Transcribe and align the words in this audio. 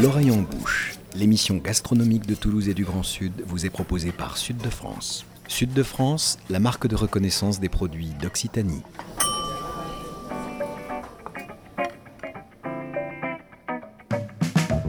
L'oreille 0.00 0.30
en 0.30 0.42
bouche, 0.42 0.94
l'émission 1.16 1.56
gastronomique 1.56 2.24
de 2.24 2.36
Toulouse 2.36 2.68
et 2.68 2.74
du 2.74 2.84
Grand 2.84 3.02
Sud 3.02 3.32
vous 3.44 3.66
est 3.66 3.70
proposée 3.70 4.12
par 4.12 4.36
Sud 4.36 4.58
de 4.58 4.70
France. 4.70 5.26
Sud 5.48 5.72
de 5.72 5.82
France, 5.82 6.38
la 6.50 6.60
marque 6.60 6.86
de 6.86 6.94
reconnaissance 6.94 7.58
des 7.58 7.68
produits 7.68 8.12
d'Occitanie. 8.22 8.82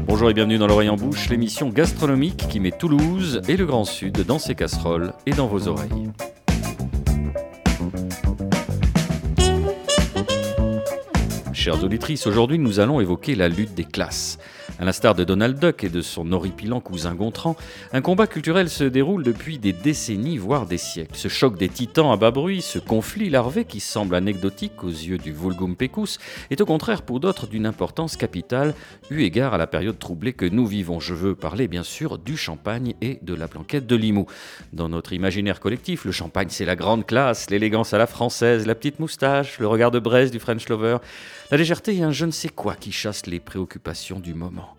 Bonjour 0.05 0.29
et 0.29 0.35
bienvenue 0.35 0.59
dans 0.59 0.67
l'oreille 0.67 0.89
en 0.89 0.95
bouche, 0.95 1.27
l'émission 1.29 1.69
gastronomique 1.69 2.47
qui 2.47 2.59
met 2.59 2.71
Toulouse 2.71 3.41
et 3.47 3.57
le 3.57 3.65
Grand 3.65 3.85
Sud 3.85 4.23
dans 4.27 4.37
ses 4.37 4.53
casseroles 4.53 5.13
et 5.25 5.31
dans 5.31 5.47
vos 5.47 5.67
oreilles. 5.67 6.11
Chères 11.51 11.83
auditrices, 11.83 12.27
aujourd'hui 12.27 12.59
nous 12.59 12.79
allons 12.79 13.01
évoquer 13.01 13.33
la 13.33 13.49
lutte 13.49 13.73
des 13.73 13.85
classes. 13.85 14.37
À 14.79 14.85
l'instar 14.85 15.13
de 15.13 15.25
Donald 15.25 15.59
Duck 15.59 15.83
et 15.83 15.89
de 15.89 16.01
son 16.01 16.31
horripilant 16.31 16.79
cousin 16.79 17.13
Gontran, 17.13 17.57
un 17.91 17.99
combat 17.99 18.27
culturel 18.27 18.69
se 18.69 18.85
déroule 18.85 19.23
depuis 19.23 19.59
des 19.59 19.73
décennies, 19.73 20.37
voire 20.37 20.65
des 20.65 20.77
siècles. 20.77 21.17
Ce 21.17 21.27
choc 21.27 21.57
des 21.57 21.67
titans 21.67 22.13
à 22.13 22.15
bas 22.15 22.31
bruit, 22.31 22.61
ce 22.61 22.79
conflit 22.79 23.29
larvé 23.29 23.65
qui 23.65 23.81
semble 23.81 24.15
anecdotique 24.15 24.81
aux 24.85 24.87
yeux 24.87 25.17
du 25.17 25.33
vulgum 25.33 25.75
pecus, 25.75 26.17
est 26.49 26.61
au 26.61 26.65
contraire 26.65 27.01
pour 27.01 27.19
d'autres 27.19 27.45
d'une 27.45 27.65
importance 27.65 28.15
capitale, 28.15 28.73
eu 29.11 29.23
égard 29.23 29.53
à 29.53 29.57
la 29.57 29.67
période 29.67 29.99
troublée 29.99 30.31
que 30.31 30.45
nous 30.45 30.65
vivons. 30.65 31.01
Je 31.01 31.13
veux 31.13 31.35
parler 31.35 31.67
bien 31.67 31.83
sûr 31.83 32.17
du 32.17 32.37
champagne 32.37 32.93
et 33.01 33.19
de 33.21 33.33
la 33.33 33.47
blanquette 33.47 33.85
de 33.85 33.97
Limoux. 33.97 34.27
Dans 34.71 34.87
notre 34.87 35.11
imaginaire 35.11 35.59
collectif, 35.59 36.05
le 36.05 36.13
champagne 36.13 36.47
c'est 36.51 36.63
la 36.63 36.77
grande 36.77 37.05
classe, 37.05 37.49
l'élégance 37.49 37.93
à 37.93 37.97
la 37.97 38.07
française, 38.07 38.65
la 38.65 38.75
petite 38.75 39.01
moustache, 39.01 39.59
le 39.59 39.67
regard 39.67 39.91
de 39.91 39.99
braise 39.99 40.31
du 40.31 40.39
French 40.39 40.69
lover, 40.69 40.99
la 41.51 41.57
légèreté 41.57 41.95
et 41.95 42.03
un 42.03 42.11
je 42.11 42.25
ne 42.25 42.31
sais 42.31 42.49
quoi 42.49 42.75
qui 42.75 42.91
chasse 42.91 43.25
les 43.25 43.39
préoccupations 43.39 44.19
du 44.19 44.33
moment. 44.33 44.75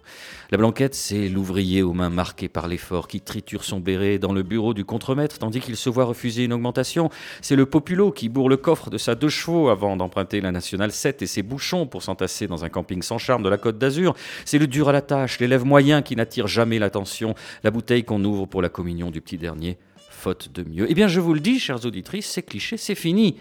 La 0.51 0.59
blanquette, 0.59 0.95
c'est 0.95 1.29
l'ouvrier 1.29 1.83
aux 1.83 1.93
mains 1.93 2.11
marquées 2.11 2.49
par 2.49 2.69
l'effort 2.69 3.09
qui 3.09 3.21
triture 3.21 3.65
son 3.65 3.81
béret 3.81 4.19
dans 4.19 4.33
le 4.33 4.43
bureau 4.43 4.73
du 4.73 4.85
contremaître 4.85 5.39
tandis 5.39 5.61
qu'il 5.61 5.77
se 5.77 5.91
voit 5.91 6.05
refuser 6.05 6.45
une 6.45 6.53
augmentation. 6.53 7.11
C'est 7.41 7.57
le 7.57 7.67
populo 7.67 8.13
qui 8.13 8.29
bourre 8.29 8.49
le 8.49 8.57
coffre 8.57 8.91
de 8.91 8.99
sa 8.99 9.15
deux 9.15 9.29
chevaux 9.29 9.69
avant 9.69 9.97
d'emprunter 9.97 10.41
la 10.41 10.53
nationale 10.53 10.93
7 10.93 11.23
et 11.23 11.27
ses 11.27 11.43
bouchons 11.43 11.87
pour 11.87 12.03
s'entasser 12.03 12.47
dans 12.47 12.65
un 12.65 12.69
camping 12.69 13.03
sans 13.03 13.19
charme 13.19 13.43
de 13.43 13.49
la 13.49 13.59
côte 13.59 13.79
d'Azur. 13.79 14.15
C'est 14.45 14.59
le 14.59 14.67
dur 14.67 14.89
à 14.89 14.93
la 14.93 15.03
tâche, 15.03 15.41
l'élève 15.41 15.65
moyen 15.65 16.03
qui 16.03 16.15
n'attire 16.15 16.47
jamais 16.47 16.79
l'attention, 16.79 17.35
la 17.65 17.71
bouteille 17.71 18.05
qu'on 18.05 18.23
ouvre 18.25 18.47
pour 18.47 18.63
la 18.63 18.69
communion 18.69 19.11
du 19.11 19.21
petit 19.21 19.39
dernier 19.39 19.79
faute 20.21 20.53
de 20.53 20.63
mieux. 20.63 20.87
Eh 20.89 20.95
bien, 20.95 21.09
je 21.09 21.19
vous 21.19 21.35
le 21.35 21.41
dis, 21.41 21.59
chères 21.59 21.85
auditrices, 21.85 22.27
c'est 22.27 22.43
cliché, 22.43 22.77
c'est 22.77 22.95
fini. 22.95 23.37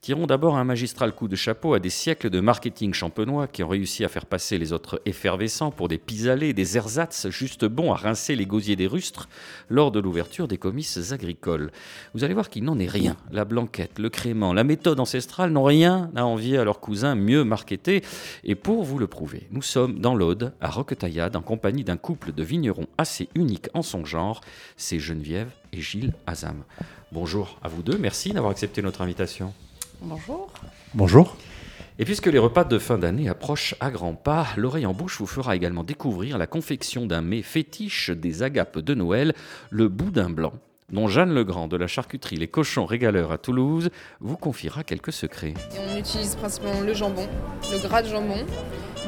Tirons 0.00 0.26
d'abord 0.26 0.56
un 0.56 0.62
magistral 0.62 1.12
coup 1.12 1.26
de 1.26 1.34
chapeau 1.34 1.74
à 1.74 1.80
des 1.80 1.90
siècles 1.90 2.30
de 2.30 2.38
marketing 2.38 2.94
champenois 2.94 3.48
qui 3.48 3.64
ont 3.64 3.68
réussi 3.68 4.04
à 4.04 4.08
faire 4.08 4.26
passer 4.26 4.56
les 4.56 4.72
autres 4.72 5.02
effervescents 5.04 5.72
pour 5.72 5.88
des 5.88 5.98
pis 5.98 6.22
des 6.54 6.76
ersatz 6.76 7.28
juste 7.30 7.64
bons 7.64 7.92
à 7.92 7.96
rincer 7.96 8.36
les 8.36 8.46
gosiers 8.46 8.76
des 8.76 8.86
rustres 8.86 9.28
lors 9.68 9.90
de 9.90 9.98
l'ouverture 9.98 10.46
des 10.46 10.56
comices 10.56 11.10
agricoles. 11.10 11.72
Vous 12.14 12.22
allez 12.22 12.32
voir 12.32 12.48
qu'il 12.48 12.62
n'en 12.62 12.78
est 12.78 12.86
rien. 12.86 13.16
La 13.32 13.44
blanquette, 13.44 13.98
le 13.98 14.08
crément, 14.08 14.52
la 14.52 14.62
méthode 14.62 15.00
ancestrale 15.00 15.50
n'ont 15.50 15.64
rien 15.64 16.10
à 16.14 16.24
envier 16.24 16.58
à 16.58 16.64
leurs 16.64 16.80
cousins 16.80 17.16
mieux 17.16 17.42
marketés. 17.42 18.02
Et 18.44 18.54
pour 18.54 18.84
vous 18.84 19.00
le 19.00 19.08
prouver, 19.08 19.48
nous 19.50 19.62
sommes 19.62 19.98
dans 19.98 20.14
l'Aude, 20.14 20.52
à 20.60 20.70
Roquetaillade, 20.70 21.34
en 21.34 21.42
compagnie 21.42 21.84
d'un 21.84 21.96
couple 21.96 22.32
de 22.32 22.42
vignerons 22.44 22.86
assez 22.98 23.28
unique 23.34 23.68
en 23.74 23.82
son 23.82 24.04
genre, 24.04 24.42
c'est 24.76 25.00
Geneviève 25.00 25.50
et 25.72 25.80
Gilles 25.80 26.14
Azam. 26.26 26.62
Bonjour 27.10 27.58
à 27.62 27.68
vous 27.68 27.82
deux, 27.82 27.98
merci 27.98 28.32
d'avoir 28.32 28.52
accepté 28.52 28.80
notre 28.80 29.02
invitation. 29.02 29.52
Bonjour. 30.00 30.52
Bonjour. 30.94 31.36
Et 31.98 32.04
puisque 32.04 32.26
les 32.26 32.38
repas 32.38 32.64
de 32.64 32.78
fin 32.78 32.98
d'année 32.98 33.28
approchent 33.28 33.74
à 33.80 33.90
grands 33.90 34.14
pas, 34.14 34.46
l'oreille 34.56 34.86
en 34.86 34.94
bouche 34.94 35.18
vous 35.18 35.26
fera 35.26 35.56
également 35.56 35.82
découvrir 35.82 36.38
la 36.38 36.46
confection 36.46 37.06
d'un 37.06 37.22
mets 37.22 37.42
fétiche 37.42 38.10
des 38.10 38.44
agapes 38.44 38.78
de 38.78 38.94
Noël, 38.94 39.34
le 39.70 39.88
boudin 39.88 40.30
blanc, 40.30 40.52
dont 40.92 41.08
Jeanne 41.08 41.32
Legrand 41.34 41.68
de 41.68 41.76
la 41.76 41.86
charcuterie 41.86 42.36
Les 42.36 42.48
Cochons 42.48 42.86
Régaleurs 42.86 43.32
à 43.32 43.38
Toulouse 43.38 43.90
vous 44.20 44.36
confiera 44.36 44.84
quelques 44.84 45.12
secrets. 45.12 45.54
on 45.92 45.98
utilise 45.98 46.36
principalement 46.36 46.80
le 46.80 46.94
jambon, 46.94 47.28
le 47.70 47.78
gras 47.78 48.02
de 48.02 48.08
jambon, 48.08 48.46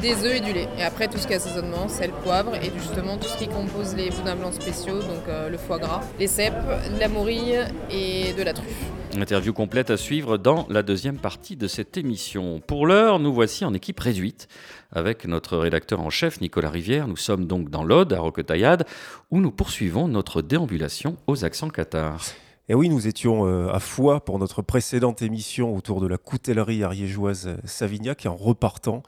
des 0.00 0.14
œufs 0.24 0.36
et 0.36 0.40
du 0.40 0.52
lait. 0.52 0.68
Et 0.78 0.82
après 0.82 1.08
tout 1.08 1.18
ce 1.18 1.26
qui 1.26 1.32
est 1.32 1.36
assaisonnement, 1.36 1.88
sel, 1.88 2.10
poivre 2.22 2.54
et 2.54 2.70
justement 2.78 3.16
tout 3.16 3.28
ce 3.28 3.38
qui 3.38 3.48
compose 3.48 3.94
les 3.94 4.10
boudins 4.10 4.36
blancs 4.36 4.54
spéciaux, 4.54 5.00
donc 5.00 5.28
euh, 5.28 5.48
le 5.48 5.56
foie 5.56 5.78
gras, 5.78 6.02
les 6.18 6.26
cèpes, 6.26 6.54
la 6.98 7.08
morille 7.08 7.58
et 7.90 8.32
de 8.32 8.42
la 8.42 8.52
truffe. 8.52 8.90
Interview 9.16 9.52
complète 9.52 9.90
à 9.90 9.96
suivre 9.96 10.38
dans 10.38 10.66
la 10.70 10.82
deuxième 10.84 11.18
partie 11.18 11.56
de 11.56 11.66
cette 11.66 11.96
émission. 11.96 12.60
Pour 12.64 12.86
l'heure, 12.86 13.18
nous 13.18 13.34
voici 13.34 13.64
en 13.64 13.74
équipe 13.74 13.98
réduite 13.98 14.46
avec 14.92 15.24
notre 15.26 15.56
rédacteur 15.56 16.00
en 16.00 16.10
chef 16.10 16.40
Nicolas 16.40 16.70
Rivière. 16.70 17.08
Nous 17.08 17.16
sommes 17.16 17.46
donc 17.46 17.70
dans 17.70 17.84
l'Aude, 17.84 18.12
à 18.12 18.20
Roquetaillade, 18.20 18.86
où 19.30 19.40
nous 19.40 19.50
poursuivons 19.50 20.08
notre 20.08 20.42
déambulation 20.42 21.16
aux 21.26 21.44
accents 21.44 21.68
cathares. 21.68 22.24
Et 22.68 22.74
oui, 22.74 22.88
nous 22.88 23.06
étions 23.06 23.46
euh, 23.46 23.72
à 23.72 23.80
Foix 23.80 24.24
pour 24.24 24.38
notre 24.38 24.62
précédente 24.62 25.22
émission 25.22 25.74
autour 25.74 26.00
de 26.00 26.06
la 26.06 26.18
coutellerie 26.18 26.84
ariégeoise 26.84 27.48
euh, 27.48 27.56
Savignac 27.64 28.26
et 28.26 28.28
en 28.28 28.36
repartant, 28.36 29.02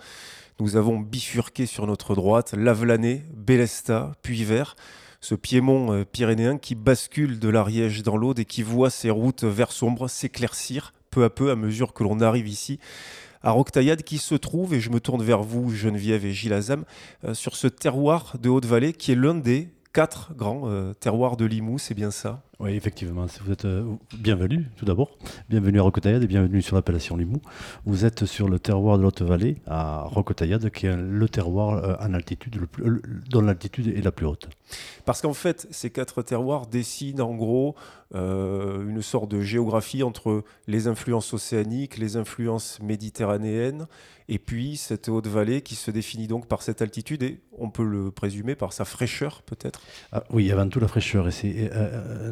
nous 0.59 0.77
avons 0.77 0.99
bifurqué 0.99 1.67
sur 1.67 1.87
notre 1.87 2.15
droite 2.15 2.55
Lavelanet, 2.57 3.25
Bélesta, 3.35 4.13
puis 4.23 4.43
Vert 4.45 4.75
ce 5.23 5.37
piémont 5.37 5.93
euh, 5.93 6.05
pyrénéen 6.05 6.59
qui 6.59 6.75
bascule 6.75 7.39
de 7.39 7.49
l'Ariège 7.49 8.03
dans 8.03 8.17
l'Aude 8.17 8.41
et 8.41 8.45
qui 8.45 8.65
voit 8.65 8.91
ses 8.91 9.11
routes 9.11 9.45
vert 9.45 9.71
sombre 9.71 10.09
s'éclaircir 10.09 10.93
peu 11.11 11.23
à 11.23 11.31
peu 11.31 11.53
à 11.53 11.57
mesure 11.57 11.93
que 11.93 12.03
l'on 12.03 12.21
arrive 12.21 12.49
ici 12.49 12.81
à 13.43 13.51
Roctaillade 13.51 14.03
qui 14.03 14.19
se 14.19 14.35
trouve, 14.35 14.75
et 14.75 14.81
je 14.81 14.91
me 14.91 15.01
tourne 15.01 15.23
vers 15.23 15.43
vous 15.43 15.71
Geneviève 15.71 16.25
et 16.25 16.33
Gilles 16.33 16.53
euh, 17.25 17.35
sur 17.35 17.57
ce 17.57 17.67
terroir 17.67 18.37
de 18.41 18.49
Haute-Vallée 18.49 18.93
qui 18.93 19.13
est 19.13 19.17
l'un 19.17 19.35
des 19.35 19.69
quatre 19.93 20.33
grands 20.35 20.63
euh, 20.67 20.95
terroirs 20.95 21.37
de 21.37 21.45
Limoux, 21.45 21.79
c'est 21.79 21.95
bien 21.95 22.11
ça? 22.11 22.43
Oui, 22.63 22.77
effectivement. 22.77 23.27
Vous 23.45 23.53
êtes 23.53 23.65
euh, 23.65 23.97
bienvenue, 24.17 24.67
tout 24.77 24.85
d'abord. 24.85 25.11
Bienvenue 25.49 25.81
à 25.81 25.83
Rocotaillade 25.83 26.23
et 26.23 26.29
bienvenue 26.29 26.63
sur 26.63 26.77
l'appellation 26.77 27.17
Limoux. 27.17 27.43
Vous 27.87 28.05
êtes 28.05 28.25
sur 28.25 28.49
le 28.49 28.61
terroir 28.61 28.99
de 28.99 29.03
l'Haute-Vallée, 29.03 29.57
à 29.67 30.03
Rocotaillade, 30.03 30.71
qui 30.71 30.87
est 30.87 30.97
le 30.97 31.29
terroir 31.29 31.73
euh, 31.73 31.97
en 31.99 32.15
altitude, 32.15 32.55
le 32.55 32.69
plus, 32.69 32.85
euh, 32.85 33.03
dont 33.29 33.41
l'altitude 33.41 33.89
est 33.89 34.01
la 34.01 34.13
plus 34.13 34.27
haute. 34.27 34.49
Parce 35.05 35.21
qu'en 35.21 35.35
fait, 35.35 35.67
ces 35.73 35.91
quatre 35.91 36.23
terroirs 36.23 36.69
dessinent 36.69 37.21
en 37.21 37.35
gros 37.35 37.75
une 38.15 39.01
sorte 39.01 39.31
de 39.31 39.41
géographie 39.41 40.03
entre 40.03 40.45
les 40.67 40.87
influences 40.87 41.33
océaniques, 41.33 41.97
les 41.97 42.19
influences 42.19 42.79
méditerranéennes, 42.83 43.87
et 44.29 44.39
puis 44.39 44.77
cette 44.77 45.09
haute 45.09 45.27
vallée 45.27 45.63
qui 45.63 45.77
se 45.77 45.91
définit 45.91 46.27
donc 46.27 46.47
par 46.47 46.61
cette 46.61 46.83
altitude 46.83 47.23
et 47.23 47.41
on 47.53 47.71
peut 47.71 47.85
le 47.85 48.11
présumer 48.11 48.55
par 48.55 48.75
sa 48.75 48.85
fraîcheur 48.85 49.41
peut-être? 49.41 49.81
Ah, 50.13 50.25
oui, 50.29 50.53
avant 50.53 50.69
tout 50.69 50.79
la 50.79 50.89
fraîcheur. 50.89 51.27
Et 51.27 51.31
c'est, 51.31 51.71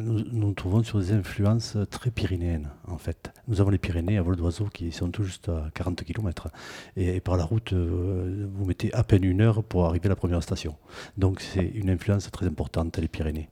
nous, 0.01 0.20
nous, 0.21 0.39
nous 0.47 0.53
trouvons 0.53 0.83
sur 0.83 0.99
des 0.99 1.11
influences 1.11 1.77
très 1.89 2.11
pyrénéennes, 2.11 2.69
en 2.87 2.97
fait. 2.97 3.31
Nous 3.47 3.61
avons 3.61 3.69
les 3.69 3.77
Pyrénées 3.77 4.17
à 4.17 4.21
vol 4.21 4.35
d'oiseau 4.35 4.65
qui 4.65 4.91
sont 4.91 5.09
tout 5.09 5.23
juste 5.23 5.49
à 5.49 5.69
40 5.73 6.03
km. 6.03 6.49
Et, 6.95 7.19
par 7.19 7.37
la 7.37 7.43
route, 7.43 7.73
euh, 7.73 8.47
vous 8.53 8.65
mettez 8.65 8.93
à 8.93 9.03
peine 9.03 9.23
une 9.23 9.41
heure 9.41 9.63
pour 9.63 9.85
arriver 9.85 10.05
à 10.07 10.09
la 10.09 10.15
première 10.15 10.43
station. 10.43 10.75
Donc 11.17 11.41
c'est 11.41 11.65
une 11.65 11.89
influence 11.89 12.29
très 12.31 12.45
importante, 12.45 12.97
les 12.97 13.07
Pyrénées. 13.07 13.49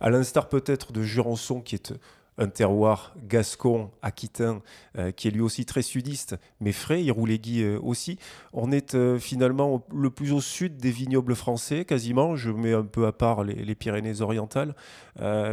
À 0.00 0.10
l'instar 0.10 0.48
peut-être 0.48 0.92
de 0.92 1.02
Jurançon, 1.02 1.60
qui 1.60 1.74
est 1.74 1.92
un 2.38 2.48
terroir 2.48 3.14
gascon, 3.28 3.90
aquitain, 4.00 4.62
euh, 4.96 5.10
qui 5.10 5.28
est 5.28 5.30
lui 5.30 5.40
aussi 5.40 5.66
très 5.66 5.82
sudiste, 5.82 6.36
mais 6.60 6.72
frais, 6.72 7.02
Iroulégui 7.02 7.62
euh, 7.62 7.78
aussi. 7.82 8.18
On 8.52 8.72
est 8.72 8.94
euh, 8.94 9.18
finalement 9.18 9.84
le 9.92 10.10
plus 10.10 10.32
au 10.32 10.40
sud 10.40 10.76
des 10.76 10.90
vignobles 10.90 11.34
français, 11.34 11.84
quasiment. 11.84 12.36
Je 12.36 12.50
mets 12.50 12.72
un 12.72 12.84
peu 12.84 13.06
à 13.06 13.12
part 13.12 13.44
les, 13.44 13.74
Pyrénées-Orientales, 13.74 14.74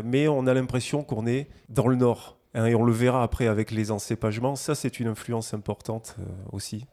mais 0.03 0.27
on 0.27 0.47
a 0.47 0.53
l'impression 0.53 1.03
qu'on 1.03 1.27
est 1.27 1.47
dans 1.69 1.87
le 1.87 1.95
nord. 1.95 2.37
Hein, 2.53 2.65
et 2.65 2.75
on 2.75 2.83
le 2.83 2.93
verra 2.93 3.23
après 3.23 3.47
avec 3.47 3.71
les 3.71 3.91
encépagements. 3.91 4.55
Ça, 4.55 4.75
c'est 4.75 4.99
une 4.99 5.07
influence 5.07 5.53
importante 5.53 6.15
aussi. 6.51 6.85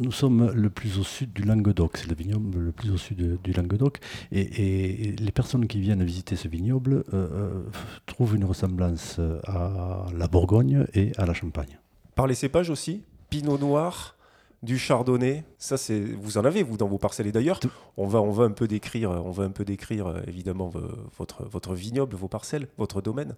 Nous 0.00 0.12
sommes 0.12 0.50
le 0.52 0.70
plus 0.70 0.98
au 0.98 1.04
sud 1.04 1.32
du 1.32 1.42
Languedoc, 1.42 1.98
c'est 1.98 2.08
le 2.08 2.14
vignoble 2.14 2.58
le 2.58 2.72
plus 2.72 2.90
au 2.90 2.96
sud 2.96 3.40
du 3.42 3.52
Languedoc, 3.52 3.98
et, 4.32 5.14
les 5.18 5.32
personnes 5.32 5.66
qui 5.66 5.80
viennent 5.80 6.02
visiter 6.02 6.36
ce 6.36 6.48
vignoble 6.48 7.04
euh, 7.12 7.28
euh, 7.32 7.62
trouvent 8.06 8.34
une 8.34 8.44
ressemblance 8.44 9.20
à 9.46 10.06
la 10.16 10.28
Bourgogne 10.28 10.86
et 10.94 11.12
à 11.16 11.26
la 11.26 11.34
Champagne. 11.34 11.78
Par 12.14 12.26
les 12.26 12.34
cépages 12.34 12.70
aussi? 12.70 13.04
Pinot 13.30 13.58
noir? 13.58 14.17
Du 14.62 14.78
chardonnay. 14.78 15.44
Ça, 15.58 15.76
c'est 15.76 16.00
vous 16.00 16.38
en 16.38 16.44
avez 16.44 16.62
vous 16.62 16.76
dans 16.76 16.88
vos 16.88 16.98
parcelles. 16.98 17.26
Et 17.26 17.32
d'ailleurs, 17.32 17.60
on 17.96 18.06
va 18.06 18.20
on 18.20 18.30
va 18.30 18.44
un 18.44 18.50
peu 18.50 18.66
décrire, 18.66 19.10
on 19.10 19.30
va 19.30 19.44
un 19.44 19.50
peu 19.50 19.64
décrire 19.64 20.06
euh, 20.06 20.20
évidemment 20.26 20.70
votre 21.16 21.44
votre 21.48 21.74
vignoble, 21.74 22.16
vos 22.16 22.28
parcelles, 22.28 22.68
votre 22.76 23.00
domaine. 23.00 23.34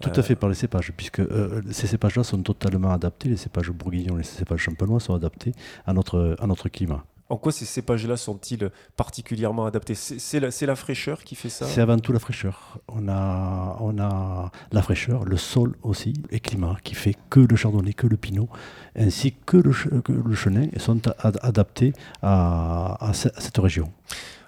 Tout 0.00 0.12
à 0.14 0.22
fait 0.22 0.36
par 0.36 0.48
les 0.48 0.54
cépages, 0.54 0.92
puisque 0.96 1.20
euh, 1.20 1.62
ces 1.70 1.86
cépages-là 1.86 2.24
sont 2.24 2.42
totalement 2.42 2.90
adaptés. 2.90 3.28
Les 3.28 3.36
cépages 3.36 3.70
bourguignons, 3.70 4.16
les 4.16 4.24
cépages 4.24 4.60
champenois 4.60 5.00
sont 5.00 5.14
adaptés 5.14 5.52
à 5.86 5.92
notre 5.92 6.36
à 6.38 6.46
notre 6.46 6.68
climat. 6.68 7.04
En 7.30 7.36
quoi 7.36 7.52
ces 7.52 7.64
cépages-là 7.64 8.16
sont-ils 8.16 8.70
particulièrement 8.96 9.64
adaptés 9.64 9.94
C'est 9.94 10.40
la, 10.40 10.48
la, 10.60 10.76
fraîcheur 10.76 11.22
qui 11.22 11.36
fait 11.36 11.48
ça 11.48 11.64
C'est 11.64 11.80
avant 11.80 11.96
tout 11.98 12.12
la 12.12 12.18
fraîcheur. 12.18 12.78
On 12.88 13.08
a, 13.08 13.76
on 13.80 13.98
a 14.00 14.50
la 14.72 14.82
fraîcheur, 14.82 15.24
le 15.24 15.36
sol 15.36 15.76
aussi, 15.82 16.12
et 16.30 16.40
climat, 16.40 16.76
qui 16.82 16.96
fait 16.96 17.14
que 17.30 17.38
le 17.38 17.54
chardonnay, 17.54 17.92
que 17.92 18.08
le 18.08 18.16
pinot, 18.16 18.48
ainsi 18.96 19.32
que 19.46 19.56
le, 19.56 19.72
le 20.08 20.34
chenin 20.34 20.66
sont 20.78 21.00
adaptés 21.20 21.92
à, 22.20 23.12
cette 23.14 23.58
région. 23.58 23.92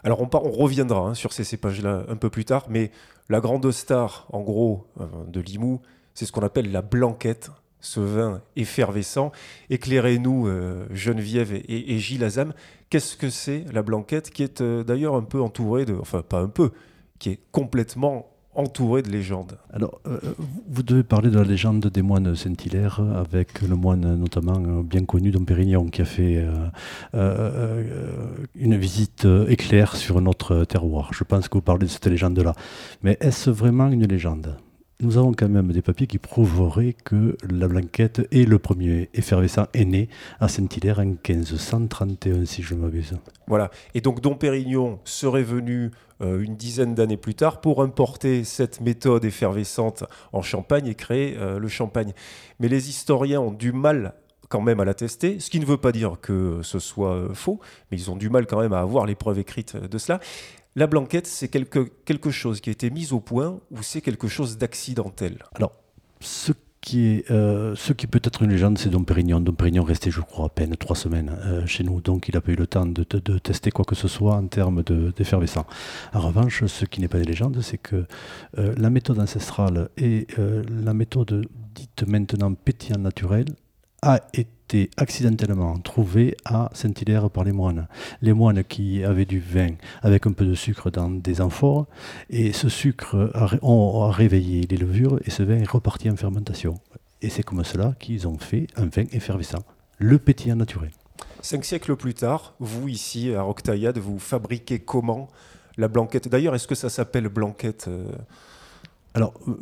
Alors 0.03 0.21
on, 0.21 0.29
on 0.33 0.51
reviendra 0.51 1.11
hein, 1.11 1.15
sur 1.15 1.33
ces 1.33 1.45
cépages-là 1.45 2.03
un 2.09 2.17
peu 2.17 2.31
plus 2.31 2.45
tard, 2.45 2.67
mais 2.69 2.91
la 3.29 3.39
grande 3.39 3.71
star, 3.71 4.27
en 4.33 4.41
gros, 4.41 4.89
euh, 5.01 5.07
de 5.29 5.41
Limoux, 5.41 5.81
c'est 6.15 6.27
ce 6.27 6.33
qu'on 6.33 6.43
appelle 6.43 6.73
la 6.73 6.83
blanquette 6.83 7.51
ce 7.83 8.01
vin 8.01 8.41
effervescent. 8.57 9.33
Éclairez-nous, 9.69 10.47
euh, 10.47 10.87
Geneviève 10.91 11.53
et, 11.53 11.99
Gilles 11.99 12.25
Azam, 12.25 12.55
qu'est-ce 12.89 13.17
que 13.17 13.29
c'est 13.29 13.65
la 13.73 13.83
blanquette 13.83 14.31
qui 14.31 14.43
est 14.43 14.63
euh, 14.63 14.83
d'ailleurs 14.85 15.17
un 15.17 15.25
peu 15.25 15.43
entourée 15.43 15.85
de, 15.85 15.95
enfin 16.01 16.23
pas 16.23 16.41
un 16.41 16.49
peu, 16.49 16.71
qui 17.19 17.31
est 17.31 17.41
complètement 17.51 18.29
entourée 18.55 19.03
de 19.03 19.11
légendes? 19.11 19.59
Alors, 19.73 20.01
euh, 20.07 20.19
vous 20.69 20.83
devez 20.83 21.03
parler 21.03 21.31
de 21.31 21.39
la 21.39 21.45
légende 21.45 21.85
des 21.87 22.03
moines 22.03 22.37
Saint-Hilaire, 22.37 23.01
avec 23.17 23.61
le 23.63 23.75
moine 23.75 24.17
notamment 24.17 24.59
bien 24.83 25.05
connu 25.05 25.33
Dom 25.33 25.45
Pérignon, 25.45 25.87
qui 25.87 26.03
a 26.03 26.05
fait 26.05 26.47
une 28.55 28.77
visite 28.77 29.27
éclair 29.49 29.97
sur 29.97 30.21
notre 30.21 30.65
terroir. 30.65 31.11
Je 31.13 31.25
pense 31.25 31.49
que 31.49 31.55
vous 31.55 31.63
parlez 31.63 31.87
de 31.87 31.91
cette 31.91 32.07
légende-là. 32.07 32.55
Mais 33.03 33.17
est-ce 33.21 33.51
vraiment 33.51 33.89
une 33.89 34.07
légende? 34.07 34.57
Nous 35.03 35.19
avons 35.19 35.33
quand 35.33 35.49
même 35.49 35.73
des 35.73 35.83
papiers 35.83 36.07
qui 36.07 36.19
prouveraient 36.19 36.95
que 37.05 37.37
la 37.51 37.67
blanquette 37.67 38.23
et 38.31 38.45
le 38.45 38.59
premier 38.59 39.11
effervescent 39.15 39.67
est 39.75 39.85
né 39.85 40.09
à 40.39 40.49
Saint-Hilaire 40.49 41.01
en 41.01 41.17
1531, 41.29 42.45
si 42.45 42.63
je 42.63 42.75
m'abuse. 42.75 43.15
Voilà. 43.49 43.71
Et 43.95 44.01
donc 44.01 44.21
Dom 44.21 44.39
Pérignon 44.39 45.01
serait 45.05 45.43
venu 45.43 45.91
euh, 46.21 46.41
une 46.41 46.55
dizaine 46.55 46.95
d'années 46.95 47.17
plus 47.17 47.35
tard 47.35 47.61
pour 47.61 47.83
importer 47.83 48.45
cette 48.45 48.81
méthode 48.81 49.25
effervescente 49.25 50.05
en 50.33 50.43
Champagne 50.43 50.87
et 50.87 50.95
créer 50.95 51.37
euh, 51.37 51.59
le 51.59 51.69
champagne. 51.69 52.13
Mais 52.61 52.69
les 52.69 52.89
historiens 52.89 53.41
ont 53.41 53.53
du 53.53 53.73
mal 53.73 54.15
quand 54.49 54.61
même 54.61 54.81
à 54.81 54.85
l'attester, 54.85 55.41
ce 55.41 55.51
qui 55.51 55.59
ne 55.59 55.65
veut 55.65 55.79
pas 55.79 55.93
dire 55.93 56.19
que 56.21 56.61
ce 56.63 56.79
soit 56.79 57.15
euh, 57.15 57.35
faux, 57.35 57.59
mais 57.91 57.97
ils 57.97 58.11
ont 58.11 58.17
du 58.17 58.31
mal 58.31 58.47
quand 58.47 58.61
même 58.61 58.75
à 58.75 58.81
avoir 58.81 59.07
les 59.07 59.15
preuves 59.15 59.39
écrites 59.39 59.77
de 59.77 59.99
cela. 59.99 60.21
La 60.75 60.87
blanquette, 60.87 61.27
c'est 61.27 61.49
quelque, 61.49 62.31
chose 62.31 62.61
qui 62.63 62.71
a 62.71 62.73
été 62.73 62.91
mis 62.91 63.13
au 63.13 63.21
point 63.21 63.61
ou 63.71 63.83
c'est 63.83 64.01
quelque 64.01 64.27
chose 64.27 64.57
d'accidentel? 64.57 65.39
Alors, 65.55 65.73
ce 66.21 66.53
qui, 66.81 67.09
est, 67.09 67.31
euh, 67.31 67.75
ce 67.75 67.93
qui 67.93 68.07
peut 68.07 68.23
être 68.25 68.43
une 68.43 68.51
légende, 68.51 68.79
c'est 68.79 68.89
Dom 68.89 69.05
Pérignon. 69.05 69.39
Dom 69.41 69.55
Pérignon 69.55 69.85
restait, 69.85 70.11
je 70.11 70.23
crois, 70.23 70.47
à 70.47 70.49
peine 70.49 70.75
trois 70.77 70.97
semaines 70.97 71.31
euh, 71.45 71.67
chez 71.67 71.85
nous, 71.85 72.01
donc 72.01 72.29
il 72.29 72.35
n'a 72.35 72.41
pas 72.41 72.53
eu 72.53 72.57
le 72.57 72.67
temps 72.67 72.87
de, 72.87 73.05
tester 73.39 73.71
quoi 73.71 73.85
que 73.85 73.95
ce 73.95 74.09
soit 74.09 74.35
en 74.35 74.47
termes 74.47 74.83
d'effervescent. 74.83 75.67
en 76.15 76.21
revanche, 76.21 76.65
ce 76.65 76.85
qui 76.87 77.03
n'est 77.03 77.09
pas 77.09 77.19
des 77.19 77.25
légendes, 77.25 77.61
c'est 77.61 77.79
que 77.79 78.07
euh, 78.57 78.75
la 78.79 78.89
méthode 78.89 79.21
ancestrale 79.21 79.91
et 79.99 80.27
la 80.39 80.95
méthode 80.95 81.47
dite 81.75 82.05
maintenant 82.07 82.55
pétillant 82.55 82.99
naturel 82.99 83.45
a 84.03 84.21
été 84.35 84.91
accidentellement 84.97 85.79
trouvé 85.79 86.37
à 86.45 86.71
Saint-Hilaire 86.73 87.31
par 87.31 87.45
les 87.45 87.53
moines. 87.53 87.87
Les 88.21 88.33
moines 88.33 88.65
qui 88.65 89.05
avaient 89.05 89.25
du 89.25 89.39
vin 89.39 89.71
avec 90.03 90.27
un 90.27 90.33
peu 90.33 90.45
de 90.45 90.55
sucre 90.55 90.91
dans 90.91 91.09
des 91.09 91.41
amphores, 91.41 91.87
et 92.29 92.53
ce 92.53 92.69
sucre 92.69 93.31
a, 93.35 94.11
réveillé 94.11 94.67
les 94.69 94.77
levures, 94.77 95.21
et 95.25 95.31
ce 95.31 95.45
vin 95.45 95.59
est 95.59 95.69
reparti 95.69 96.11
en 96.11 96.17
fermentation. 96.17 96.81
Et 97.23 97.31
c'est 97.31 97.45
comme 97.45 97.63
cela 97.63 97.95
qu'ils 98.01 98.27
ont 98.27 98.39
fait 98.39 98.67
un 98.77 98.87
vin 98.87 99.05
effervescent, 99.13 99.65
le 99.99 100.19
pétillant 100.19 100.57
naturel. 100.57 100.91
Cinq 101.41 101.65
siècles 101.65 101.95
plus 101.95 102.15
tard, 102.15 102.55
vous 102.59 102.89
ici 102.89 103.33
à 103.33 103.43
Roctaillade, 103.43 103.99
vous 103.99 104.19
fabriquez 104.19 104.81
comment 104.81 105.29
la 105.77 105.87
blanquette? 105.87 106.29
D'ailleurs, 106.29 106.57
est-ce 106.57 106.67
que 106.67 106.75
ça 106.75 106.91
s'appelle 106.91 107.29
blanquette 107.29 107.87
euh, 107.89 108.05
alors, 109.15 109.35
euh, 109.47 109.53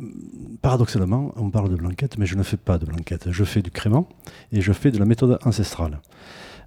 paradoxalement, 0.62 1.32
on 1.36 1.50
parle 1.50 1.70
de 1.70 1.76
blanquette, 1.76 2.18
mais 2.18 2.26
je 2.26 2.36
ne 2.36 2.42
fais 2.42 2.56
pas 2.56 2.78
de 2.78 2.86
blanquette. 2.86 3.30
Je 3.30 3.44
fais 3.44 3.62
du 3.62 3.70
crément 3.70 4.08
et 4.52 4.60
je 4.60 4.72
fais 4.72 4.90
de 4.90 4.98
la 4.98 5.04
méthode 5.04 5.38
ancestrale. 5.44 6.00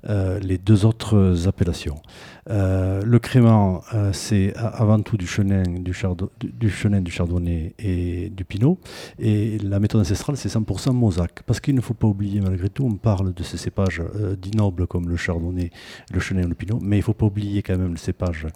Euh, 0.09 0.38
les 0.39 0.57
deux 0.57 0.85
autres 0.85 1.47
appellations. 1.47 2.01
Euh, 2.50 3.01
le 3.06 3.19
crément, 3.19 3.83
c'est 4.12 4.53
avant 4.57 5.01
tout 5.01 5.15
du 5.15 5.25
chenin 5.25 5.63
du, 5.63 5.94
du, 6.41 6.69
chenin, 6.69 7.00
du 7.00 7.09
chardonnay 7.09 7.74
et 7.80 8.30
du 8.30 8.44
pinot. 8.44 8.80
Et 9.18 9.59
la 9.59 9.79
méthode 9.79 10.01
ancestrale, 10.01 10.36
c'est 10.36 10.50
100% 10.50 10.91
mosaque. 10.91 11.44
Parce 11.45 11.62
qu'il 11.62 11.74
ne 11.74 11.79
faut 11.79 11.94
pas 11.94 12.07
oublier, 12.07 12.41
malgré 12.41 12.68
tout, 12.68 12.83
on 12.83 12.97
parle 12.97 13.33
de 13.33 13.44
ces 13.44 13.56
cépages 13.56 14.01
dits 14.38 14.57
nobles 14.57 14.88
comme 14.88 15.07
le 15.07 15.15
chardonnay, 15.15 15.71
le 16.13 16.19
chenin 16.19 16.41
et 16.41 16.47
le 16.47 16.56
pinot, 16.56 16.79
mais 16.81 16.97
il 16.97 17.00
ne 17.00 17.06
faut 17.06 17.13
pas 17.13 17.27
oublier 17.27 17.62
quand 17.62 17.77
même 17.77 17.91
le 17.91 17.97
cépage 17.97 18.47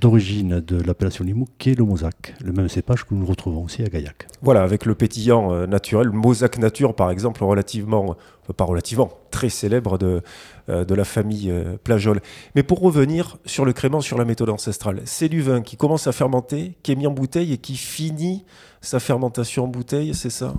d'origine 0.00 0.60
de 0.60 0.80
l'appellation 0.80 1.24
Limoux, 1.24 1.48
qui 1.58 1.70
est 1.70 1.74
le 1.74 1.84
mosaque, 1.84 2.36
le 2.44 2.52
même 2.52 2.68
cépage 2.68 3.04
que 3.04 3.15
nous 3.16 3.26
retrouvons 3.26 3.64
aussi 3.64 3.82
à 3.82 3.86
Gaillac. 3.86 4.26
Voilà, 4.42 4.62
avec 4.62 4.84
le 4.84 4.94
pétillant 4.94 5.66
naturel, 5.66 6.10
mosaque 6.10 6.58
nature 6.58 6.94
par 6.94 7.10
exemple, 7.10 7.42
relativement 7.42 8.16
pas 8.52 8.64
relativement, 8.64 9.10
très 9.30 9.48
célèbre 9.48 9.98
de, 9.98 10.22
euh, 10.68 10.84
de 10.84 10.94
la 10.94 11.04
famille 11.04 11.50
euh, 11.50 11.76
Plajol. 11.82 12.20
Mais 12.54 12.62
pour 12.62 12.80
revenir 12.80 13.38
sur 13.44 13.64
le 13.64 13.72
crément, 13.72 14.00
sur 14.00 14.18
la 14.18 14.24
méthode 14.24 14.50
ancestrale, 14.50 15.02
c'est 15.04 15.28
du 15.28 15.42
vin 15.42 15.62
qui 15.62 15.76
commence 15.76 16.06
à 16.06 16.12
fermenter, 16.12 16.76
qui 16.82 16.92
est 16.92 16.96
mis 16.96 17.06
en 17.06 17.12
bouteille 17.12 17.52
et 17.52 17.58
qui 17.58 17.76
finit 17.76 18.44
sa 18.80 19.00
fermentation 19.00 19.64
en 19.64 19.68
bouteille, 19.68 20.14
c'est 20.14 20.30
ça? 20.30 20.54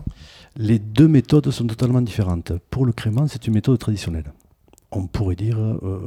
Les 0.56 0.80
deux 0.80 1.08
méthodes 1.08 1.50
sont 1.52 1.68
totalement 1.68 2.02
différentes. 2.02 2.54
Pour 2.70 2.86
le 2.86 2.92
crément, 2.92 3.28
c'est 3.28 3.48
une 3.48 3.54
méthode 3.54 3.78
traditionnelle. 3.78 4.34
On 4.92 5.06
pourrait 5.06 5.36
dire, 5.36 5.60
euh, 5.60 6.00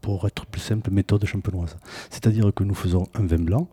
pour 0.00 0.26
être 0.26 0.46
plus 0.46 0.60
simple, 0.60 0.90
méthode 0.90 1.24
champenoise. 1.26 1.76
C'est-à-dire 2.10 2.52
que 2.54 2.64
nous 2.64 2.74
faisons 2.74 3.06
un 3.14 3.26
vin 3.26 3.38
blanc, 3.38 3.68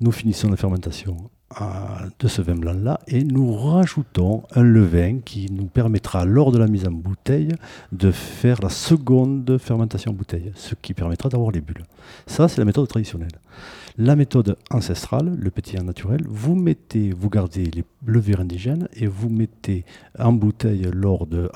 nous 0.00 0.10
finissons 0.10 0.50
la 0.50 0.56
fermentation 0.56 1.30
de 2.18 2.28
ce 2.28 2.42
vin 2.42 2.54
blanc-là 2.54 3.00
et 3.06 3.24
nous 3.24 3.54
rajoutons 3.54 4.42
un 4.54 4.62
levain 4.62 5.18
qui 5.24 5.50
nous 5.50 5.66
permettra, 5.66 6.24
lors 6.24 6.52
de 6.52 6.58
la 6.58 6.66
mise 6.66 6.86
en 6.86 6.90
bouteille, 6.90 7.52
de 7.92 8.10
faire 8.10 8.60
la 8.62 8.68
seconde 8.70 9.58
fermentation 9.58 10.12
en 10.12 10.14
bouteille, 10.14 10.52
ce 10.54 10.74
qui 10.74 10.94
permettra 10.94 11.28
d'avoir 11.28 11.50
les 11.50 11.60
bulles. 11.60 11.84
Ça, 12.26 12.48
c'est 12.48 12.58
la 12.58 12.64
méthode 12.64 12.88
traditionnelle. 12.88 13.32
La 13.96 14.16
méthode 14.16 14.56
ancestrale, 14.72 15.36
le 15.38 15.50
pétillant 15.52 15.84
naturel, 15.84 16.22
vous 16.26 16.56
mettez, 16.56 17.12
vous 17.12 17.30
gardez 17.30 17.66
les 17.66 17.84
levures 18.04 18.40
indigènes 18.40 18.88
et 18.96 19.06
vous 19.06 19.28
mettez 19.28 19.84
en 20.18 20.32
bouteille 20.32 20.90
lors 20.92 21.28
de, 21.28 21.48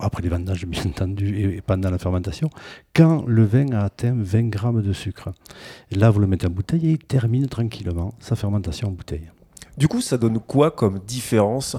après 0.00 0.22
les 0.22 0.28
vendages 0.28 0.66
bien 0.66 0.82
entendu 0.86 1.54
et 1.56 1.62
pendant 1.62 1.88
la 1.88 1.96
fermentation, 1.96 2.50
quand 2.94 3.24
le 3.26 3.42
vin 3.42 3.72
a 3.72 3.84
atteint 3.84 4.14
20 4.14 4.50
grammes 4.50 4.82
de 4.82 4.92
sucre. 4.92 5.30
Là, 5.92 6.10
vous 6.10 6.20
le 6.20 6.26
mettez 6.26 6.46
en 6.46 6.50
bouteille 6.50 6.88
et 6.88 6.90
il 6.90 6.98
termine 6.98 7.46
tranquillement 7.46 8.12
sa 8.18 8.36
fermentation 8.36 8.88
en 8.88 8.92
bouteille. 8.92 9.30
Du 9.78 9.88
coup, 9.88 10.02
ça 10.02 10.18
donne 10.18 10.38
quoi 10.38 10.72
comme 10.72 10.98
différence 10.98 11.78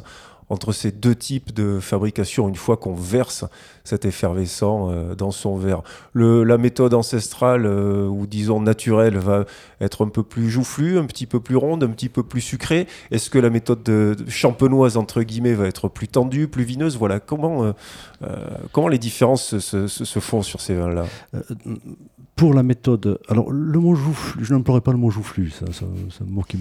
entre 0.50 0.72
ces 0.72 0.92
deux 0.92 1.16
types 1.16 1.54
de 1.54 1.80
fabrication 1.80 2.48
une 2.48 2.56
fois 2.56 2.78
qu'on 2.78 2.94
verse 2.94 3.46
cet 3.84 4.06
effervescent 4.06 4.90
euh, 4.90 5.16
dans 5.16 5.32
son 5.32 5.58
verre. 5.58 5.82
la 6.14 6.58
méthode 6.58 6.94
ancestrale 6.94 7.66
euh, 7.66 8.08
ou 8.08 8.28
disons 8.28 8.60
naturelle 8.62 9.18
va 9.18 9.46
être 9.82 10.06
un 10.06 10.10
peu 10.10 10.24
plus 10.24 10.50
joufflue, 10.50 10.98
un 10.98 11.06
petit 11.06 11.26
peu 11.26 11.40
plus 11.40 11.56
ronde, 11.56 11.84
un 11.84 11.90
petit 11.90 12.10
peu 12.10 12.24
plus 12.24 12.42
sucrée. 12.42 12.88
Est-ce 13.12 13.30
que 13.30 13.40
la 13.40 13.50
méthode 13.50 13.84
de, 13.84 14.16
champenoise 14.28 14.98
entre 14.98 15.22
guillemets 15.24 15.54
va 15.54 15.68
être 15.68 15.88
plus 15.88 16.08
tendue, 16.08 16.48
plus 16.48 16.64
vineuse? 16.64 16.98
Voilà 16.98 17.20
comment 17.20 17.74
euh, 18.24 18.48
comment 18.72 18.88
les 18.88 18.98
différences 18.98 19.58
se, 19.60 20.20
font 20.20 20.42
sur 20.42 20.62
ces 20.62 20.76
vins-là? 20.76 21.06
Pour 22.36 22.54
la 22.54 22.64
méthode, 22.64 23.20
alors 23.30 23.50
le 23.50 23.80
mot 23.80 23.96
joufflu, 23.96 24.44
je 24.44 24.54
n'emploierai 24.54 24.82
pas 24.82 24.92
le 24.92 24.98
mot 24.98 25.10
joufflu, 25.10 25.52
c'est 25.52 25.66
un 25.84 26.26
mot 26.28 26.44
qui, 26.44 26.58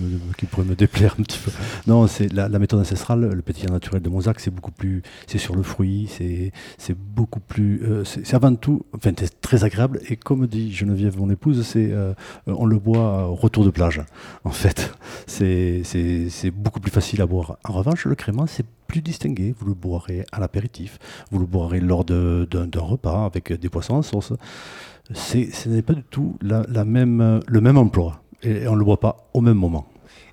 pourrait 0.46 0.66
me 0.66 0.76
déplaire 0.76 1.16
un 1.18 1.22
petit 1.22 1.38
peu. 1.38 1.50
Non, 1.88 2.06
c'est 2.06 2.32
la, 2.32 2.48
méthode 2.60 2.80
ancestrale, 2.80 3.32
le 3.32 3.42
pétillant 3.42 3.73
naturel 3.74 4.02
de 4.02 4.08
Mozac, 4.08 4.40
c'est 4.40 4.50
beaucoup 4.50 4.72
plus, 4.72 5.02
c'est 5.26 5.38
sur 5.38 5.54
le 5.54 5.62
fruit, 5.62 6.08
c'est 6.78 6.96
beaucoup 6.96 7.40
plus, 7.40 7.82
euh, 7.82 8.04
c'est 8.04 8.34
avant 8.34 8.54
tout, 8.54 8.84
enfin 8.94 9.12
c'est 9.18 9.40
très 9.40 9.64
agréable 9.64 10.00
et 10.08 10.16
comme 10.16 10.46
dit 10.46 10.72
Geneviève, 10.72 11.18
mon 11.18 11.30
épouse, 11.30 11.66
c'est 11.66 11.90
euh, 11.92 12.14
on 12.46 12.66
le 12.66 12.78
boit 12.78 13.28
au 13.28 13.34
retour 13.34 13.64
de 13.64 13.70
plage. 13.70 14.02
En 14.44 14.50
fait, 14.50 14.92
c'est 15.26 15.82
beaucoup 16.50 16.80
plus 16.80 16.90
facile 16.90 17.20
à 17.22 17.26
boire. 17.26 17.58
En 17.64 17.72
revanche, 17.72 18.06
le 18.06 18.14
crément, 18.14 18.46
c'est 18.46 18.66
plus 18.86 19.02
distingué. 19.02 19.54
Vous 19.58 19.66
le 19.66 19.74
boirez 19.74 20.24
à 20.32 20.40
l'apéritif, 20.40 20.98
vous 21.30 21.38
le 21.38 21.46
boirez 21.46 21.80
lors 21.80 22.04
d'un 22.04 22.68
repas 22.80 23.24
avec 23.26 23.52
des 23.52 23.68
poissons 23.68 23.94
en 23.94 24.02
sauce 24.02 24.32
ce 25.12 25.68
n'est 25.68 25.82
pas 25.82 25.92
du 25.92 26.02
tout 26.02 26.36
la, 26.40 26.84
même, 26.84 27.40
le 27.46 27.60
même 27.60 27.76
emploi. 27.76 28.22
Et 28.42 28.66
on 28.68 28.72
ne 28.72 28.78
le 28.78 28.84
voit 28.84 29.00
pas 29.00 29.28
au 29.34 29.40
même 29.40 29.56
moment. 29.56 29.86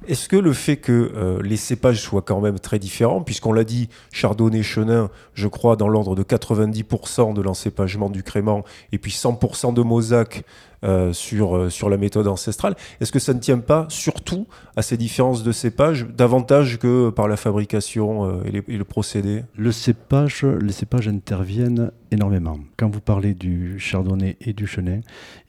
Est-ce 0.07 0.27
que 0.27 0.35
le 0.35 0.51
fait 0.51 0.77
que 0.77 1.11
euh, 1.15 1.41
les 1.43 1.57
cépages 1.57 2.01
soient 2.01 2.23
quand 2.23 2.41
même 2.41 2.59
très 2.59 2.79
différents, 2.79 3.21
puisqu'on 3.21 3.53
l'a 3.53 3.63
dit, 3.63 3.87
Chardonnay, 4.11 4.63
Chenin, 4.63 5.11
je 5.35 5.47
crois, 5.47 5.75
dans 5.75 5.87
l'ordre 5.87 6.15
de 6.15 6.23
90% 6.23 7.35
de 7.35 7.41
l'encépagement 7.41 8.09
du 8.09 8.23
crément, 8.23 8.63
et 8.91 8.97
puis 8.97 9.11
100% 9.11 9.75
de 9.75 9.81
Mosaque 9.83 10.43
euh, 10.83 11.13
sur, 11.13 11.55
euh, 11.55 11.69
sur 11.69 11.87
la 11.87 11.97
méthode 11.97 12.27
ancestrale. 12.27 12.75
Est-ce 12.99 13.11
que 13.11 13.19
ça 13.19 13.35
ne 13.35 13.39
tient 13.39 13.59
pas 13.59 13.85
surtout 13.89 14.47
à 14.75 14.81
ces 14.81 14.97
différences 14.97 15.43
de 15.43 15.51
cépage 15.51 16.07
davantage 16.07 16.79
que 16.79 17.11
par 17.11 17.27
la 17.27 17.37
fabrication 17.37 18.43
et, 18.45 18.51
le 18.51 18.83
procédé? 18.83 19.43
Le 19.55 19.71
cépage, 19.71 20.43
les 20.43 20.73
cépages 20.73 21.07
interviennent 21.07 21.91
énormément. 22.11 22.59
Quand 22.77 22.89
vous 22.89 23.01
parlez 23.01 23.33
du 23.33 23.79
chardonnay 23.79 24.37
et 24.41 24.53
du 24.53 24.67
chenin, 24.67 25.01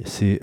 c'est 0.04 0.40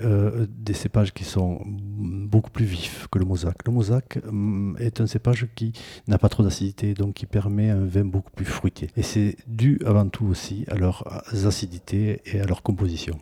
des 0.48 0.74
cépages 0.74 1.12
qui 1.12 1.24
sont 1.24 1.60
beaucoup 1.66 2.50
plus 2.50 2.64
vifs 2.64 3.06
que 3.10 3.18
le 3.18 3.24
mosaque. 3.24 3.66
Le 3.66 3.72
mosaque 3.72 4.18
hum, 4.26 4.76
est 4.78 5.00
un 5.00 5.06
cépage 5.06 5.46
qui 5.54 5.72
n'a 6.08 6.18
pas 6.18 6.28
trop 6.28 6.42
d'acidité, 6.42 6.94
donc 6.94 7.14
qui 7.14 7.26
permet 7.26 7.70
un 7.70 7.84
vin 7.84 8.04
beaucoup 8.04 8.30
plus 8.30 8.44
fruité. 8.44 8.88
Et 8.96 9.02
c'est 9.02 9.36
dû 9.46 9.80
avant 9.84 10.08
tout 10.08 10.26
aussi 10.26 10.64
à 10.68 10.76
leurs 10.76 11.04
acidités 11.46 12.22
et 12.24 12.40
à 12.40 12.44
leur 12.44 12.62
composition. 12.62 13.18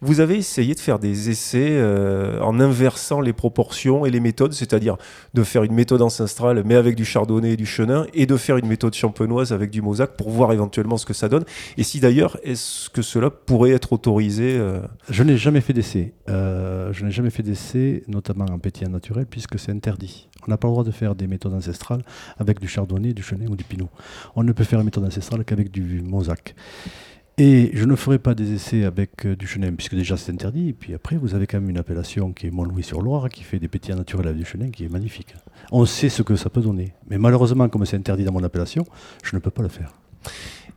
Vous 0.00 0.20
avez 0.20 0.36
essayé 0.36 0.74
de 0.74 0.80
faire 0.80 0.98
des 0.98 1.30
essais 1.30 1.70
euh, 1.70 2.40
en 2.40 2.60
inversant 2.60 3.20
les 3.20 3.32
proportions 3.32 4.06
et 4.06 4.10
les 4.10 4.20
méthodes, 4.20 4.52
c'est-à-dire 4.52 4.96
de 5.34 5.42
faire 5.42 5.64
une 5.64 5.74
méthode 5.74 6.02
ancestrale 6.02 6.62
mais 6.64 6.74
avec 6.74 6.94
du 6.94 7.04
chardonnay 7.04 7.52
et 7.52 7.56
du 7.56 7.66
chenin, 7.66 8.06
et 8.14 8.26
de 8.26 8.36
faire 8.36 8.56
une 8.56 8.66
méthode 8.66 8.94
champenoise 8.94 9.52
avec 9.52 9.70
du 9.70 9.82
mosaque 9.82 10.16
pour 10.16 10.30
voir 10.30 10.52
éventuellement 10.52 10.96
ce 10.96 11.06
que 11.06 11.14
ça 11.14 11.28
donne. 11.28 11.44
Et 11.76 11.82
si 11.82 12.00
d'ailleurs, 12.00 12.37
est-ce 12.42 12.90
que 12.90 13.02
cela 13.02 13.30
pourrait 13.30 13.70
être 13.70 13.92
autorisé 13.92 14.56
euh 14.58 14.80
Je 15.10 15.22
n'ai 15.22 15.36
jamais 15.36 15.60
fait 15.60 15.72
d'essai. 15.72 16.14
Euh, 16.28 16.92
je 16.92 17.04
n'ai 17.04 17.10
jamais 17.10 17.30
fait 17.30 17.42
d'essai, 17.42 18.02
notamment 18.08 18.46
en 18.46 18.58
pétillant 18.58 18.90
naturel, 18.90 19.26
puisque 19.26 19.58
c'est 19.58 19.72
interdit. 19.72 20.28
On 20.46 20.50
n'a 20.50 20.56
pas 20.56 20.68
le 20.68 20.72
droit 20.72 20.84
de 20.84 20.90
faire 20.90 21.14
des 21.14 21.26
méthodes 21.26 21.54
ancestrales 21.54 22.02
avec 22.38 22.60
du 22.60 22.68
chardonnay, 22.68 23.12
du 23.12 23.22
chenin 23.22 23.46
ou 23.46 23.56
du 23.56 23.64
pinot. 23.64 23.88
On 24.36 24.42
ne 24.42 24.52
peut 24.52 24.64
faire 24.64 24.78
une 24.78 24.86
méthode 24.86 25.04
ancestrale 25.04 25.44
qu'avec 25.44 25.70
du 25.70 26.02
mosaque. 26.02 26.54
Et 27.40 27.70
je 27.72 27.84
ne 27.84 27.94
ferai 27.94 28.18
pas 28.18 28.34
des 28.34 28.52
essais 28.52 28.82
avec 28.82 29.24
euh, 29.24 29.36
du 29.36 29.46
chenin, 29.46 29.72
puisque 29.72 29.94
déjà 29.94 30.16
c'est 30.16 30.32
interdit. 30.32 30.70
Et 30.70 30.72
puis 30.72 30.92
après, 30.92 31.16
vous 31.16 31.36
avez 31.36 31.46
quand 31.46 31.60
même 31.60 31.70
une 31.70 31.78
appellation 31.78 32.32
qui 32.32 32.48
est 32.48 32.50
Montlouis-sur-Loire, 32.50 33.28
qui 33.28 33.44
fait 33.44 33.60
des 33.60 33.68
pétillants 33.68 33.96
naturels 33.96 34.26
avec 34.26 34.38
du 34.38 34.44
chenin, 34.44 34.70
qui 34.70 34.84
est 34.84 34.88
magnifique. 34.88 35.34
On 35.70 35.86
sait 35.86 36.08
ce 36.08 36.22
que 36.22 36.34
ça 36.34 36.50
peut 36.50 36.60
donner. 36.60 36.94
Mais 37.08 37.16
malheureusement, 37.16 37.68
comme 37.68 37.86
c'est 37.86 37.96
interdit 37.96 38.24
dans 38.24 38.32
mon 38.32 38.42
appellation, 38.42 38.84
je 39.22 39.36
ne 39.36 39.40
peux 39.40 39.50
pas 39.50 39.62
le 39.62 39.68
faire. 39.68 39.92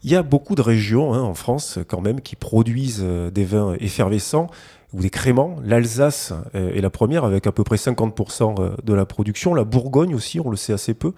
Il 0.03 0.09
y 0.09 0.15
a 0.15 0.23
beaucoup 0.23 0.55
de 0.55 0.61
régions 0.61 1.13
hein, 1.13 1.21
en 1.21 1.35
France, 1.35 1.77
quand 1.87 2.01
même, 2.01 2.21
qui 2.21 2.35
produisent 2.35 3.03
euh, 3.03 3.29
des 3.29 3.45
vins 3.45 3.75
effervescents 3.79 4.47
ou 4.93 5.01
des 5.01 5.11
créments. 5.11 5.57
L'Alsace 5.63 6.33
euh, 6.55 6.73
est 6.73 6.81
la 6.81 6.89
première 6.89 7.23
avec 7.23 7.45
à 7.45 7.51
peu 7.51 7.63
près 7.63 7.75
50% 7.75 8.55
euh, 8.59 8.69
de 8.83 8.93
la 8.95 9.05
production. 9.05 9.53
La 9.53 9.63
Bourgogne 9.63 10.15
aussi, 10.15 10.39
on 10.39 10.49
le 10.49 10.57
sait 10.57 10.73
assez 10.73 10.95
peu, 10.95 11.13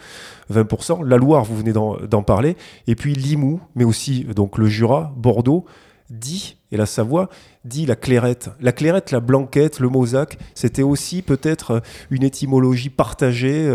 20%. 0.51 1.05
La 1.05 1.15
Loire, 1.15 1.45
vous 1.45 1.55
venez 1.55 1.71
d'en 1.71 2.23
parler. 2.23 2.57
Et 2.87 2.95
puis 2.95 3.13
Limoux, 3.13 3.61
mais 3.75 3.85
aussi 3.85 4.25
donc 4.35 4.57
le 4.57 4.67
Jura, 4.67 5.13
Bordeaux, 5.15 5.63
dit, 6.09 6.57
et 6.73 6.77
la 6.77 6.85
Savoie, 6.85 7.29
dit 7.63 7.85
la 7.85 7.95
clairette. 7.95 8.49
La 8.59 8.73
clairette, 8.73 9.11
la 9.11 9.21
blanquette, 9.21 9.79
le 9.79 9.87
mosaque, 9.87 10.37
c'était 10.55 10.83
aussi 10.83 11.21
peut-être 11.21 11.81
une 12.11 12.23
étymologie 12.23 12.89
partagée. 12.89 13.65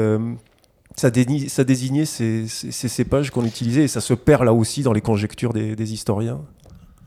Ça, 0.98 1.10
désignait 1.10 2.04
ces, 2.04 2.46
cépages 2.46 3.30
qu'on 3.30 3.44
utilisait 3.44 3.84
et 3.84 3.88
ça 3.88 4.00
se 4.00 4.14
perd 4.14 4.44
là 4.44 4.52
aussi 4.52 4.82
dans 4.82 4.92
les 4.92 5.00
conjectures 5.00 5.52
des 5.52 5.92
historiens. 5.92 6.40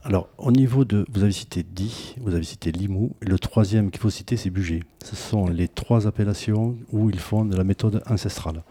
Alors, 0.04 0.30
au 0.38 0.52
niveau 0.52 0.84
de. 0.84 1.06
Vous 1.12 1.22
avez 1.24 1.32
cité 1.32 1.64
Di, 1.64 2.16
vous 2.22 2.34
avez 2.34 2.44
cité 2.44 2.72
Limoux, 2.72 3.16
et 3.22 3.26
le 3.26 3.38
troisième 3.38 3.92
qu'il 3.92 4.02
faut 4.02 4.10
citer, 4.10 4.36
c'est 4.36 4.50
Bugé. 4.50 4.84
Ce 5.04 5.16
sont 5.16 5.46
les 5.48 5.68
trois 5.68 6.08
appellations 6.08 6.76
où 6.92 7.10
ils 7.10 7.20
font 7.20 7.46
de 7.46 7.56
la 7.56 7.64
méthode 7.64 8.02
ancestrale. 8.10 8.64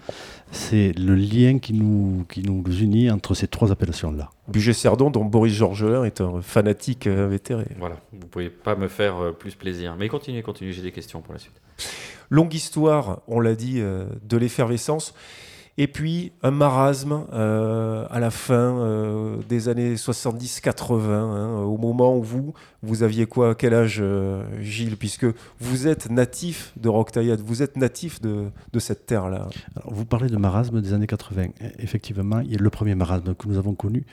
C'est 0.50 0.92
le 0.98 1.14
lien 1.14 1.58
qui 1.58 1.72
nous, 1.72 2.24
qui 2.28 2.42
nous 2.42 2.64
unit 2.64 3.10
entre 3.10 3.34
ces 3.34 3.46
trois 3.46 3.70
appellations-là. 3.70 4.30
Bugé-Cerdon, 4.48 5.10
dont 5.10 5.24
Boris 5.24 5.54
Georgelin 5.54 6.04
est 6.04 6.20
un 6.20 6.42
fanatique 6.42 7.06
invétéré. 7.06 7.66
Voilà, 7.78 7.96
vous 8.12 8.18
ne 8.18 8.24
pouvez 8.24 8.50
pas 8.50 8.74
me 8.74 8.88
faire 8.88 9.22
euh, 9.22 9.32
plus 9.32 9.54
plaisir. 9.54 9.94
Mais 9.96 10.08
continuez, 10.08 10.42
continuez, 10.42 10.72
j'ai 10.72 10.82
des 10.82 10.92
questions 10.92 11.20
pour 11.20 11.32
la 11.32 11.38
suite. 11.38 11.60
Longue 12.28 12.54
histoire, 12.54 13.20
on 13.28 13.38
l'a 13.38 13.54
dit, 13.54 13.80
euh, 13.80 14.06
de 14.24 14.36
l'effervescence. 14.36 15.14
Et 15.80 15.86
puis 15.86 16.32
un 16.42 16.50
marasme 16.50 17.24
euh, 17.32 18.04
à 18.10 18.20
la 18.20 18.30
fin 18.30 18.52
euh, 18.52 19.36
des 19.48 19.70
années 19.70 19.94
70-80, 19.94 21.10
hein, 21.10 21.62
au 21.62 21.78
moment 21.78 22.18
où 22.18 22.22
vous, 22.22 22.52
vous 22.82 23.02
aviez 23.02 23.26
quoi 23.26 23.54
Quel 23.54 23.74
âge, 23.74 23.98
euh, 24.00 24.42
Gilles 24.60 24.96
Puisque 24.96 25.26
vous 25.58 25.86
êtes 25.86 26.10
natif 26.10 26.72
de 26.76 26.88
Roquetaillade, 26.88 27.40
vous 27.40 27.62
êtes 27.62 27.76
natif 27.76 28.20
de, 28.20 28.50
cette 28.78 29.04
terre-là. 29.06 29.48
Vous 29.84 30.06
parlez 30.06 30.28
de 30.28 30.36
marasme 30.36 30.80
des 30.80 30.94
années 30.94 31.06
80. 31.06 31.48
Effectivement, 31.78 32.40
il 32.40 32.52
y 32.52 32.54
a 32.54 32.58
le 32.58 32.70
premier 32.70 32.94
marasme 32.94 33.34
que 33.34 33.46
nous 33.46 33.58
avons 33.58 33.74
connu, 33.74 34.04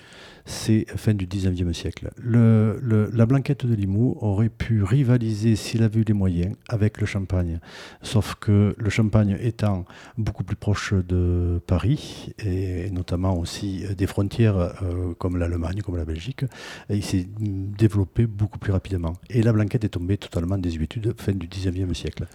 c'est 0.45 0.85
fin 0.95 1.13
du 1.13 1.27
19e 1.27 1.71
siècle. 1.73 2.09
Le, 2.17 2.79
la 3.13 3.25
blanquette 3.25 3.65
de 3.65 3.73
Limoux 3.73 4.17
aurait 4.19 4.49
pu 4.49 4.83
rivaliser, 4.83 5.55
s'il 5.55 5.83
avait 5.83 6.01
eu 6.01 6.03
les 6.03 6.13
moyens, 6.13 6.55
avec 6.67 6.99
le 6.99 7.05
champagne. 7.05 7.59
Sauf 8.01 8.35
que 8.35 8.75
le 8.77 8.89
champagne 8.89 9.37
étant 9.41 9.85
beaucoup 10.17 10.43
plus 10.43 10.55
proche 10.57 10.93
de 10.93 11.61
Paris, 11.67 12.33
et 12.39 12.89
notamment 12.91 13.37
aussi 13.37 13.85
des 13.97 14.07
frontières 14.07 14.57
euh, 14.57 15.13
comme 15.17 15.37
l'Allemagne, 15.37 15.81
comme 15.81 15.97
la 15.97 16.05
Belgique, 16.05 16.43
il 16.89 17.03
s'est 17.03 17.27
développé 17.39 18.25
beaucoup 18.25 18.56
plus 18.57 18.71
rapidement. 18.71 19.13
Et 19.29 19.41
la 19.41 19.51
blanquette 19.53 19.83
est 19.83 19.89
tombée 19.89 20.17
totalement 20.17 20.55
en 20.55 20.59
désuétude 20.59 21.13
fin 21.19 21.33
du 21.33 21.47
19e 21.47 21.93
siècle. 21.93 22.25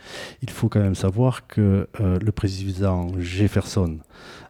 Il 0.43 0.51
faut 0.51 0.69
quand 0.69 0.81
même 0.81 0.95
savoir 0.95 1.47
que 1.47 1.89
euh, 2.01 2.19
le 2.19 2.33
président 2.33 3.09
Jefferson 3.19 3.99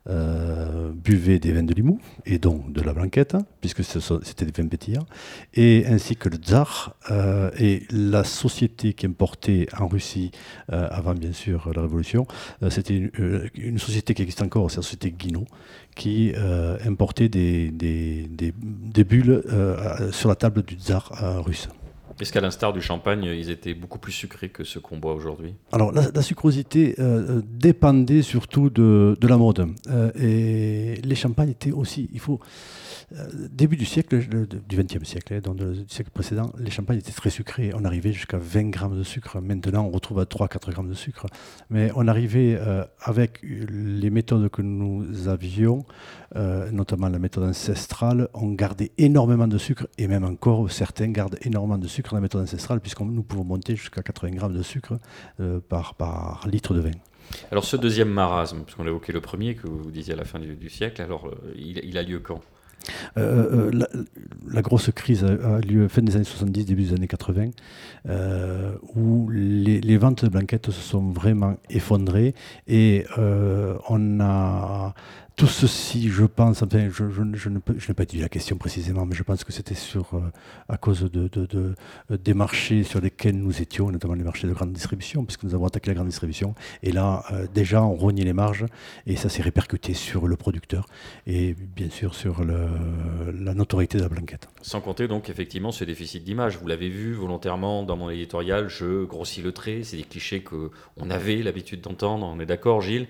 buvait 0.06 1.38
des 1.38 1.52
vins 1.52 1.62
de 1.62 1.74
Limoux, 1.74 2.00
et 2.26 2.38
donc 2.38 2.72
de 2.72 2.80
la 2.80 2.92
blanquette, 2.92 3.36
puisque 3.60 3.84
c'était 3.84 4.44
des 4.44 4.62
vins 4.62 4.68
pétillants, 4.68 5.06
et 5.54 5.84
ainsi 5.86 6.16
que 6.16 6.28
le 6.28 6.36
tsar 6.36 6.96
euh, 7.10 7.50
et 7.58 7.84
la 7.90 8.24
société 8.24 8.94
qui 8.94 9.06
importait 9.06 9.66
en 9.78 9.86
Russie, 9.86 10.30
euh, 10.72 10.88
avant 10.90 11.14
bien 11.14 11.32
sûr 11.32 11.70
la 11.74 11.82
Révolution, 11.82 12.26
c'était 12.70 13.10
une, 13.54 13.78
société 13.78 14.14
qui 14.14 14.22
existe 14.22 14.42
encore, 14.42 14.70
c'est 14.70 14.78
la 14.78 14.82
société 14.82 15.10
Guinot, 15.10 15.46
qui 15.94 16.32
importait 16.84 17.28
des 17.28 17.72
bulles 19.08 19.42
sur 20.12 20.28
la 20.28 20.34
table 20.36 20.62
du 20.62 20.74
tsar 20.74 21.44
russe. 21.44 21.68
Est-ce 22.20 22.32
qu'à 22.32 22.40
l'instar 22.40 22.72
du 22.72 22.80
champagne, 22.80 23.24
ils 23.24 23.50
étaient 23.50 23.74
beaucoup 23.74 23.98
plus 23.98 24.12
sucrés 24.12 24.48
que 24.48 24.64
ce 24.64 24.78
qu'on 24.78 24.98
boit 24.98 25.14
aujourd'hui 25.14 25.54
Alors 25.72 25.92
la, 25.92 26.22
sucrosité 26.22 26.94
euh, 26.98 27.38
euh, 27.38 27.42
dépendait 27.44 28.22
surtout 28.22 28.70
de, 28.70 29.16
la 29.22 29.36
mode. 29.36 29.68
Euh, 29.88 30.10
et 30.14 31.00
les 31.02 31.14
champagnes 31.14 31.50
étaient 31.50 31.72
aussi, 31.72 32.08
il 32.12 32.20
faut, 32.20 32.40
début 33.50 33.76
du 33.76 33.84
siècle, 33.84 34.18
du 34.18 34.76
XXe 34.76 35.04
siècle, 35.04 35.40
donc 35.40 35.56
du 35.56 35.84
siècle 35.88 36.10
précédent, 36.12 36.52
les 36.58 36.70
champagnes 36.70 36.98
étaient 36.98 37.12
très 37.12 37.30
sucrés. 37.30 37.72
On 37.74 37.84
arrivait 37.84 38.12
jusqu'à 38.12 38.38
20 38.38 38.70
grammes 38.70 38.98
de 38.98 39.02
sucre. 39.02 39.40
Maintenant, 39.40 39.84
on 39.84 39.90
retrouve 39.90 40.20
à 40.20 40.24
3-4 40.24 40.70
grammes 40.70 40.88
de 40.88 40.94
sucre. 40.94 41.26
Mais 41.70 41.90
on 41.94 42.08
arrivait 42.08 42.56
euh, 42.58 42.84
avec 43.00 43.40
les 43.42 44.10
méthodes 44.10 44.48
que 44.48 44.62
nous 44.62 45.28
avions, 45.28 45.84
euh, 46.36 46.70
notamment 46.70 47.08
la 47.08 47.18
méthode 47.18 47.44
ancestrale, 47.44 48.28
on 48.34 48.52
gardait 48.52 48.92
énormément 48.98 49.48
de 49.48 49.58
sucre 49.58 49.86
et 49.98 50.06
même 50.06 50.24
encore 50.24 50.70
certains 50.70 51.08
gardent 51.08 51.38
énormément 51.42 51.78
de 51.78 51.88
sucre 51.88 52.10
dans 52.10 52.16
la 52.16 52.22
méthode 52.22 52.42
ancestrale 52.42 52.80
puisque 52.80 53.00
nous 53.00 53.22
pouvons 53.22 53.44
monter 53.44 53.76
jusqu'à 53.76 54.02
80 54.02 54.30
grammes 54.32 54.54
de 54.54 54.62
sucre 54.62 54.98
par, 55.68 55.94
par 55.94 56.46
litre 56.46 56.74
de 56.74 56.80
vin. 56.80 56.90
Alors 57.50 57.64
ce 57.64 57.76
deuxième 57.76 58.10
marasme, 58.10 58.62
parce 58.62 58.74
qu'on 58.74 58.84
a 58.84 58.88
évoqué 58.88 59.12
le 59.12 59.20
premier 59.20 59.54
que 59.54 59.66
vous 59.66 59.90
disiez 59.90 60.14
à 60.14 60.16
la 60.16 60.24
fin 60.24 60.38
du, 60.38 60.68
siècle, 60.68 61.00
alors 61.02 61.30
il 61.56 61.96
a 61.96 62.02
lieu 62.02 62.20
quand? 62.20 62.40
Euh, 63.18 63.70
euh, 63.72 64.04
la, 64.50 64.62
grosse 64.62 64.90
crise 64.90 65.24
a, 65.24 65.60
lieu 65.60 65.88
fin 65.88 66.02
des 66.02 66.16
années 66.16 66.24
70, 66.24 66.64
début 66.64 66.84
des 66.84 66.94
années 66.94 67.08
80, 67.08 67.50
euh, 68.08 68.74
où 68.94 69.28
les, 69.30 69.96
ventes 69.96 70.24
de 70.24 70.30
blanquettes 70.30 70.70
se 70.70 70.80
sont 70.80 71.10
vraiment 71.10 71.56
effondrées 71.70 72.34
et 72.66 73.04
on 73.16 74.20
a 74.20 74.94
tout 75.36 75.46
ceci, 75.46 76.08
je 76.08 76.24
pense, 76.24 76.62
enfin, 76.62 76.88
je, 76.90 77.04
ne 77.04 77.54
n'ai 77.54 77.94
pas 77.94 78.04
dit 78.04 78.18
la 78.18 78.28
question 78.28 78.56
précisément, 78.56 79.06
mais 79.06 79.14
je 79.14 79.22
pense 79.22 79.44
que 79.44 79.52
c'était 79.52 79.74
sur, 79.74 80.14
euh, 80.14 80.30
à 80.68 80.76
cause 80.76 81.10
de, 81.10 81.28
de, 81.28 81.74
des 82.16 82.34
marchés 82.34 82.84
sur 82.84 83.00
lesquels 83.00 83.36
nous 83.36 83.62
étions, 83.62 83.90
notamment 83.90 84.14
les 84.14 84.24
marchés 84.24 84.46
de 84.46 84.52
grande 84.52 84.72
distribution, 84.72 85.24
puisque 85.24 85.44
nous 85.44 85.54
avons 85.54 85.66
attaqué 85.66 85.90
la 85.90 85.94
grande 85.94 86.08
distribution. 86.08 86.54
Et 86.82 86.92
là, 86.92 87.24
euh, 87.32 87.46
déjà, 87.52 87.82
on 87.82 87.94
rognait 87.94 88.24
les 88.24 88.34
marges 88.34 88.66
et 89.06 89.16
ça 89.16 89.28
s'est 89.28 89.42
répercuté 89.42 89.94
sur 89.94 90.28
le 90.28 90.36
producteur 90.36 90.86
et 91.26 91.54
bien 91.54 91.88
sûr 91.88 92.14
sur 92.14 92.44
la 92.44 93.54
notoriété 93.54 93.98
de 93.98 94.02
la 94.02 94.08
blanquette. 94.08 94.31
Sans 94.62 94.80
compter 94.80 95.08
donc 95.08 95.28
effectivement 95.30 95.72
ce 95.72 95.84
déficit 95.84 96.24
d'image. 96.24 96.56
Vous 96.56 96.66
l'avez 96.66 96.88
vu 96.88 97.14
volontairement 97.14 97.82
dans 97.82 97.96
mon 97.96 98.10
éditorial, 98.10 98.68
je 98.68 99.04
grossis 99.04 99.42
le 99.42 99.52
trait, 99.52 99.82
c'est 99.82 99.96
des 99.96 100.04
clichés 100.04 100.42
qu'on 100.42 101.10
avait 101.10 101.42
l'habitude 101.42 101.80
d'entendre, 101.80 102.26
on 102.26 102.40
est 102.40 102.46
d'accord 102.46 102.80
Gilles 102.80 103.08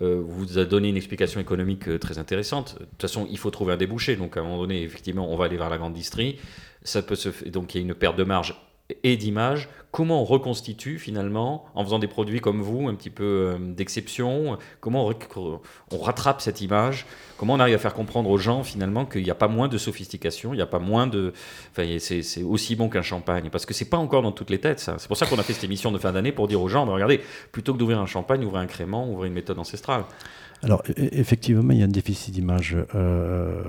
euh, 0.00 0.22
vous 0.24 0.58
a 0.58 0.64
donné 0.64 0.88
une 0.88 0.96
explication 0.96 1.38
économique 1.40 1.88
euh, 1.88 1.98
très 1.98 2.18
intéressante. 2.18 2.76
De 2.80 2.84
toute 2.86 3.02
façon, 3.02 3.26
il 3.30 3.36
faut 3.36 3.50
trouver 3.50 3.74
un 3.74 3.76
débouché. 3.76 4.16
Donc, 4.16 4.36
à 4.36 4.40
un 4.40 4.42
moment 4.44 4.58
donné, 4.58 4.82
effectivement, 4.82 5.30
on 5.30 5.36
va 5.36 5.44
aller 5.44 5.58
vers 5.58 5.68
la 5.68 5.76
grande 5.76 5.92
distrie. 5.92 6.38
Ça 6.82 7.02
peut 7.02 7.14
se 7.14 7.28
donc 7.48 7.74
il 7.74 7.78
y 7.78 7.84
a 7.84 7.86
une 7.86 7.94
perte 7.94 8.16
de 8.16 8.24
marge 8.24 8.56
et 9.02 9.16
d'image, 9.16 9.68
comment 9.90 10.22
on 10.22 10.24
reconstitue 10.24 10.98
finalement, 10.98 11.66
en 11.74 11.84
faisant 11.84 11.98
des 11.98 12.08
produits 12.08 12.40
comme 12.40 12.62
vous, 12.62 12.88
un 12.88 12.94
petit 12.94 13.10
peu 13.10 13.24
euh, 13.24 13.58
d'exception, 13.58 14.58
comment 14.80 15.10
on, 15.36 15.98
rattrape 15.98 16.40
cette 16.40 16.60
image, 16.60 17.06
comment 17.36 17.54
on 17.54 17.60
arrive 17.60 17.74
à 17.74 17.78
faire 17.78 17.94
comprendre 17.94 18.30
aux 18.30 18.38
gens 18.38 18.64
finalement 18.64 19.04
qu'il 19.04 19.22
n'y 19.22 19.30
a 19.30 19.34
pas 19.34 19.48
moins 19.48 19.68
de 19.68 19.78
sophistication, 19.78 20.54
il 20.54 20.56
n'y 20.56 20.62
a 20.62 20.66
pas 20.66 20.78
moins 20.78 21.06
de... 21.06 21.32
Enfin, 21.70 21.98
c'est 22.00 22.42
aussi 22.42 22.74
bon 22.74 22.88
qu'un 22.88 23.02
champagne, 23.02 23.50
parce 23.50 23.66
que 23.66 23.74
c'est 23.74 23.88
pas 23.88 23.98
encore 23.98 24.22
dans 24.22 24.32
toutes 24.32 24.50
les 24.50 24.58
têtes 24.58 24.80
ça. 24.80 24.96
C'est 24.98 25.08
pour 25.08 25.16
ça 25.16 25.26
qu'on 25.26 25.38
a 25.38 25.42
fait 25.42 25.52
cette 25.52 25.64
émission 25.64 25.92
de 25.92 25.98
fin 25.98 26.12
d'année 26.12 26.32
pour 26.32 26.48
dire 26.48 26.60
aux 26.60 26.68
gens, 26.68 26.86
bah, 26.86 26.94
regardez, 26.94 27.20
plutôt 27.52 27.74
que 27.74 27.78
d'ouvrir 27.78 28.00
un 28.00 28.06
champagne, 28.06 28.44
ouvrez 28.44 28.60
un 28.60 28.66
crément, 28.66 29.08
ouvrez 29.08 29.28
une 29.28 29.34
méthode 29.34 29.58
ancestrale. 29.58 30.04
Alors, 30.62 30.82
e-, 30.88 30.92
effectivement, 30.96 31.72
il 31.72 31.78
y 31.78 31.82
a 31.82 31.86
un 31.86 31.88
déficit 31.88 32.32
d'image 32.32 32.76
euh, 32.94 33.62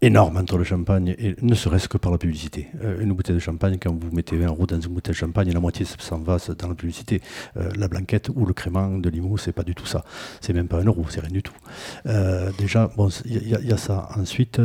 énorme 0.00 0.36
entre 0.36 0.58
le 0.58 0.64
champagne, 0.64 1.14
et 1.18 1.36
ne 1.40 1.54
serait-ce 1.54 1.88
que 1.88 1.98
par 1.98 2.10
la 2.10 2.18
publicité. 2.18 2.68
Euh, 2.82 3.00
une 3.00 3.12
bouteille 3.12 3.36
de 3.36 3.40
champagne, 3.40 3.78
quand 3.80 3.92
vous 3.92 4.14
mettez 4.14 4.36
20 4.36 4.46
euros 4.46 4.66
dans 4.66 4.80
une 4.80 4.92
bouteille 4.92 5.12
de 5.12 5.18
champagne, 5.18 5.52
la 5.52 5.60
moitié 5.60 5.86
s'en 5.86 6.18
va 6.18 6.38
dans 6.58 6.68
la 6.68 6.74
publicité. 6.74 7.20
Euh, 7.56 7.70
la 7.76 7.88
blanquette 7.88 8.30
ou 8.34 8.46
le 8.46 8.52
crément 8.52 8.98
de 8.98 9.08
Limo, 9.08 9.36
c'est 9.36 9.52
pas 9.52 9.62
du 9.62 9.74
tout 9.74 9.86
ça. 9.86 10.04
C'est 10.40 10.52
même 10.52 10.68
pas 10.68 10.80
un 10.80 10.84
euro, 10.84 11.06
c'est 11.08 11.20
rien 11.20 11.30
du 11.30 11.42
tout. 11.42 11.54
Déjà, 12.58 12.90
il 13.24 13.48
y, 13.48 13.72
a 13.72 13.76
ça. 13.76 14.08
Ensuite, 14.16 14.60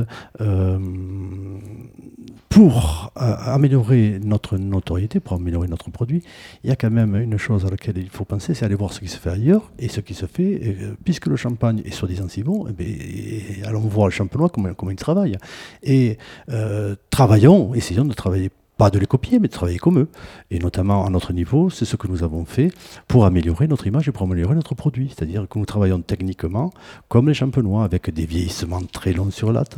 pour 2.49 3.11
améliorer 3.15 4.19
notre 4.23 4.57
notoriété, 4.57 5.19
pour 5.19 5.33
améliorer 5.33 5.67
notre 5.67 5.89
produit, 5.91 6.23
il 6.63 6.69
y 6.69 6.73
a 6.73 6.75
quand 6.75 6.91
même 6.91 7.15
une 7.15 7.37
chose 7.37 7.65
à 7.65 7.69
laquelle 7.69 7.97
il 7.97 8.09
faut 8.09 8.25
penser, 8.25 8.53
c'est 8.53 8.65
aller 8.65 8.75
voir 8.75 8.93
ce 8.93 8.99
qui 8.99 9.07
se 9.07 9.17
fait 9.17 9.29
ailleurs 9.29 9.71
et 9.79 9.87
ce 9.87 10.01
qui 10.01 10.13
se 10.13 10.25
fait, 10.25 10.77
puisque 11.03 11.27
le 11.27 11.35
champagne 11.43 11.81
est 11.85 11.91
soi-disant 11.91 12.27
si 12.29 12.43
bon, 12.43 12.65
eh 12.69 12.73
bien, 12.73 13.67
allons 13.67 13.81
voir 13.81 14.07
le 14.07 14.11
champenois 14.11 14.49
comment, 14.49 14.73
comment 14.73 14.91
il 14.91 14.97
travaille. 14.97 15.37
Et 15.83 16.17
euh, 16.49 16.95
travaillons, 17.09 17.73
essayons 17.73 18.05
de 18.05 18.13
travailler 18.13 18.49
pas 18.83 18.89
de 18.89 18.99
les 18.99 19.05
copier, 19.05 19.39
mais 19.39 19.47
de 19.47 19.53
travailler 19.53 19.79
comme 19.79 19.97
eux. 19.97 20.09
Et 20.51 20.59
notamment 20.59 21.05
à 21.05 21.09
notre 21.09 21.31
niveau, 21.31 21.69
c'est 21.69 21.85
ce 21.85 21.95
que 21.95 22.09
nous 22.09 22.21
avons 22.21 22.43
fait 22.43 22.69
pour 23.07 23.23
améliorer 23.23 23.65
notre 23.65 23.87
image 23.87 24.09
et 24.09 24.11
pour 24.11 24.23
améliorer 24.23 24.55
notre 24.55 24.75
produit. 24.75 25.07
C'est-à-dire 25.07 25.47
que 25.49 25.57
nous 25.57 25.65
travaillons 25.65 26.01
techniquement 26.01 26.73
comme 27.07 27.29
les 27.29 27.33
champenois, 27.33 27.85
avec 27.85 28.13
des 28.13 28.25
vieillissements 28.25 28.81
très 28.81 29.13
longs 29.13 29.31
sur 29.31 29.53
latte, 29.53 29.77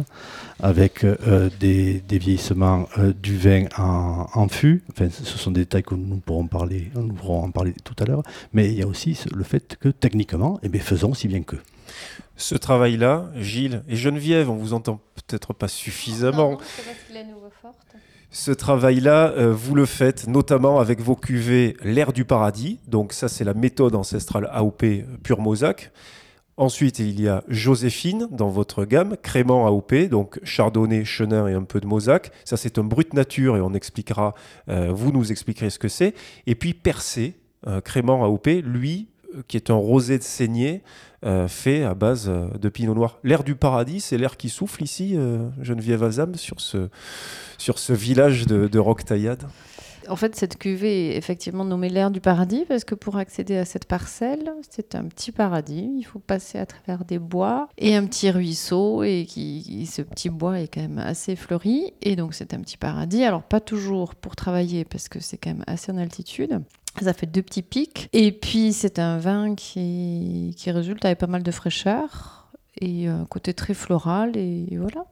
avec 0.60 1.04
euh, 1.04 1.52
des, 1.60 2.02
vieillissements 2.10 2.90
euh, 2.98 3.14
du 3.14 3.38
vin 3.38 3.66
en, 3.78 4.48
fût. 4.48 4.82
Enfin, 4.90 5.08
ce 5.12 5.38
sont 5.38 5.52
des 5.52 5.62
détails 5.62 5.84
que 5.84 5.94
nous 5.94 6.18
pourrons, 6.18 6.48
parler, 6.48 6.90
nous 6.96 7.14
pourrons 7.14 7.44
en 7.44 7.52
parler 7.52 7.76
tout 7.84 7.96
à 8.00 8.06
l'heure. 8.06 8.24
Mais 8.54 8.72
il 8.72 8.80
y 8.80 8.82
a 8.82 8.88
aussi 8.88 9.20
le 9.36 9.44
fait 9.44 9.78
que 9.80 9.90
techniquement, 9.90 10.60
eh 10.64 10.70
bien, 10.70 10.82
faisons 10.82 11.14
si 11.14 11.28
bien 11.28 11.44
que 11.44 11.58
ce 12.38 12.56
travail-là, 12.56 13.30
Gilles 13.36 13.84
et 13.88 13.96
Geneviève, 13.96 14.50
on 14.50 14.56
vous 14.56 14.74
entend 14.74 15.00
peut-être 15.16 15.54
pas 15.54 15.68
suffisamment. 15.68 16.58
Ce 18.36 18.52
travail-là, 18.52 19.30
euh, 19.38 19.54
vous 19.54 19.76
le 19.76 19.86
faites 19.86 20.28
notamment 20.28 20.82
avec 20.82 21.00
vos 21.00 21.16
cuvées 21.16 21.78
L'air 21.86 22.12
du 22.12 22.26
paradis. 22.26 22.82
Donc 22.86 23.14
ça, 23.14 23.30
c'est 23.30 23.46
la 23.46 23.54
méthode 23.54 23.96
ancestrale 23.96 24.50
AOP 24.52 24.84
pure 25.24 25.40
Mosaque. 25.40 25.90
Ensuite, 26.58 27.00
il 27.00 27.22
y 27.22 27.30
a 27.30 27.46
Joséphine 27.48 28.28
dans 28.32 28.50
votre 28.50 28.84
gamme, 28.84 29.16
crément 29.24 29.66
AOP, 29.68 30.10
donc 30.10 30.42
chardonnay, 30.44 31.06
chenin 31.06 31.48
et 31.48 31.54
un 31.54 31.64
peu 31.64 31.80
de 31.80 31.88
Mosaque. 31.88 32.32
Ça, 32.44 32.58
c'est 32.58 32.78
un 32.78 32.84
brut 32.84 33.14
nature 33.14 33.56
et 33.56 33.62
on 33.62 33.74
expliquera, 33.74 34.36
euh, 34.68 34.92
vous 34.92 35.14
nous 35.14 35.32
expliquerez 35.32 35.70
ce 35.70 35.80
que 35.80 35.88
c'est. 35.88 36.14
Et 36.46 36.56
puis 36.56 36.74
Percé, 36.74 37.36
crément 37.86 38.26
AOP, 38.26 38.48
lui, 38.64 39.08
euh, 39.08 39.15
qui 39.48 39.58
est 39.58 39.70
un 39.70 39.76
rosé 39.76 40.18
de 40.18 40.24
saignée 40.24 40.84
euh, 41.26 41.48
fait 41.48 41.84
à 41.84 41.94
base 41.94 42.30
euh, 42.30 42.48
de 42.60 42.70
pinot 42.70 42.94
noir. 42.94 43.20
L'air 43.24 43.44
du 43.44 43.56
paradis, 43.56 44.02
c'est 44.02 44.18
l'air 44.18 44.38
qui 44.38 44.50
souffle 44.50 44.84
ici, 44.84 45.18
Geneviève 45.62 46.04
Azam, 46.04 46.36
sur 46.36 46.60
ce, 46.60 46.90
sur 47.58 47.80
ce 47.80 47.94
village 47.94 48.46
de, 48.46 48.68
de 48.68 48.80
Roquetaillade 48.80 49.44
en 50.10 50.16
fait, 50.16 50.36
cette 50.36 50.58
cuvée 50.58 51.10
est 51.10 51.18
effectivement 51.18 51.66
nommée 51.66 51.90
l'air 51.90 52.12
du 52.12 52.22
paradis 52.22 52.66
parce 52.68 52.84
que 52.84 52.96
pour 52.96 53.18
accéder 53.18 53.58
à 53.58 53.66
cette 53.66 53.86
parcelle, 53.86 54.52
c'est 54.70 54.96
un 54.96 55.06
petit 55.06 55.32
paradis. 55.32 55.90
Il 55.98 56.04
faut 56.04 56.20
passer 56.20 56.58
à 56.58 56.66
travers 56.66 57.06
des 57.06 57.20
bois 57.20 57.70
et 57.78 57.96
un 57.96 58.06
petit 58.06 58.30
ruisseau 58.30 59.04
et 59.04 59.26
qui, 59.28 59.86
ce 59.92 60.02
petit 60.02 60.30
bois 60.30 60.60
est 60.60 60.68
quand 60.68 60.82
même 60.82 61.00
assez 61.00 61.36
fleuri 61.36 61.94
et 62.02 62.16
donc 62.16 62.34
c'est 62.34 62.54
un 62.54 62.60
petit 62.60 62.78
paradis. 62.78 63.24
Alors 63.24 63.44
pas 63.44 63.60
toujours 63.60 64.16
pour 64.16 64.36
travailler 64.36 64.86
parce 64.86 65.10
que 65.10 65.20
c'est 65.20 65.38
quand 65.38 65.52
même 65.52 65.64
assez 65.68 65.92
en 65.92 65.98
altitude. 65.98 66.62
Ça 67.02 67.14
fait 67.14 67.26
deux 67.26 67.42
petits 67.42 67.62
pics. 67.62 68.10
Et 68.14 68.32
puis, 68.32 68.74
c'est 68.74 69.00
un 69.00 69.18
vin 69.18 69.56
qui, 69.56 70.56
qui 70.58 70.72
résulte 70.72 71.04
avec 71.06 71.20
pas 71.20 71.28
mal 71.28 71.44
de 71.44 71.52
fraîcheur 71.52 72.48
et 72.80 73.08
un 73.08 73.26
côté 73.26 73.54
très 73.54 73.74
floral. 73.74 74.38
Et 74.38 74.78
voilà. 74.78 75.06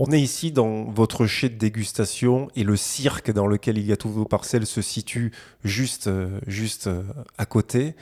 On 0.00 0.12
est 0.12 0.20
ici 0.20 0.52
dans 0.52 0.84
votre 0.84 1.26
chai 1.26 1.48
de 1.48 1.58
dégustation 1.58 2.48
et 2.54 2.62
le 2.62 2.76
cirque 2.76 3.32
dans 3.32 3.48
lequel 3.48 3.78
il 3.78 3.84
y 3.84 3.90
a 3.90 3.96
tous 3.96 4.10
vos 4.10 4.24
parcelles 4.24 4.64
se 4.64 4.80
situe 4.80 5.32
juste, 5.64 6.06
euh, 6.06 6.38
juste 6.46 6.86
euh, 6.86 7.02
à 7.36 7.46
côté. 7.46 7.96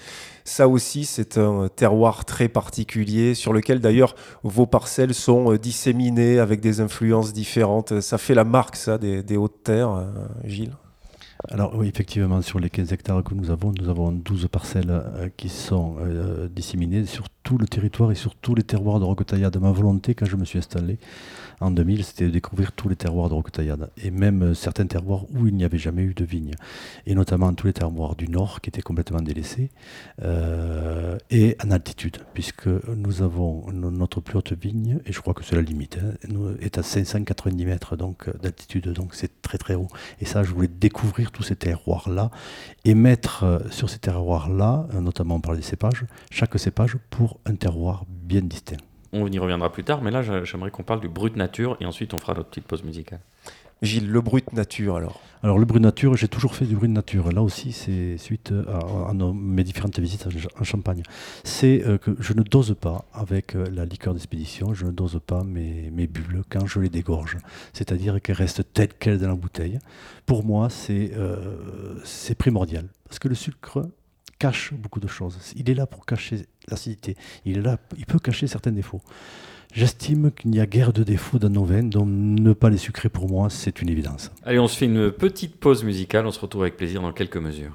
Ça 0.45 0.69
aussi, 0.69 1.07
c'est 1.07 1.39
un 1.39 1.69
terroir 1.75 2.27
très 2.27 2.49
particulier 2.49 3.35
sur 3.35 3.55
lequel 3.55 3.81
d'ailleurs 3.81 4.15
vos 4.43 4.67
parcelles 4.67 5.15
sont 5.15 5.53
euh, 5.53 5.59
disséminées 5.59 6.39
avec 6.39 6.61
des 6.61 6.81
influences 6.81 7.33
différentes. 7.33 8.03
Ça 8.03 8.19
fait 8.19 8.35
la 8.35 8.45
marque, 8.45 8.77
ça, 8.77 8.99
des, 8.99 9.23
des 9.23 9.39
hautes 9.39 9.65
terres, 9.65 10.07
Gilles? 10.45 10.77
Alors 11.51 11.75
oui, 11.77 11.89
effectivement, 11.89 12.43
sur 12.43 12.59
les 12.59 12.71
15 12.71 12.93
hectares 12.93 13.23
que 13.23 13.35
nous 13.35 13.51
avons, 13.51 13.73
nous 13.73 13.89
avons 13.89 14.11
12 14.11 14.49
parcelles 14.51 14.91
euh, 14.91 15.29
qui 15.37 15.49
sont 15.49 15.97
euh, 16.01 16.49
disséminées 16.49 17.07
sur 17.07 17.29
tout 17.47 17.59
le 17.59 17.69
territoire 17.69 18.11
et 18.11 18.17
sur 18.17 18.35
tous 18.35 18.57
les 18.57 18.65
terroirs 18.65 18.99
de 18.99 19.05
Roquetaillade. 19.05 19.57
Ma 19.59 19.71
volonté, 19.71 20.17
quand 20.17 20.27
je 20.27 20.35
me 20.35 20.45
suis 20.45 20.59
installé 20.59 20.99
en 21.61 21.71
2000, 21.71 22.05
c'était 22.05 22.25
de 22.25 22.31
découvrir 22.31 22.73
tous 22.73 22.89
les 22.89 22.97
terroirs 22.97 23.29
de 23.29 23.35
Roquetaillade 23.35 23.89
et 24.03 24.11
même 24.11 24.43
euh, 24.43 24.55
certains 24.55 24.87
terroirs 24.87 25.25
où 25.33 25.47
il 25.47 25.55
n'y 25.55 25.65
avait 25.65 25.79
jamais 25.79 26.03
eu 26.03 26.13
de 26.13 26.25
vignes, 26.25 26.57
et 27.07 27.15
notamment 27.15 27.55
tous 27.55 27.69
les 27.69 27.73
terroirs 27.73 28.17
du 28.17 28.29
nord 28.29 28.61
qui 28.61 28.69
étaient 28.69 28.83
complètement 28.83 29.23
délaissés 29.23 29.71
et 31.31 31.57
en 31.65 31.71
altitude, 31.71 32.19
puisque 32.35 32.67
nous 32.67 33.23
avons 33.23 33.71
notre 33.73 34.21
plus 34.21 34.39
haute 34.39 34.53
vigne, 34.53 34.99
et 35.07 35.13
je 35.13 35.21
crois 35.21 35.35
que 35.35 35.45
c'est 35.45 35.55
la 35.55 35.63
limite, 35.63 35.99
hein, 36.03 36.55
est 36.61 36.79
à 36.79 36.83
590 36.83 37.65
mètres 37.65 37.97
d'altitude, 37.97 38.89
donc 38.93 39.15
c'est 39.15 39.41
très 39.43 39.59
très 39.59 39.75
haut. 39.75 39.89
Et 40.21 40.25
ça, 40.25 40.43
je 40.43 40.53
voulais 40.53 40.69
découvrir 40.69 41.31
tous 41.31 41.43
ces 41.43 41.57
terroirs-là 41.57 42.31
et 42.85 42.95
mettre 42.95 43.45
euh, 43.45 43.59
sur 43.71 43.91
ces 43.91 43.99
terroirs-là, 43.99 44.87
euh, 44.95 45.01
notamment 45.01 45.37
on 45.37 45.41
parle 45.41 45.57
des 45.57 45.63
cépages, 45.63 46.05
chaque 46.31 46.59
cépage 46.59 46.97
pour 47.11 47.36
un 47.45 47.55
terroir 47.55 48.05
bien 48.09 48.43
distinct. 48.43 48.79
On 49.13 49.31
y 49.31 49.39
reviendra 49.39 49.73
plus 49.73 49.85
tard, 49.85 50.03
mais 50.03 50.11
là 50.11 50.23
j'aimerais 50.45 50.71
qu'on 50.71 50.83
parle 50.83 51.01
du 51.01 51.09
brut 51.09 51.37
nature 51.37 51.77
et 51.81 51.87
ensuite 51.87 52.15
on 52.15 52.19
fera 52.19 52.35
notre 52.35 52.49
petite 52.49 52.67
pause 52.67 52.83
musicale. 52.83 53.21
Gilles, 53.83 54.11
le 54.11 54.23
brut 54.23 54.55
nature 54.55 54.97
alors 54.97 55.21
Alors 55.43 55.59
le 55.59 55.67
brut 55.67 55.83
nature, 55.83 56.17
j'ai 56.17 56.29
toujours 56.29 56.55
fait 56.55 56.65
du 56.65 56.75
brut 56.75 56.91
nature. 56.91 57.31
Là 57.31 57.43
aussi, 57.43 57.73
c'est 57.73 58.17
suite 58.17 58.53
à, 58.69 59.13
mes 59.13 59.65
différentes 59.65 59.99
visites 59.99 60.27
en 60.59 60.65
Champagne. 60.65 61.03
C'est 61.45 61.87
euh, 61.87 61.99
que 61.99 62.17
je 62.19 62.33
ne 62.33 62.43
dose 62.43 62.75
pas 62.81 63.05
avec 63.13 63.55
euh, 63.55 63.67
la 63.71 63.85
liqueur 63.85 64.15
d'expédition, 64.15 64.73
je 64.73 64.87
ne 64.87 64.93
dose 64.93 65.21
pas 65.27 65.45
mes, 65.45 65.91
mes 65.91 66.07
bulles 66.07 66.43
quand 66.49 66.67
je 66.67 66.81
les 66.81 66.89
dégorge. 66.89 67.37
C'est-à-dire 67.75 68.23
qu'elles 68.23 68.37
restent 68.37 68.73
telles 68.73 68.95
quelles 68.99 69.19
dans 69.19 69.29
la 69.29 69.35
bouteille. 69.35 69.79
Pour 70.25 70.43
moi, 70.43 70.71
c'est 70.71 71.11
euh, 71.15 72.01
primordial. 72.39 72.89
Parce 73.05 73.19
que 73.19 73.29
le 73.29 73.35
sucre 73.35 73.87
cache 74.39 74.73
beaucoup 74.75 75.01
de 75.01 75.09
choses. 75.09 75.39
Il 75.57 75.71
est 75.71 75.75
là 75.75 75.87
pour 75.87 76.07
cacher 76.07 76.47
l'acidité. 76.69 77.17
Il 77.45 77.59
est 77.59 77.63
là, 77.63 77.79
il 77.97 78.07
peut 78.07 78.19
cacher 78.19 78.47
certains 78.47 78.73
défauts. 78.73 79.03
J'estime 79.73 80.31
qu'il 80.31 80.51
n'y 80.51 80.61
a 80.61 80.67
guère 80.67 80.93
de 80.93 81.03
défauts 81.03 81.39
dans 81.39 81.51
nos 81.51 81.65
vins, 81.65 81.83
donc 81.83 82.07
ne 82.09 82.53
pas 82.53 82.71
les 82.71 82.79
sucrer 82.79 83.09
pour 83.09 83.29
moi, 83.29 83.51
c'est 83.51 83.83
une 83.83 83.91
évidence. 83.91 84.31
Allez, 84.43 84.59
on 84.59 84.69
se 84.69 84.79
fait 84.79 84.87
une 84.87 85.11
petite 85.11 85.57
pause 85.57 85.85
musicale, 85.85 86.27
on 86.27 86.31
se 86.31 86.41
retrouve 86.41 86.63
avec 86.63 86.77
plaisir 86.77 87.03
dans 87.03 87.13
quelques 87.13 87.37
mesures. 87.37 87.75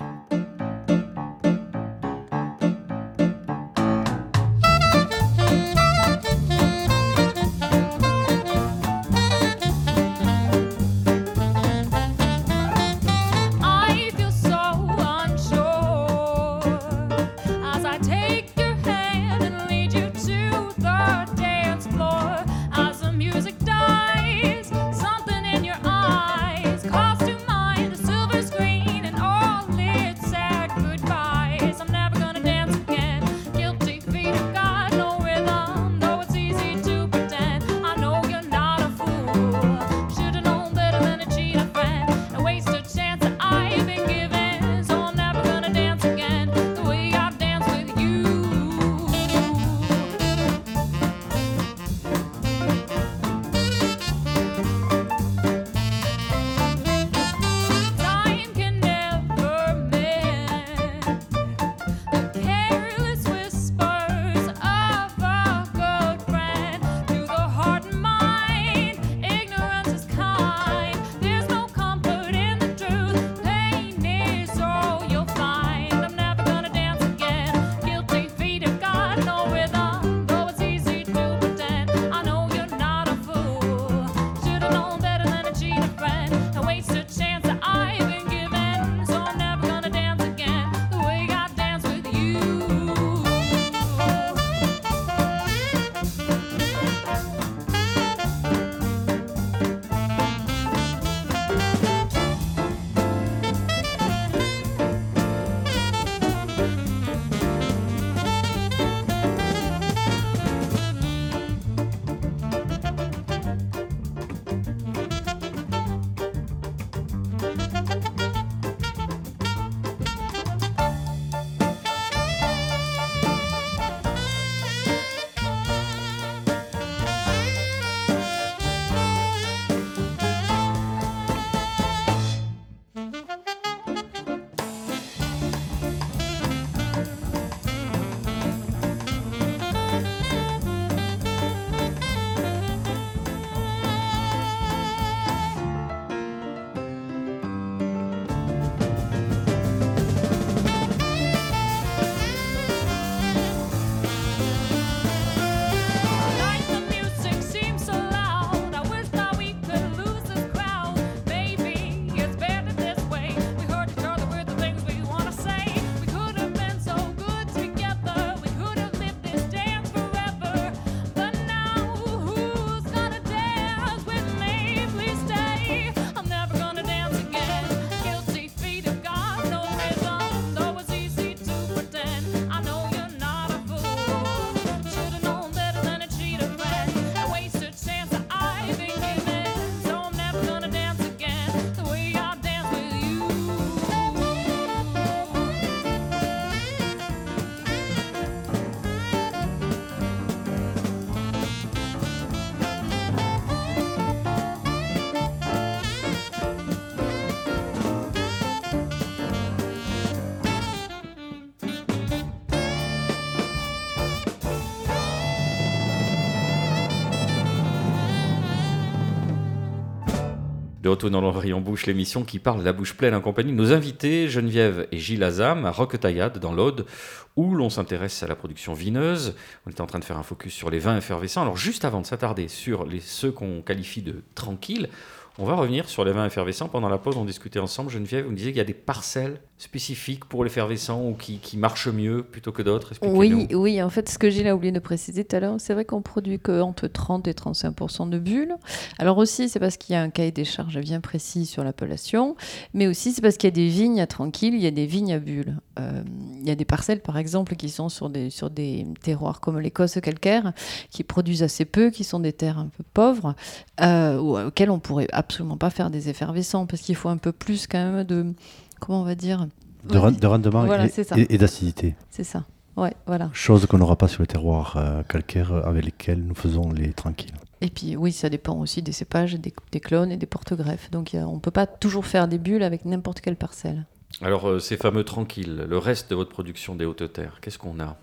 De 220.81 220.89
retour 220.89 221.11
dans 221.11 221.21
l'Orient 221.21 221.61
Bouche, 221.61 221.85
l'émission 221.85 222.23
qui 222.23 222.39
parle 222.39 222.63
la 222.63 222.73
bouche 222.73 222.95
pleine 222.95 223.13
en 223.13 223.21
compagnie 223.21 223.51
de 223.51 223.55
nos 223.55 223.71
invités 223.71 224.27
Geneviève 224.27 224.87
et 224.91 224.97
Gilles 224.97 225.23
Azam 225.23 225.63
à 225.67 225.69
Roquetaillade 225.69 226.39
dans 226.39 226.53
l'Aude, 226.53 226.87
où 227.35 227.53
l'on 227.53 227.69
s'intéresse 227.69 228.23
à 228.23 228.27
la 228.27 228.35
production 228.35 228.73
vineuse. 228.73 229.35
On 229.67 229.69
est 229.69 229.79
en 229.79 229.85
train 229.85 229.99
de 229.99 230.03
faire 230.03 230.17
un 230.17 230.23
focus 230.23 230.55
sur 230.55 230.71
les 230.71 230.79
vins 230.79 230.97
effervescents. 230.97 231.43
Alors 231.43 231.55
juste 231.55 231.85
avant 231.85 232.01
de 232.01 232.07
s'attarder 232.07 232.47
sur 232.47 232.83
les, 232.83 232.99
ceux 232.99 233.31
qu'on 233.31 233.61
qualifie 233.61 234.01
de 234.01 234.23
tranquilles, 234.33 234.89
on 235.37 235.45
va 235.45 235.55
revenir 235.55 235.87
sur 235.87 236.03
les 236.03 236.11
vins 236.11 236.25
effervescents. 236.25 236.67
Pendant 236.67 236.89
la 236.89 236.97
pause, 236.97 237.17
on 237.17 237.25
discutait 237.25 237.59
ensemble. 237.59 237.89
Geneviève, 237.89 238.25
vous 238.25 238.31
me 238.31 238.35
disiez 238.35 238.51
qu'il 238.51 238.57
y 238.57 238.61
a 238.61 238.65
des 238.65 238.73
parcelles 238.73 239.39
spécifiques 239.57 240.25
pour 240.25 240.43
l'effervescent 240.43 241.01
ou 241.03 241.13
qui, 241.13 241.37
qui 241.37 241.55
marchent 241.55 241.87
mieux 241.87 242.23
plutôt 242.23 242.51
que 242.51 242.63
d'autres 242.63 242.93
Oui, 243.03 243.47
oui, 243.53 243.81
en 243.81 243.89
fait, 243.91 244.09
ce 244.09 244.17
que 244.17 244.29
j'ai 244.29 244.51
oublié 244.51 244.71
de 244.71 244.79
préciser 244.79 245.23
tout 245.23 245.35
à 245.35 245.39
l'heure, 245.39 245.55
c'est 245.59 245.73
vrai 245.73 245.85
qu'on 245.85 246.01
produit 246.01 246.39
que 246.39 246.61
entre 246.61 246.87
30 246.87 247.27
et 247.27 247.33
35% 247.33 248.09
de 248.09 248.17
bulles. 248.17 248.55
Alors 248.97 249.19
aussi, 249.19 249.49
c'est 249.49 249.59
parce 249.59 249.77
qu'il 249.77 249.93
y 249.93 249.95
a 249.95 250.01
un 250.01 250.09
cahier 250.09 250.31
des 250.31 250.45
charges 250.45 250.79
bien 250.79 250.99
précis 250.99 251.45
sur 251.45 251.63
l'appellation, 251.63 252.35
mais 252.73 252.87
aussi 252.87 253.11
c'est 253.11 253.21
parce 253.21 253.37
qu'il 253.37 253.47
y 253.47 253.53
a 253.53 253.55
des 253.55 253.67
vignes 253.67 254.01
à 254.01 254.07
tranquille, 254.07 254.55
il 254.55 254.61
y 254.61 254.67
a 254.67 254.71
des 254.71 254.87
vignes 254.87 255.13
à 255.13 255.19
bulles. 255.19 255.57
Euh, 255.79 256.01
il 256.41 256.47
y 256.47 256.51
a 256.51 256.55
des 256.55 256.65
parcelles, 256.65 257.01
par 257.01 257.17
exemple, 257.17 257.55
qui 257.55 257.69
sont 257.69 257.89
sur 257.89 258.09
des, 258.09 258.31
sur 258.31 258.49
des 258.49 258.87
terroirs 259.03 259.39
comme 259.41 259.59
l'Écosse 259.59 259.99
calcaire, 260.01 260.53
qui 260.89 261.03
produisent 261.03 261.43
assez 261.43 261.65
peu, 261.65 261.91
qui 261.91 262.03
sont 262.03 262.19
des 262.19 262.33
terres 262.33 262.57
un 262.57 262.67
peu 262.67 262.83
pauvres, 262.93 263.35
euh, 263.79 264.17
auxquelles 264.17 264.71
on 264.71 264.79
pourrait 264.79 265.07
absolument 265.21 265.57
pas 265.57 265.69
faire 265.69 265.89
des 265.89 266.09
effervescents, 266.09 266.65
parce 266.65 266.81
qu'il 266.81 266.95
faut 266.95 267.09
un 267.09 267.17
peu 267.17 267.31
plus 267.31 267.67
quand 267.67 267.77
même 267.77 268.03
de, 268.03 268.33
comment 268.79 269.01
on 269.01 269.05
va 269.05 269.15
dire 269.15 269.47
De, 269.85 269.97
rendement 269.97 270.65
et, 270.65 271.37
d'acidité. 271.37 271.95
C'est 272.09 272.23
ça. 272.23 272.45
Ouais, 272.77 272.93
voilà. 273.05 273.29
Chose 273.33 273.65
qu'on 273.65 273.77
n'aura 273.77 273.97
pas 273.97 274.07
sur 274.07 274.23
les 274.23 274.27
terroirs 274.27 274.77
euh, 274.77 275.03
calcaires 275.03 275.53
avec 275.65 275.85
lesquels 275.85 276.23
nous 276.23 276.35
faisons 276.35 276.71
les 276.71 276.93
tranquilles. 276.93 277.33
Et 277.61 277.69
puis 277.69 277.95
oui, 277.95 278.11
ça 278.11 278.29
dépend 278.29 278.57
aussi 278.57 278.81
des 278.81 278.91
cépages, 278.91 279.35
des, 279.35 279.79
clones 279.79 280.11
et 280.11 280.17
des 280.17 280.25
porte-greffes. 280.25 280.89
Donc 280.89 281.11
on 281.13 281.35
ne 281.35 281.39
peut 281.39 281.51
pas 281.51 281.67
toujours 281.67 282.05
faire 282.05 282.27
des 282.27 282.39
bulles 282.39 282.63
avec 282.63 282.85
n'importe 282.85 283.21
quelle 283.21 283.35
parcelle. 283.35 283.85
Alors 284.21 284.49
euh, 284.49 284.59
ces 284.59 284.77
fameux 284.77 285.03
tranquilles, 285.03 285.65
le 285.69 285.77
reste 285.77 286.09
de 286.09 286.15
votre 286.15 286.31
production 286.31 286.75
des 286.75 286.85
hautes 286.85 287.13
terres, 287.13 287.39
qu'est-ce 287.41 287.59
qu'on 287.59 287.79
a? 287.79 287.97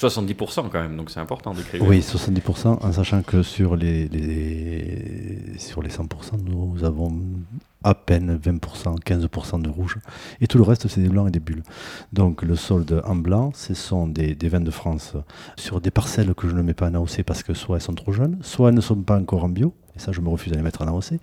70% 0.00 0.70
quand 0.70 0.80
même, 0.80 0.96
donc 0.96 1.10
c'est 1.10 1.20
important 1.20 1.54
d'écrire. 1.54 1.82
Oui, 1.82 2.00
70%, 2.00 2.84
en 2.84 2.92
sachant 2.92 3.22
que 3.22 3.42
sur 3.42 3.76
les, 3.76 4.08
sur 5.58 5.82
les 5.82 5.90
100%, 5.90 6.40
nous 6.44 6.84
avons 6.84 7.12
à 7.84 7.94
peine 7.94 8.36
20%, 8.36 8.98
15% 9.00 9.62
de 9.62 9.68
rouge. 9.68 9.98
Et 10.40 10.46
tout 10.46 10.58
le 10.58 10.64
reste, 10.64 10.88
c'est 10.88 11.00
des 11.00 11.08
blancs 11.08 11.28
et 11.28 11.30
des 11.30 11.38
bulles. 11.38 11.62
Donc 12.12 12.42
le 12.42 12.56
solde 12.56 13.02
en 13.04 13.14
blanc, 13.14 13.52
ce 13.54 13.74
sont 13.74 14.08
des, 14.08 14.34
vins 14.48 14.60
de 14.60 14.70
France 14.70 15.14
sur 15.56 15.80
des 15.80 15.90
parcelles 15.90 16.34
que 16.34 16.48
je 16.48 16.54
ne 16.54 16.62
mets 16.62 16.74
pas 16.74 16.88
en 16.88 16.94
AOC 16.94 17.22
parce 17.24 17.42
que 17.42 17.54
soit 17.54 17.76
elles 17.76 17.82
sont 17.82 17.94
trop 17.94 18.12
jeunes, 18.12 18.38
soit 18.40 18.70
elles 18.70 18.74
ne 18.74 18.80
sont 18.80 18.96
pas 18.96 19.18
encore 19.18 19.44
en 19.44 19.48
bio. 19.48 19.74
Et 19.96 20.00
ça, 20.00 20.10
je 20.10 20.20
me 20.20 20.28
refuse 20.28 20.52
à 20.52 20.56
les 20.56 20.62
mettre 20.62 20.82
en 20.82 20.88
AOC, 20.88 21.20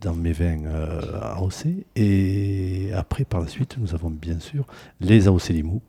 dans 0.00 0.14
mes 0.14 0.32
vins 0.32 0.64
euh, 0.64 1.00
AOC. 1.36 1.66
Et 1.96 2.90
après, 2.94 3.24
par 3.24 3.40
la 3.40 3.48
suite, 3.48 3.76
nous 3.78 3.94
avons 3.94 4.10
bien 4.10 4.40
sûr 4.40 4.66
les 5.00 5.28
AOC 5.28 5.48
Limou 5.48 5.82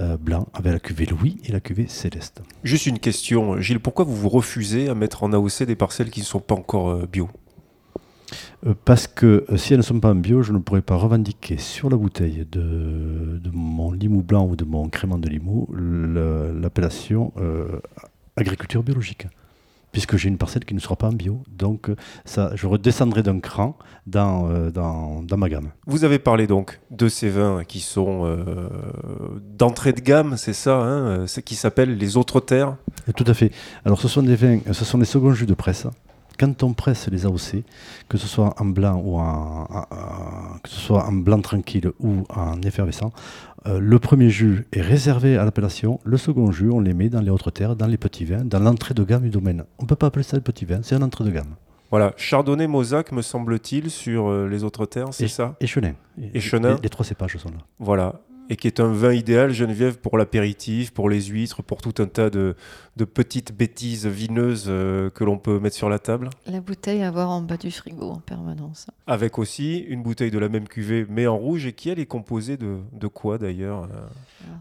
euh, 0.00 0.16
blancs 0.16 0.48
avec 0.54 0.72
la 0.72 0.80
cuvée 0.80 1.06
Louis 1.06 1.38
et 1.44 1.52
la 1.52 1.60
cuvée 1.60 1.86
Céleste. 1.86 2.42
Juste 2.64 2.86
une 2.86 2.98
question, 2.98 3.60
Gilles, 3.60 3.80
pourquoi 3.80 4.04
vous 4.04 4.16
vous 4.16 4.28
refusez 4.28 4.88
à 4.88 4.94
mettre 4.94 5.22
en 5.22 5.32
AOC 5.32 5.64
des 5.64 5.76
parcelles 5.76 6.10
qui 6.10 6.20
ne 6.20 6.26
sont 6.26 6.40
pas 6.40 6.54
encore 6.54 7.06
bio? 7.06 7.28
Euh, 8.66 8.74
parce 8.84 9.06
que 9.06 9.44
euh, 9.50 9.56
si 9.56 9.72
elles 9.72 9.80
ne 9.80 9.84
sont 9.84 10.00
pas 10.00 10.10
en 10.10 10.14
bio, 10.14 10.42
je 10.42 10.52
ne 10.52 10.58
pourrais 10.58 10.82
pas 10.82 10.96
revendiquer 10.96 11.56
sur 11.56 11.90
la 11.90 11.96
bouteille 11.96 12.46
de, 12.50 13.40
mon 13.52 13.92
limou 13.92 14.22
blanc 14.22 14.46
ou 14.46 14.56
de 14.56 14.64
mon 14.64 14.88
crément 14.88 15.18
de 15.18 15.28
limou 15.28 15.68
l'appellation 15.74 17.32
euh, 17.38 17.80
agriculture 18.36 18.82
biologique. 18.82 19.26
Puisque 19.92 20.16
j'ai 20.16 20.28
une 20.28 20.38
parcelle 20.38 20.64
qui 20.64 20.74
ne 20.74 20.80
sera 20.80 20.96
pas 20.96 21.08
en 21.08 21.12
bio. 21.12 21.42
Donc, 21.50 21.90
ça, 22.24 22.50
je 22.54 22.66
redescendrai 22.66 23.22
d'un 23.22 23.40
cran 23.40 23.76
dans, 24.06 24.48
dans, 24.70 25.36
ma 25.36 25.48
gamme. 25.48 25.70
Vous 25.86 26.04
avez 26.04 26.18
parlé 26.18 26.46
donc 26.46 26.80
de 26.90 27.08
ces 27.08 27.28
vins 27.28 27.62
qui 27.64 27.80
sont 27.80 28.38
d'entrée 29.42 29.92
de 29.92 30.00
gamme, 30.00 30.38
c'est 30.38 30.54
ça, 30.54 30.76
hein, 30.76 31.26
qui 31.44 31.54
s'appellent 31.54 31.98
les 31.98 32.16
autres 32.16 32.40
terres 32.40 32.76
Tout 33.16 33.24
à 33.26 33.34
fait. 33.34 33.52
Alors, 33.84 34.00
ce 34.00 34.08
sont 34.08 34.22
des 34.22 34.34
vins, 34.34 34.60
ce 34.72 34.84
sont 34.84 34.96
des 34.96 35.04
seconds 35.04 35.34
jus 35.34 35.46
de 35.46 35.54
presse 35.54 35.86
quand 36.38 36.62
on 36.62 36.72
presse 36.72 37.08
les 37.08 37.24
AOC, 37.24 37.62
que 38.08 38.18
ce 38.18 38.26
soit 38.26 38.54
en 38.60 38.64
blanc 38.64 39.00
ou 39.04 39.18
en, 39.18 39.66
que 40.62 40.68
ce 40.68 40.80
soit 40.80 41.04
en 41.04 41.12
blanc 41.12 41.40
tranquille 41.40 41.92
ou 42.00 42.24
en 42.30 42.60
effervescent, 42.62 43.12
euh, 43.66 43.78
le 43.78 43.98
premier 43.98 44.28
jus 44.30 44.66
est 44.72 44.80
réservé 44.80 45.36
à 45.36 45.44
l'appellation, 45.44 46.00
le 46.04 46.16
second 46.16 46.50
jus, 46.50 46.70
on 46.70 46.80
les 46.80 46.94
met 46.94 47.08
dans 47.08 47.20
les 47.20 47.30
autres 47.30 47.50
terres, 47.50 47.76
dans 47.76 47.86
les 47.86 47.96
petits 47.96 48.24
vins, 48.24 48.44
dans 48.44 48.58
l'entrée 48.58 48.94
de 48.94 49.04
gamme 49.04 49.22
du 49.22 49.30
domaine. 49.30 49.64
On 49.78 49.84
ne 49.84 49.88
peut 49.88 49.96
pas 49.96 50.08
appeler 50.08 50.24
ça 50.24 50.36
le 50.36 50.42
petit 50.42 50.64
vin, 50.64 50.80
c'est 50.82 50.94
un 50.94 51.02
entrée 51.02 51.24
de 51.24 51.30
gamme. 51.30 51.54
Voilà, 51.90 52.14
Chardonnay, 52.16 52.66
Mosaque, 52.66 53.12
me 53.12 53.22
semble-t-il, 53.22 53.90
sur 53.90 54.28
euh, 54.28 54.48
les 54.48 54.64
autres 54.64 54.86
terres, 54.86 55.08
c'est 55.12 55.28
ça? 55.28 55.56
Et 55.60 55.66
Chenin. 55.66 55.92
Et, 56.34 56.40
Chenin? 56.40 56.76
les, 56.82 56.88
trois 56.88 57.04
cépages 57.04 57.36
sont 57.36 57.50
là. 57.50 57.58
Voilà 57.78 58.14
et 58.48 58.56
qui 58.56 58.66
est 58.66 58.80
un 58.80 58.92
vin 58.92 59.12
idéal, 59.12 59.52
Geneviève, 59.52 59.98
pour 59.98 60.18
l'apéritif, 60.18 60.92
pour 60.92 61.08
les 61.08 61.22
huîtres, 61.22 61.62
pour 61.62 61.80
tout 61.80 61.94
un 62.02 62.06
tas 62.06 62.30
de, 62.30 62.54
petites 63.14 63.56
bêtises 63.56 64.06
vineuses 64.06 64.66
euh, 64.68 65.10
que 65.10 65.24
l'on 65.24 65.38
peut 65.38 65.58
mettre 65.58 65.76
sur 65.76 65.88
la 65.88 65.98
table 65.98 66.30
La 66.46 66.60
bouteille 66.60 67.02
à 67.02 67.08
avoir 67.08 67.30
en 67.30 67.40
bas 67.40 67.56
du 67.56 67.70
frigo 67.70 68.10
en 68.10 68.18
permanence. 68.18 68.86
Avec 69.06 69.38
aussi 69.38 69.78
une 69.78 70.02
bouteille 70.02 70.30
de 70.30 70.38
la 70.38 70.48
même 70.48 70.68
cuvée, 70.68 71.06
mais 71.08 71.26
en 71.26 71.36
rouge, 71.36 71.66
et 71.66 71.72
qui 71.72 71.88
elle 71.88 71.98
est 71.98 72.06
composée 72.06 72.56
de, 72.56 73.06
quoi 73.08 73.38
d'ailleurs 73.38 73.84
euh 73.84 74.06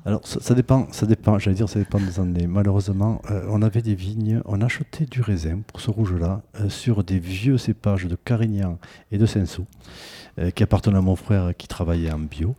Alors 0.06 0.26
ça, 0.26 0.56
dépend, 0.56 0.88
ça 0.92 1.06
dépend, 1.06 1.38
j'allais 1.40 1.56
dire 1.56 1.70
ça 1.70 1.80
dépend 1.80 2.00
des 2.00 2.20
années. 2.20 2.48
Malheureusement, 2.48 3.22
euh, 3.30 3.46
on 3.50 3.62
avait 3.62 3.82
des 3.82 3.96
vignes, 3.96 4.42
on 4.46 4.62
achetait 4.62 5.06
du 5.06 5.22
raisin 5.22 5.62
pour 5.68 5.82
ce 5.82 5.92
rouge-là 5.92 6.42
sur 6.70 7.04
des 7.04 7.20
vieux 7.20 7.58
cépages 7.58 8.06
de 8.06 8.16
Carignan 8.16 8.78
et 9.12 9.18
de 9.18 9.26
Cinsault. 9.26 9.68
Euh, 10.40 10.50
qui 10.50 10.64
appartenait 10.64 10.98
à 10.98 11.02
mon 11.02 11.18
frère 11.18 11.52
qui 11.58 11.68
travaillait 11.68 12.12
en 12.12 12.20
bio. 12.20 12.56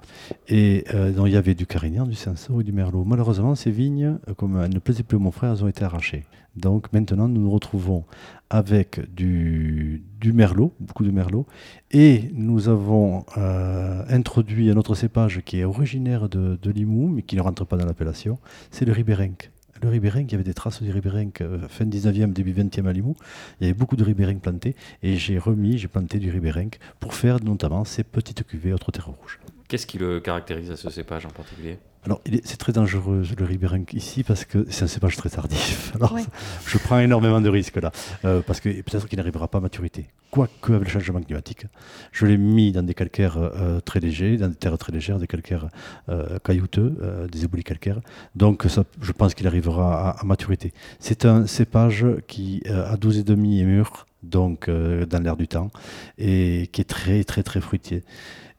Et 0.47 0.85
euh, 0.93 1.11
dont 1.11 1.25
il 1.25 1.33
y 1.33 1.37
avait 1.37 1.55
du 1.55 1.67
carignan, 1.67 2.05
du 2.05 2.15
cinsault 2.15 2.61
et 2.61 2.65
du 2.65 2.73
merlot. 2.73 3.05
Malheureusement, 3.05 3.55
ces 3.55 3.71
vignes, 3.71 4.19
euh, 4.29 4.35
comme 4.35 4.61
elles 4.61 4.75
ne 4.75 4.79
plaisaient 4.79 5.03
plus 5.03 5.17
à 5.17 5.21
mon 5.21 5.31
frère, 5.31 5.53
elles 5.53 5.65
ont 5.65 5.69
été 5.69 5.83
arrachées. 5.83 6.25
Donc 6.55 6.93
maintenant, 6.93 7.29
nous 7.29 7.41
nous 7.41 7.51
retrouvons 7.51 8.05
avec 8.51 9.01
du, 9.15 10.03
merlot, 10.23 10.75
beaucoup 10.81 11.05
de 11.05 11.11
merlot. 11.11 11.47
Et 11.91 12.31
nous 12.35 12.69
avons 12.69 13.25
introduit 13.37 14.71
un 14.71 14.77
autre 14.77 14.95
cépage 14.95 15.41
qui 15.47 15.61
est 15.61 15.65
originaire 15.65 16.29
de, 16.29 16.59
de 16.61 16.71
Limoux, 16.71 17.09
mais 17.09 17.23
qui 17.23 17.37
ne 17.37 17.41
rentre 17.41 17.65
pas 17.65 17.79
dans 17.79 17.87
l'appellation, 17.87 18.39
c'est 18.71 18.85
le 18.85 18.93
Ribérenc. 18.93 19.51
Le 19.83 19.89
Ribérenc, 19.89 20.27
il 20.29 20.33
y 20.33 20.35
avait 20.37 20.45
des 20.45 20.55
traces 20.55 20.81
du 20.81 20.93
Ribérenc 20.93 21.41
euh, 21.41 21.67
fin 21.69 21.85
19e, 21.85 22.33
début 22.33 22.53
20e 22.53 22.87
à 22.87 22.93
Limoux. 22.93 23.17
Il 23.61 23.65
y 23.65 23.71
avait 23.71 23.77
beaucoup 23.77 23.97
de 23.97 24.05
Ribérenc 24.05 24.41
plantés 24.41 24.77
et 25.03 25.17
j'ai 25.17 25.39
remis, 25.39 25.77
j'ai 25.77 25.89
planté 25.89 26.21
du 26.21 26.31
Ribérenc 26.31 26.79
pour 27.01 27.15
faire 27.15 27.43
notamment 27.43 27.85
ces 27.85 28.05
petites 28.05 28.47
cuvées 28.47 28.73
autres 28.73 28.93
terres 28.93 29.09
rouges. 29.09 29.41
Qu'est-ce 29.67 29.89
qui 29.89 29.99
le 29.99 30.21
caractérise 30.21 30.71
à 30.71 30.77
ce 30.77 30.89
cépage 30.89 31.27
en 31.27 31.31
particulier? 31.31 31.79
Alors, 32.05 32.21
c'est 32.45 32.57
très 32.57 32.73
dangereux 32.73 33.23
le 33.39 33.45
Ribérenc 33.45 33.93
ici 33.95 34.25
parce 34.25 34.45
que 34.45 34.67
c'est 34.71 34.83
un 34.85 34.89
cépage 34.89 35.17
très 35.17 35.29
tardif. 35.31 35.93
Alors, 35.97 36.13
Ouais. 36.13 36.25
je 36.67 36.77
prends 36.79 36.99
énormément 36.99 37.41
de 37.41 37.49
risques 37.49 37.77
là, 37.77 37.93
euh, 38.25 38.43
parce 38.45 38.59
que 38.61 38.69
peut-être 38.83 39.07
qu'il 39.09 39.19
n'arrivera 39.19 39.47
pas 39.47 39.59
à 39.59 39.61
maturité. 39.61 40.07
Quoique, 40.33 40.73
avec 40.73 40.93
le 40.93 41.01
changement 41.01 41.21
climatique, 41.23 41.67
je 42.11 42.27
l'ai 42.27 42.39
mis 42.39 42.73
dans 42.73 42.83
des 42.83 42.95
calcaires 42.95 43.37
euh, 43.39 43.79
très 43.81 44.01
légers, 44.01 44.37
dans 44.37 44.49
des 44.49 44.55
terres 44.57 44.79
très 44.79 44.91
légères, 44.93 45.19
des 45.19 45.27
calcaires 45.29 45.69
euh, 46.09 46.39
caillouteux, 46.43 46.97
euh, 47.03 47.29
des 47.29 47.45
éboulis 47.45 47.63
calcaires. 47.65 48.01
Donc, 48.35 48.65
ça, 48.69 48.83
je 49.01 49.13
pense 49.13 49.35
qu'il 49.35 49.47
arrivera 49.47 50.11
à, 50.11 50.21
à 50.21 50.25
maturité. 50.25 50.73
C'est 50.99 51.25
un 51.25 51.47
cépage 51.47 52.05
qui, 52.27 52.63
euh, 52.67 52.91
à 52.93 52.97
12 52.97 53.19
et 53.19 53.23
demi, 53.25 53.61
est 53.61 53.65
mûr, 53.65 54.07
donc 54.23 54.69
euh, 54.69 55.05
dans 55.07 55.19
l'air 55.23 55.37
du 55.37 55.47
temps, 55.49 55.71
et 56.19 56.69
qui 56.73 56.81
est 56.81 56.85
très, 56.85 57.23
très, 57.25 57.43
très 57.43 57.61
fruitier. 57.61 58.03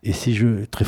Et 0.05 0.11
si 0.11 0.35
je 0.35 0.65
très. 0.65 0.83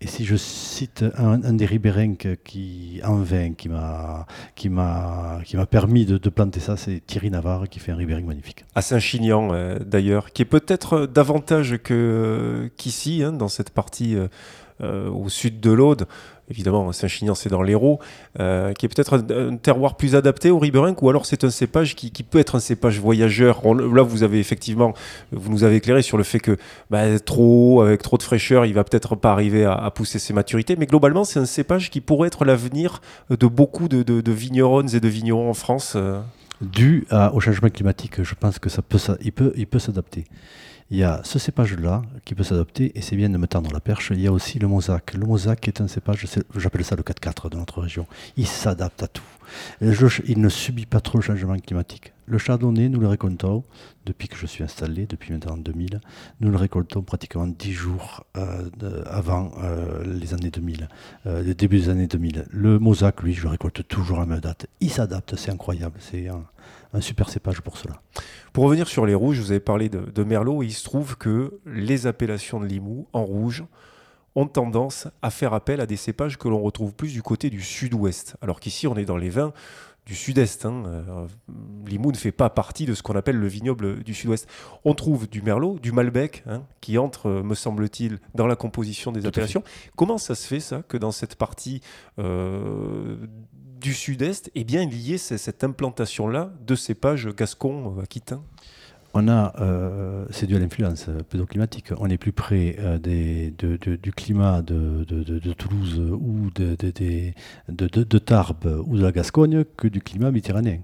Et 0.00 0.06
si 0.06 0.24
je 0.24 0.36
cite 0.36 1.04
un, 1.16 1.52
des 1.52 1.66
Ribérenc 1.66 2.26
qui 2.44 3.00
en 3.04 3.16
vin 3.16 3.52
qui 3.52 3.68
m'a 3.68 4.26
qui 4.54 4.70
m'a 4.70 5.40
qui 5.44 5.56
m'a 5.56 5.66
permis 5.66 6.06
de, 6.06 6.16
planter 6.30 6.60
ça, 6.60 6.76
c'est 6.76 7.02
Thierry 7.06 7.30
Navarre 7.30 7.68
qui 7.68 7.78
fait 7.78 7.92
un 7.92 7.96
Ribérenc 7.96 8.24
magnifique. 8.26 8.64
à 8.74 8.80
Saint-Chinian 8.80 9.50
euh, 9.52 9.78
d'ailleurs, 9.78 10.32
qui 10.32 10.42
est 10.42 10.46
peut-être 10.46 10.94
euh, 10.94 11.06
davantage 11.06 11.78
que, 11.82 11.94
euh, 11.94 12.68
qu'ici, 12.76 13.22
hein, 13.22 13.32
dans 13.32 13.48
cette 13.48 13.70
partie 13.70 14.16
au 14.82 15.28
sud 15.28 15.60
de 15.60 15.70
l'Aude. 15.70 16.06
Évidemment, 16.50 16.92
Saint-Chinian, 16.92 17.34
c'est 17.34 17.48
dans 17.48 17.62
l'Hérault, 17.62 18.00
euh, 18.38 18.74
qui 18.74 18.84
est 18.84 18.88
peut-être 18.90 19.24
un, 19.32 19.56
terroir 19.56 19.96
plus 19.96 20.14
adapté 20.14 20.50
au 20.50 20.58
Ribérenc, 20.58 21.00
ou 21.00 21.08
alors 21.08 21.24
c'est 21.24 21.42
un 21.42 21.50
cépage 21.50 21.94
qui, 21.94 22.10
peut 22.22 22.38
être 22.38 22.56
un 22.56 22.60
cépage 22.60 23.00
voyageur. 23.00 23.62
Là, 23.74 24.02
vous 24.02 24.22
avez 24.22 24.40
effectivement, 24.40 24.92
vous 25.32 25.50
nous 25.50 25.64
avez 25.64 25.76
éclairé 25.76 26.02
sur 26.02 26.18
le 26.18 26.24
fait 26.24 26.40
que 26.40 26.58
bah, 26.90 27.18
trop, 27.18 27.80
avec 27.82 28.02
trop 28.02 28.18
de 28.18 28.22
fraîcheur, 28.22 28.66
il 28.66 28.74
va 28.74 28.84
peut-être 28.84 29.16
pas 29.16 29.32
arriver 29.32 29.64
à, 29.64 29.90
pousser 29.90 30.18
ses 30.18 30.34
maturités, 30.34 30.76
mais 30.76 30.86
globalement, 30.86 31.24
c'est 31.24 31.38
un 31.40 31.46
cépage 31.46 31.90
qui 31.90 32.00
pourrait 32.00 32.28
être 32.28 32.44
l'avenir 32.44 33.00
de 33.30 33.46
beaucoup 33.46 33.88
de, 33.88 34.02
de, 34.02 34.32
vigneronnes 34.32 34.94
et 34.94 35.00
de 35.00 35.08
vignerons 35.08 35.48
en 35.48 35.54
France. 35.54 35.94
euh. 35.96 36.20
Dû 36.60 37.06
au 37.32 37.40
changement 37.40 37.68
climatique, 37.68 38.22
je 38.22 38.34
pense 38.34 38.58
que 38.60 38.70
ça 38.70 38.80
peut 38.80 38.98
il 39.20 39.32
peut 39.32 39.52
il 39.56 39.66
peut 39.66 39.80
s'adapter. 39.80 40.24
Il 40.90 40.98
y 40.98 41.02
a 41.02 41.20
ce 41.24 41.38
cépage-là 41.38 42.02
qui 42.24 42.34
peut 42.34 42.44
s'adapter 42.44 42.96
et 42.96 43.02
c'est 43.02 43.16
bien 43.16 43.28
de 43.28 43.36
me 43.36 43.46
tendre 43.46 43.72
la 43.72 43.80
perche. 43.80 44.12
Il 44.14 44.20
y 44.20 44.26
a 44.26 44.32
aussi 44.32 44.58
le 44.58 44.68
mosaque. 44.68 45.14
Le 45.14 45.26
mosaque 45.26 45.68
est 45.68 45.80
un 45.80 45.88
cépage, 45.88 46.26
j'appelle 46.56 46.84
ça 46.84 46.96
le 46.96 47.02
4-4 47.02 47.50
de 47.50 47.56
notre 47.56 47.80
région. 47.80 48.06
Il 48.36 48.46
s'adapte 48.46 49.02
à 49.02 49.08
tout. 49.08 49.22
Il 49.80 50.40
ne 50.40 50.48
subit 50.48 50.86
pas 50.86 51.00
trop 51.00 51.18
le 51.18 51.22
changement 51.22 51.58
climatique. 51.58 52.13
Le 52.26 52.38
chardonnay, 52.38 52.88
nous 52.88 53.00
le 53.00 53.08
récoltons 53.08 53.64
depuis 54.06 54.28
que 54.28 54.36
je 54.36 54.46
suis 54.46 54.64
installé, 54.64 55.06
depuis 55.06 55.32
maintenant 55.32 55.58
2000. 55.58 56.00
Nous 56.40 56.50
le 56.50 56.56
récoltons 56.56 57.02
pratiquement 57.02 57.46
10 57.46 57.72
jours 57.72 58.24
euh, 58.36 58.70
avant 59.06 59.52
euh, 59.62 60.02
les 60.04 60.32
années 60.32 60.50
2000, 60.50 60.88
euh, 61.26 61.42
le 61.42 61.54
début 61.54 61.80
des 61.80 61.88
années 61.90 62.06
2000. 62.06 62.46
Le 62.50 62.78
mosaque, 62.78 63.22
lui, 63.22 63.34
je 63.34 63.42
le 63.42 63.50
récolte 63.50 63.86
toujours 63.86 64.18
à 64.18 64.20
la 64.20 64.26
même 64.26 64.40
date. 64.40 64.66
Il 64.80 64.90
s'adapte, 64.90 65.36
c'est 65.36 65.50
incroyable. 65.50 65.98
C'est 66.00 66.28
un, 66.28 67.00
super 67.00 67.28
cépage 67.28 67.60
pour 67.60 67.76
cela. 67.76 68.00
Pour 68.54 68.64
revenir 68.64 68.88
sur 68.88 69.04
les 69.04 69.14
rouges, 69.14 69.40
vous 69.40 69.50
avez 69.50 69.60
parlé 69.60 69.90
de, 69.90 70.00
de 70.00 70.24
Merlot, 70.24 70.62
et 70.62 70.66
il 70.66 70.72
se 70.72 70.84
trouve 70.84 71.18
que 71.18 71.58
les 71.66 72.06
appellations 72.06 72.58
de 72.58 72.66
Limoux 72.66 73.06
en 73.12 73.24
rouge 73.24 73.64
ont 74.36 74.46
tendance 74.46 75.08
à 75.22 75.30
faire 75.30 75.52
appel 75.54 75.80
à 75.80 75.86
des 75.86 75.96
cépages 75.96 76.38
que 76.38 76.48
l'on 76.48 76.60
retrouve 76.60 76.92
plus 76.92 77.12
du 77.12 77.22
côté 77.22 77.50
du 77.50 77.60
sud-ouest. 77.60 78.36
Alors 78.40 78.60
qu'ici, 78.60 78.86
on 78.86 78.96
est 78.96 79.04
dans 79.04 79.16
les 79.16 79.30
vins 79.30 79.52
du 80.06 80.14
sud-est. 80.14 80.66
hein. 80.66 80.82
Euh, 80.86 81.26
Limoux 81.86 82.12
ne 82.12 82.16
fait 82.16 82.32
pas 82.32 82.50
partie 82.50 82.84
de 82.86 82.94
ce 82.94 83.02
qu'on 83.02 83.16
appelle 83.16 83.36
le 83.36 83.46
vignoble 83.48 84.02
du 84.02 84.12
sud-ouest. 84.14 84.46
On 84.84 84.94
trouve 84.94 85.28
du 85.28 85.40
Merlot, 85.42 85.78
du 85.78 85.92
Malbec, 85.92 86.42
hein, 86.46 86.62
qui 86.80 86.98
entre, 86.98 87.26
euh, 87.28 87.42
me 87.42 87.54
semble-t-il, 87.54 88.18
dans 88.34 88.46
la 88.46 88.56
composition 88.56 89.12
des 89.12 89.20
Tout 89.20 89.28
appellations. 89.28 89.62
Comment 89.96 90.18
ça 90.18 90.34
se 90.34 90.46
fait, 90.46 90.60
ça, 90.60 90.82
que 90.82 90.96
dans 90.98 91.12
cette 91.12 91.36
partie 91.36 91.80
euh, 92.18 93.16
du 93.80 93.92
sud-est, 93.94 94.50
eh 94.54 94.64
bien, 94.64 94.82
il 94.82 94.94
y 94.94 95.14
ait 95.14 95.18
ce- 95.18 95.36
cette 95.36 95.62
implantation-là 95.64 96.52
de 96.66 96.74
cépages 96.74 97.28
gascons, 97.34 97.98
aquitains? 98.02 98.42
On 99.16 99.28
a, 99.28 99.52
euh, 99.60 100.26
c'est 100.30 100.46
dû 100.46 100.56
à 100.56 100.58
l'influence 100.58 101.08
pédoclimatique. 101.30 101.92
On 101.98 102.10
est 102.10 102.18
plus 102.18 102.32
près 102.32 102.74
euh, 102.80 102.98
du 102.98 104.12
climat 104.12 104.60
de, 104.60 105.04
Toulouse 105.52 106.00
ou 106.00 106.50
de, 106.50 108.18
Tarbes 108.18 108.82
ou 108.84 108.96
de 108.96 109.02
la 109.02 109.12
Gascogne 109.12 109.64
que 109.76 109.86
du 109.86 110.00
climat 110.00 110.32
méditerranéen. 110.32 110.80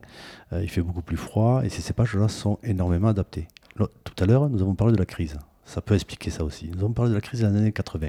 Euh, 0.53 0.62
il 0.62 0.71
fait 0.71 0.81
beaucoup 0.81 1.03
plus 1.03 1.16
froid 1.16 1.62
et 1.64 1.71
ces 1.71 1.83
cépages-là 1.83 2.29
sont 2.29 2.61
énormément 2.62 3.09
adaptés. 3.09 3.49
Tout 3.77 4.14
à 4.21 4.27
l'heure, 4.27 4.49
nous 4.49 4.62
avons 4.62 4.77
parlé 4.77 4.93
de 4.93 4.99
la 4.99 5.07
crise. 5.07 5.37
Ça 5.70 5.80
peut 5.80 5.94
expliquer 5.94 6.30
ça 6.30 6.42
aussi. 6.42 6.68
Nous 6.74 6.78
avons 6.80 6.92
parlé 6.92 7.11
de 7.11 7.14
la 7.14 7.20
crise 7.20 7.42
les 7.42 7.46
années 7.46 7.70
80. 7.70 8.09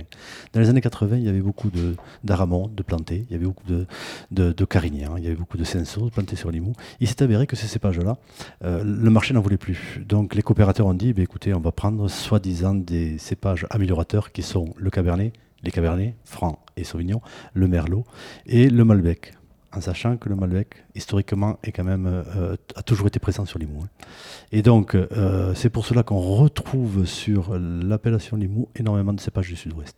Dans 0.54 0.60
les 0.60 0.70
années 0.70 0.82
80, 0.82 1.18
il 1.18 1.24
y 1.24 1.30
avait 1.30 1.42
beaucoup 1.42 1.70
de- 1.70 1.96
d'aramons 2.24 2.68
de 2.68 2.82
plantés, 2.82 3.24
il 3.30 3.34
y 3.34 3.36
avait 3.36 3.46
beaucoup 3.46 3.68
de, 3.68 3.86
de, 4.32 4.52
de 4.52 4.66
carignan, 4.66 5.16
il 5.16 5.24
y 5.24 5.28
avait 5.28 5.36
beaucoup 5.36 5.58
de 5.60 5.64
sensos 5.64 6.10
plantés 6.10 6.36
sur 6.36 6.50
Limoux. 6.50 6.74
Il 7.00 7.08
s'est 7.08 7.22
avéré 7.22 7.46
que 7.46 7.56
ces 7.56 7.68
cépages-là, 7.68 8.18
euh, 8.64 8.84
le 8.84 9.10
marché 9.12 9.36
n'en 9.36 9.42
voulait 9.42 9.58
plus. 9.60 10.02
Donc 10.08 10.34
les 10.34 10.42
coopérateurs 10.42 10.88
ont 10.88 10.96
dit, 10.96 11.14
bah, 11.14 11.22
écoutez, 11.22 11.54
on 11.54 11.60
va 11.60 11.72
prendre 11.72 12.08
soi-disant 12.10 12.74
des 12.74 13.20
cépages 13.20 13.68
améliorateurs 13.70 14.32
qui 14.32 14.42
sont 14.42 14.74
le 14.76 14.90
cabernet, 14.90 15.32
les 15.62 15.70
cabernets, 15.70 16.16
franc 16.26 16.58
et 16.78 16.84
sauvignon, 16.84 17.22
le 17.54 17.68
merlot 17.68 18.06
et 18.48 18.70
le 18.72 18.84
malbec. 18.84 19.34
En 19.74 19.80
sachant 19.80 20.18
que 20.18 20.28
le 20.28 20.36
malbec, 20.36 20.84
historiquement, 20.96 21.58
est 21.64 21.72
quand 21.72 21.86
même, 21.86 22.06
euh, 22.06 22.58
a 22.76 22.84
toujours 22.84 23.08
été 23.08 23.20
présent 23.20 23.46
sur 23.46 23.58
Limoux. 23.58 23.84
hein. 23.84 24.06
Et 24.52 24.62
donc, 24.62 24.96
euh, 24.96 25.54
c'est 25.56 25.70
pour 25.70 25.86
cela 25.86 26.04
qu'on 26.04 26.20
retrouve 26.20 27.06
sur 27.06 27.58
l'appellation 27.58 28.36
Limoux 28.36 28.68
énormément 28.76 29.14
de 29.14 29.22
cépages 29.22 29.48
du 29.48 29.56
sud-ouest. 29.56 29.96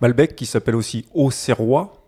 Malbec 0.00 0.34
qui 0.34 0.46
s'appelle 0.46 0.74
aussi 0.74 1.06
Auxerrois 1.14 2.04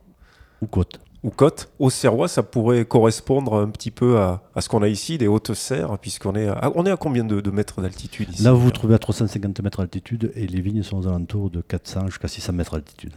Ou 0.62 0.66
côte. 0.66 0.98
ou 1.22 1.30
Côte. 1.30 1.68
Auxerrois, 1.78 2.26
ça 2.28 2.42
pourrait 2.42 2.84
correspondre 2.84 3.54
un 3.54 3.68
petit 3.70 3.92
peu 3.92 4.18
à, 4.18 4.42
à 4.56 4.60
ce 4.60 4.68
qu'on 4.68 4.82
a 4.82 4.88
ici, 4.88 5.16
des 5.16 5.28
hautes 5.28 5.54
serres, 5.54 5.98
puisqu'on 5.98 6.34
est 6.34 6.48
à, 6.48 6.72
on 6.74 6.84
est 6.86 6.90
à 6.90 6.96
combien 6.96 7.22
de, 7.24 7.40
de 7.40 7.50
mètres 7.52 7.80
d'altitude 7.82 8.30
ici? 8.32 8.42
Là, 8.42 8.52
vous 8.52 8.60
vous 8.60 8.70
trouvez 8.72 8.94
à 8.94 8.98
350 8.98 9.60
mètres 9.60 9.78
d'altitude 9.78 10.32
et 10.34 10.46
les 10.48 10.60
vignes 10.60 10.82
sont 10.82 10.98
aux 10.98 11.06
alentours 11.06 11.50
de 11.50 11.60
400 11.60 12.06
jusqu'à 12.08 12.26
600 12.28 12.52
mètres 12.52 12.72
d'altitude. 12.72 13.12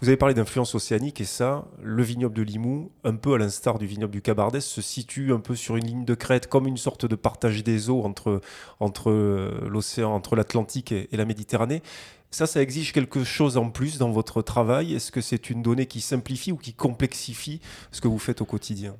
Vous 0.00 0.08
avez 0.08 0.16
parlé 0.16 0.34
d'influence 0.34 0.74
océanique 0.74 1.20
et 1.20 1.24
ça, 1.24 1.66
le 1.82 2.02
vignoble 2.02 2.34
de 2.34 2.42
Limoux, 2.42 2.90
un 3.04 3.16
peu 3.16 3.34
à 3.34 3.38
l'instar 3.38 3.78
du 3.78 3.86
vignoble 3.86 4.12
du 4.12 4.22
Cabardès, 4.22 4.60
se 4.60 4.82
situe 4.82 5.32
un 5.32 5.40
peu 5.40 5.54
sur 5.54 5.76
une 5.76 5.86
ligne 5.86 6.04
de 6.04 6.14
crête, 6.14 6.46
comme 6.46 6.66
une 6.66 6.76
sorte 6.76 7.06
de 7.06 7.16
partage 7.16 7.64
des 7.64 7.90
eaux 7.90 8.02
entre, 8.02 8.40
entre 8.80 9.10
euh, 9.10 9.68
l'océan, 9.68 10.14
entre 10.14 10.36
l'Atlantique 10.36 10.92
et, 10.92 11.08
la 11.12 11.24
Méditerranée. 11.24 11.82
Ça, 12.30 12.46
ça 12.46 12.60
exige 12.60 12.92
quelque 12.92 13.22
chose 13.22 13.56
en 13.56 13.70
plus 13.70 13.98
dans 13.98 14.10
votre 14.10 14.42
travail. 14.42 14.94
Est-ce 14.94 15.12
que 15.12 15.20
c'est 15.20 15.50
une 15.50 15.62
donnée 15.62 15.86
qui 15.86 16.00
simplifie 16.00 16.50
ou 16.50 16.56
qui 16.56 16.74
complexifie 16.74 17.60
ce 17.92 18.00
que 18.00 18.08
vous 18.08 18.18
faites 18.18 18.40
au 18.40 18.44
quotidien? 18.44 18.96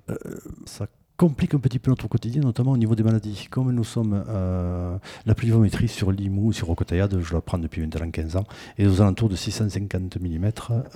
Ça 0.67 0.87
complique 1.17 1.55
un 1.55 1.59
petit 1.59 1.79
peu 1.79 1.91
notre 1.91 2.09
quotidien, 2.09 2.43
notamment 2.43 2.73
au 2.73 2.77
niveau 2.77 2.95
des 2.95 3.03
maladies. 3.03 3.47
Comme 3.51 3.71
nous 3.71 3.85
sommes 3.85 4.25
euh, 4.29 4.97
la 5.27 5.35
pluviométrie 5.35 5.89
sur 5.89 6.11
Limoux, 6.11 6.53
sur 6.53 6.67
Rocotaillade, 6.67 7.19
je 7.21 7.35
la 7.35 7.41
prends 7.41 7.59
depuis 7.59 7.81
maintenant 7.83 8.11
15 8.11 8.37
ans, 8.37 8.45
et 8.79 8.87
aux 8.87 9.01
alentours 9.01 9.29
de 9.29 9.37
650 9.37 10.17
mm 10.21 10.51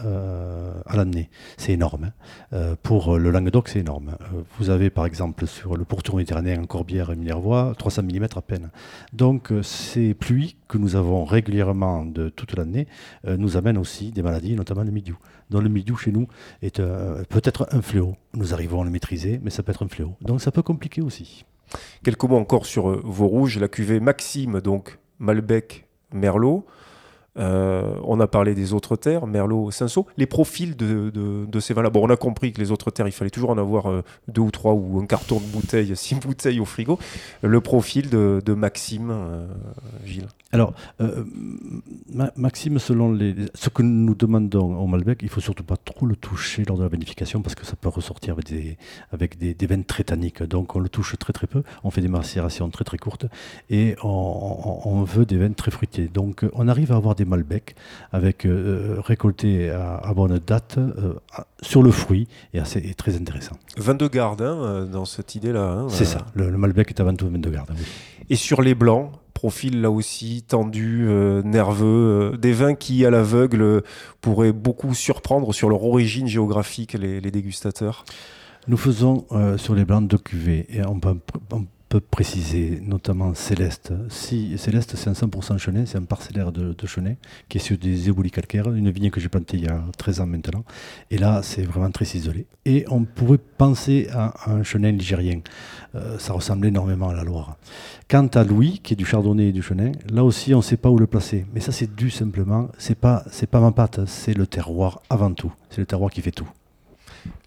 euh, 0.04 0.72
à 0.86 0.96
l'année. 0.96 1.30
C'est 1.56 1.72
énorme. 1.72 2.04
hein. 2.04 2.12
Euh, 2.52 2.74
pour 2.82 3.16
le 3.16 3.30
Languedoc, 3.30 3.68
c'est 3.68 3.80
énorme. 3.80 4.16
Vous 4.58 4.70
avez 4.70 4.90
par 4.90 5.06
exemple 5.06 5.46
sur 5.46 5.76
le 5.76 5.84
pourtour 5.84 6.16
méditerranéen 6.16 6.62
en 6.62 6.66
Corbière 6.66 7.10
et 7.10 7.16
Minervois 7.16 7.74
300 7.78 8.02
mm 8.02 8.26
à 8.34 8.42
peine. 8.42 8.70
Donc 9.12 9.52
ces 9.62 10.14
pluies 10.14 10.56
que 10.66 10.78
nous 10.78 10.96
avons 10.96 11.24
régulièrement 11.24 12.04
de 12.04 12.28
toute 12.28 12.56
l'année 12.56 12.86
nous 13.26 13.56
amènent 13.56 13.78
aussi 13.78 14.10
des 14.10 14.22
maladies, 14.22 14.54
notamment 14.54 14.82
le 14.82 14.90
mildiou. 14.90 15.16
Dont 15.50 15.60
le 15.60 15.68
mildiou 15.68 15.96
chez 15.96 16.12
nous 16.12 16.28
est 16.62 16.76
peut-être 17.28 17.68
un 17.72 17.80
fléau. 17.80 18.16
Nous 18.34 18.52
arrivons 18.52 18.82
à 18.82 18.84
le 18.84 18.90
maîtriser, 18.90 19.40
mais 19.42 19.50
ça 19.50 19.62
peut 19.62 19.72
être 19.72 19.84
un 19.84 19.88
fléau. 19.88 20.14
Donc 20.20 20.40
ça 20.40 20.50
peut 20.50 20.62
compliquer 20.62 21.00
aussi. 21.02 21.44
Quelques 22.02 22.24
mots 22.24 22.36
encore 22.36 22.66
sur 22.66 22.90
euh, 22.90 23.00
vos 23.04 23.26
rouges, 23.26 23.58
la 23.58 23.68
cuvée 23.68 24.00
Maxime, 24.00 24.60
donc 24.60 24.98
Malbec, 25.18 25.86
Merlot. 26.12 26.66
Euh, 27.38 27.94
on 28.04 28.20
a 28.20 28.26
parlé 28.26 28.54
des 28.54 28.72
autres 28.72 28.96
terres, 28.96 29.26
Merlot, 29.26 29.70
Cinsault. 29.70 30.06
Les 30.16 30.26
profils 30.26 30.76
de, 30.76 31.60
ces 31.60 31.74
vins-là. 31.74 31.90
Bon, 31.90 32.06
on 32.06 32.10
a 32.10 32.16
compris 32.16 32.52
que 32.52 32.60
les 32.60 32.70
autres 32.70 32.90
terres, 32.90 33.06
il 33.06 33.12
fallait 33.12 33.30
toujours 33.30 33.50
en 33.50 33.58
avoir 33.58 33.90
euh, 33.90 34.02
deux 34.28 34.42
ou 34.42 34.50
trois 34.50 34.72
ou 34.72 35.00
un 35.00 35.06
carton 35.06 35.40
de 35.40 35.46
bouteilles, 35.46 35.92
six 35.96 36.14
bouteilles 36.16 36.60
au 36.60 36.64
frigo. 36.64 36.98
Le 37.42 37.60
profil 37.60 38.10
de, 38.10 38.54
Maxime, 38.54 39.10
euh, 39.10 39.46
Gilles. 40.04 40.28
Alors, 40.50 40.72
Maxime, 42.36 42.78
selon 42.78 43.12
les, 43.12 43.34
ce 43.54 43.68
que 43.68 43.82
nous 43.82 44.14
demandons 44.14 44.78
au 44.78 44.86
Malbec, 44.86 45.18
il 45.22 45.28
faut 45.28 45.42
surtout 45.42 45.62
pas 45.62 45.76
trop 45.76 46.06
le 46.06 46.16
toucher 46.16 46.64
lors 46.66 46.78
de 46.78 46.82
la 46.82 46.88
vinification 46.88 47.42
parce 47.42 47.54
que 47.54 47.66
ça 47.66 47.76
peut 47.76 47.90
ressortir 47.90 48.32
avec 48.32 48.46
des, 48.46 48.78
avec 49.12 49.36
des, 49.36 49.52
des 49.52 49.84
très 49.84 50.04
tanniques. 50.04 50.42
Donc, 50.42 50.74
on 50.74 50.80
le 50.80 50.88
touche 50.88 51.16
très 51.18 51.34
très 51.34 51.46
peu. 51.46 51.62
On 51.84 51.90
fait 51.90 52.00
des 52.00 52.08
macérations 52.08 52.70
très 52.70 52.84
très 52.84 52.96
courtes 52.96 53.26
et 53.68 53.94
on, 54.02 55.04
veut 55.06 55.26
des 55.26 55.36
vins 55.36 55.52
très 55.52 55.70
fruités. 55.70 56.08
Donc, 56.08 56.44
on 56.54 56.66
arrive 56.66 56.92
à 56.92 56.96
avoir 56.96 57.14
des 57.14 57.26
Malbec 57.28 57.76
avec 58.12 58.44
euh, 58.44 58.96
euh, 58.96 59.00
récolté 59.00 59.70
à, 59.70 60.12
bonne 60.14 60.38
date 60.38 60.78
euh, 60.78 61.14
sur 61.62 61.82
le 61.82 61.90
fruit 61.90 62.26
et 62.54 62.58
assez 62.58 62.94
très 62.94 63.14
intéressant. 63.16 63.56
22 63.76 64.08
garde 64.08 64.42
hein, 64.42 64.86
dans 64.90 65.04
cette 65.04 65.34
idée-là. 65.34 65.70
Hein, 65.70 65.86
C'est 65.88 66.04
ça, 66.04 66.26
le, 66.34 66.50
Malbec 66.56 66.88
est 66.88 67.00
avant 67.00 67.14
tout 67.14 67.28
22 67.28 67.50
garde. 67.50 67.70
Et 68.30 68.36
sur 68.36 68.62
les 68.62 68.74
blancs, 68.74 69.12
profil 69.34 69.80
là 69.80 69.90
aussi 69.90 70.42
tendu, 70.42 71.06
nerveux, 71.44 72.36
des 72.36 72.52
vins 72.52 72.74
qui 72.74 73.06
à 73.06 73.10
l'aveugle 73.10 73.82
pourraient 74.20 74.52
beaucoup 74.52 74.94
surprendre 74.94 75.54
sur 75.54 75.68
leur 75.70 75.84
origine 75.84 76.26
géographique 76.26 76.94
les, 76.94 77.20
dégustateurs? 77.20 78.04
Nous 78.66 78.76
faisons 78.76 79.24
sur 79.56 79.74
les 79.74 79.84
blancs 79.84 80.08
deux 80.08 80.18
cuvées 80.18 80.66
et 80.68 80.84
on 80.84 80.98
peut, 80.98 81.16
peut 81.88 82.00
préciser, 82.00 82.80
notamment 82.82 83.34
Céleste. 83.34 83.92
Si 84.10 84.58
Céleste, 84.58 84.94
c'est 84.96 85.08
un 85.08 85.14
100% 85.14 85.58
chenin, 85.58 85.86
c'est 85.86 85.98
un 85.98 86.02
parcellaire 86.02 86.52
de, 86.52 86.74
de, 86.74 86.86
chenin 86.86 87.14
qui 87.48 87.58
est 87.58 87.60
sur 87.60 87.78
des 87.78 88.08
éboulis 88.08 88.30
calcaires, 88.30 88.70
une 88.72 88.90
vigne 88.90 89.10
que 89.10 89.20
j'ai 89.20 89.28
plantée 89.28 89.56
il 89.56 89.64
y 89.64 89.68
a 89.68 89.82
13 89.96 90.20
ans 90.20 90.26
maintenant. 90.26 90.64
Et 91.10 91.18
là, 91.18 91.40
c'est 91.42 91.62
vraiment 91.62 91.90
très 91.90 92.04
isolé. 92.04 92.46
Et 92.64 92.84
on 92.88 93.04
pourrait 93.04 93.38
penser 93.38 94.08
à, 94.12 94.34
un 94.50 94.62
chenin 94.62 94.92
ligérien. 94.92 95.40
Euh, 95.94 96.18
ça 96.18 96.34
ressemble 96.34 96.66
énormément 96.66 97.08
à 97.08 97.14
la 97.14 97.24
Loire. 97.24 97.56
Quant 98.08 98.26
à 98.34 98.44
Louis, 98.44 98.80
qui 98.82 98.92
est 98.92 98.96
du 98.96 99.06
chardonnay 99.06 99.48
et 99.48 99.52
du 99.52 99.62
chenin, 99.62 99.92
là 100.10 100.24
aussi, 100.24 100.54
on 100.54 100.58
ne 100.58 100.62
sait 100.62 100.76
pas 100.76 100.90
où 100.90 100.98
le 100.98 101.06
placer. 101.06 101.46
Mais 101.54 101.60
ça, 101.60 101.72
c'est 101.72 101.94
dû 101.94 102.10
simplement, 102.10 102.68
c'est 102.78 102.98
pas, 102.98 103.24
pas 103.50 103.60
ma 103.60 103.72
patte, 103.72 104.00
c'est 104.06 104.34
le 104.34 104.46
terroir 104.46 105.00
avant 105.08 105.32
tout. 105.32 105.52
C'est 105.70 105.80
le 105.80 105.86
terroir 105.86 106.10
qui 106.10 106.20
fait 106.20 106.32
tout. 106.32 106.48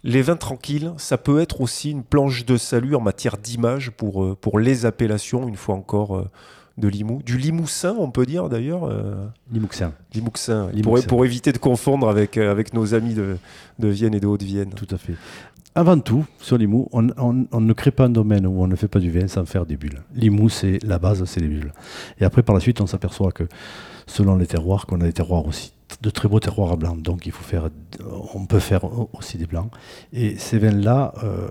Les 0.04 0.22
vins 0.22 0.36
tranquilles, 0.36 0.92
ça 0.96 1.18
peut 1.18 1.40
être 1.40 1.60
aussi 1.60 1.90
une 1.90 2.02
planche 2.02 2.44
de 2.44 2.56
salut 2.56 2.94
en 2.94 3.00
matière 3.00 3.36
d'image 3.36 3.90
pour, 3.90 4.24
euh, 4.24 4.36
pour 4.40 4.58
les 4.58 4.86
appellations, 4.86 5.46
une 5.48 5.56
fois 5.56 5.74
encore, 5.74 6.16
euh, 6.16 6.28
de 6.78 6.88
Limoux. 6.88 7.22
Du 7.24 7.36
Limousin, 7.36 7.94
on 7.98 8.10
peut 8.10 8.26
dire 8.26 8.48
d'ailleurs. 8.48 8.84
Euh... 8.84 9.26
Limouxin. 9.52 9.92
Limouxin, 10.14 10.70
Pour, 10.82 11.04
pour, 11.04 11.24
éviter 11.24 11.52
de 11.52 11.58
confondre 11.58 12.08
avec, 12.08 12.36
avec 12.36 12.72
nos 12.72 12.94
amis 12.94 13.14
de, 13.14 13.36
de 13.78 13.88
Vienne 13.88 14.14
et 14.14 14.20
de 14.20 14.26
Haute-Vienne. 14.26 14.70
Tout 14.74 14.88
à 14.90 14.96
fait. 14.96 15.14
Avant 15.74 15.98
tout, 15.98 16.26
sur 16.38 16.58
Limoux, 16.58 16.88
on, 16.92 17.08
on, 17.16 17.60
ne 17.60 17.72
crée 17.72 17.90
pas 17.90 18.04
un 18.04 18.10
domaine 18.10 18.46
où 18.46 18.62
on 18.62 18.66
ne 18.66 18.76
fait 18.76 18.88
pas 18.88 18.98
du 18.98 19.10
vin 19.10 19.26
sans 19.26 19.46
faire 19.46 19.64
des 19.64 19.76
bulles. 19.76 20.02
Limoux, 20.14 20.50
c'est 20.50 20.78
la 20.82 20.98
base, 20.98 21.24
c'est 21.24 21.40
les 21.40 21.48
bulles. 21.48 21.72
Et 22.20 22.24
après, 22.24 22.42
par 22.42 22.54
la 22.54 22.60
suite, 22.60 22.82
on 22.82 22.86
s'aperçoit 22.86 23.32
que 23.32 23.44
selon 24.12 24.36
les 24.36 24.46
terroirs, 24.46 24.86
qu'on 24.86 25.00
a 25.00 25.04
des 25.04 25.12
terroirs 25.12 25.46
aussi 25.46 25.72
de 26.00 26.10
très 26.10 26.28
beaux 26.28 26.40
terroirs 26.40 26.72
à 26.72 26.76
blanc. 26.76 26.96
Donc 26.96 27.26
il 27.26 27.32
faut 27.32 27.44
faire, 27.44 27.68
on 28.34 28.46
peut 28.46 28.60
faire 28.60 28.84
aussi 29.14 29.38
des 29.38 29.46
blancs. 29.46 29.70
Et 30.12 30.36
ces 30.36 30.58
vins-là, 30.58 31.12
euh, 31.22 31.48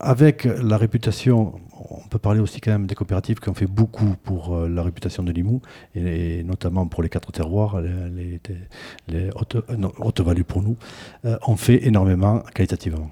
avec 0.00 0.44
la 0.44 0.76
réputation, 0.76 1.54
on 1.90 2.08
peut 2.08 2.18
parler 2.18 2.40
aussi 2.40 2.60
quand 2.60 2.70
même 2.72 2.86
des 2.86 2.94
coopératives 2.94 3.40
qui 3.40 3.48
ont 3.48 3.54
fait 3.54 3.66
beaucoup 3.66 4.14
pour 4.22 4.54
euh, 4.54 4.68
la 4.68 4.82
réputation 4.82 5.22
de 5.22 5.32
Limoux, 5.32 5.60
et, 5.94 6.42
notamment 6.44 6.86
pour 6.86 7.02
les 7.02 7.08
quatre 7.08 7.32
terroirs, 7.32 7.80
les, 7.80 9.30
hautes, 9.34 9.56
haute 9.98 10.20
values 10.20 10.44
pour 10.44 10.62
nous, 10.62 10.76
euh, 11.24 11.36
ont 11.46 11.56
fait 11.56 11.86
énormément 11.86 12.40
qualitativement. 12.54 13.10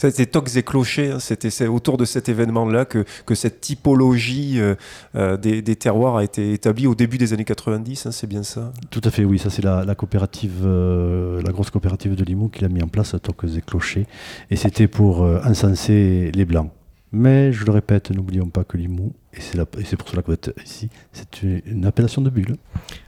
C'était 0.00 0.24
tocs 0.24 0.56
et 0.56 0.62
clochers, 0.62 1.10
hein. 1.10 1.18
c'était 1.20 1.66
autour 1.66 1.98
de 1.98 2.06
cet 2.06 2.30
événement-là 2.30 2.86
que, 2.86 3.04
que, 3.26 3.34
cette 3.34 3.60
typologie 3.60 4.58
euh, 4.58 4.74
euh, 5.14 5.36
des, 5.36 5.76
terroirs 5.76 6.16
a 6.16 6.24
été 6.24 6.54
établie 6.54 6.86
au 6.86 6.94
début 6.94 7.18
des 7.18 7.34
années 7.34 7.44
90, 7.44 8.06
hein, 8.06 8.10
c'est 8.10 8.26
bien 8.26 8.42
ça? 8.42 8.72
Tout 8.88 9.02
à 9.04 9.10
fait, 9.10 9.26
oui, 9.26 9.38
ça 9.38 9.50
c'est 9.50 9.62
la, 9.62 9.94
coopérative, 9.94 10.62
euh, 10.64 11.42
la 11.42 11.52
grosse 11.52 11.68
coopérative 11.68 12.14
de 12.14 12.24
Limoux 12.24 12.48
qui 12.48 12.62
l'a 12.62 12.70
mis 12.70 12.82
en 12.82 12.88
place, 12.88 13.14
tocs 13.22 13.44
et 13.54 13.60
clochers, 13.60 14.06
et 14.50 14.56
c'était 14.56 14.88
pour 14.88 15.20
encenser 15.20 16.32
les 16.34 16.46
blancs. 16.46 16.70
Mais 17.12 17.52
je 17.52 17.66
le 17.66 17.72
répète, 17.72 18.10
n'oublions 18.10 18.48
pas 18.48 18.64
que 18.64 18.78
Limoux, 18.78 19.12
et 19.34 19.40
c'est 19.40 19.96
pour 19.96 20.08
cela 20.08 20.22
que 20.22 20.28
vous 20.28 20.32
êtes 20.32 20.54
ici, 20.64 20.88
c'est 21.12 21.42
une, 21.42 21.84
appellation 21.84 22.22
de 22.22 22.30
bulles. 22.30 22.56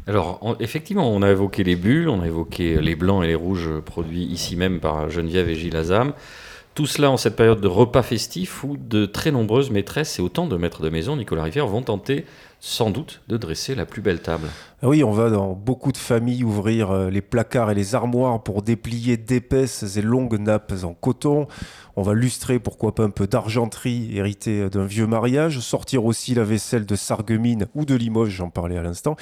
Alors, 0.07 0.57
effectivement, 0.61 1.11
on 1.11 1.23
a 1.23 1.31
évoqué 1.31 1.65
les 1.65 1.77
bulles, 1.77 2.11
on 2.11 2.21
a 2.21 2.27
évoqué 2.27 2.83
les 2.83 2.97
blancs 2.97 3.25
et 3.25 3.29
les 3.29 3.35
rouges 3.35 3.81
produits 3.81 4.25
ici 4.25 4.57
même 4.57 4.79
par 4.79 5.09
Geneviève 5.09 5.49
et 5.49 5.55
Gilles 5.55 5.77
Azam. 5.77 6.13
Tout 6.75 6.87
cela 6.87 7.11
en 7.11 7.19
cette 7.19 7.37
période 7.37 7.61
de 7.61 7.69
repas 7.69 8.03
festif 8.03 8.65
où 8.65 8.79
de 8.79 9.05
très 9.05 9.31
nombreuses 9.31 9.71
maîtresses 9.71 10.19
et 10.19 10.23
autant 10.23 10.47
de 10.47 10.57
maîtres 10.57 10.83
de 10.83 10.89
maison, 10.89 11.17
Nicolas 11.17 11.43
Rivière, 11.43 11.67
vont 11.67 11.83
tenter 11.83 12.25
sans 12.61 12.91
doute 12.91 13.21
de 13.29 13.37
dresser 13.37 13.75
la 13.75 13.85
plus 13.85 14.01
belle 14.01 14.23
table. 14.23 14.49
Ah 14.83 14.89
oui, 14.89 15.05
on 15.05 15.11
va 15.11 15.29
dans 15.29 15.53
beaucoup 15.53 15.93
de 15.93 15.99
familles 15.99 16.45
ouvrir 16.45 16.91
euh, 16.91 17.11
les 17.11 17.21
placards 17.21 17.71
et 17.71 17.75
les 17.75 17.95
armoires 17.95 18.43
pour 18.43 18.63
déplier 18.63 19.19
d'épaisses 19.19 19.97
et 19.97 20.01
longues 20.01 20.39
nappes 20.39 20.73
en 20.85 20.95
coton. 20.95 21.47
On 21.95 22.03
va 22.03 22.15
lustrer, 22.15 22.59
pourquoi 22.59 22.95
pas, 22.95 23.05
un 23.05 23.11
peu 23.11 23.27
d'argenterie 23.27 24.17
héritée 24.17 24.71
d'un 24.71 24.87
vieux 24.87 25.07
mariage, 25.07 25.59
sortir 25.61 26.07
aussi 26.07 26.35
la 26.35 26.43
vaisselle 26.43 26.87
de 26.87 26.97
Sarreguemines 26.97 27.67
ou 27.75 27.85
de 27.85 27.95
Limoges, 27.95 28.31
j'en 28.31 28.49
parlais 28.49 28.79
à 28.79 28.83
l'instant. 28.83 29.15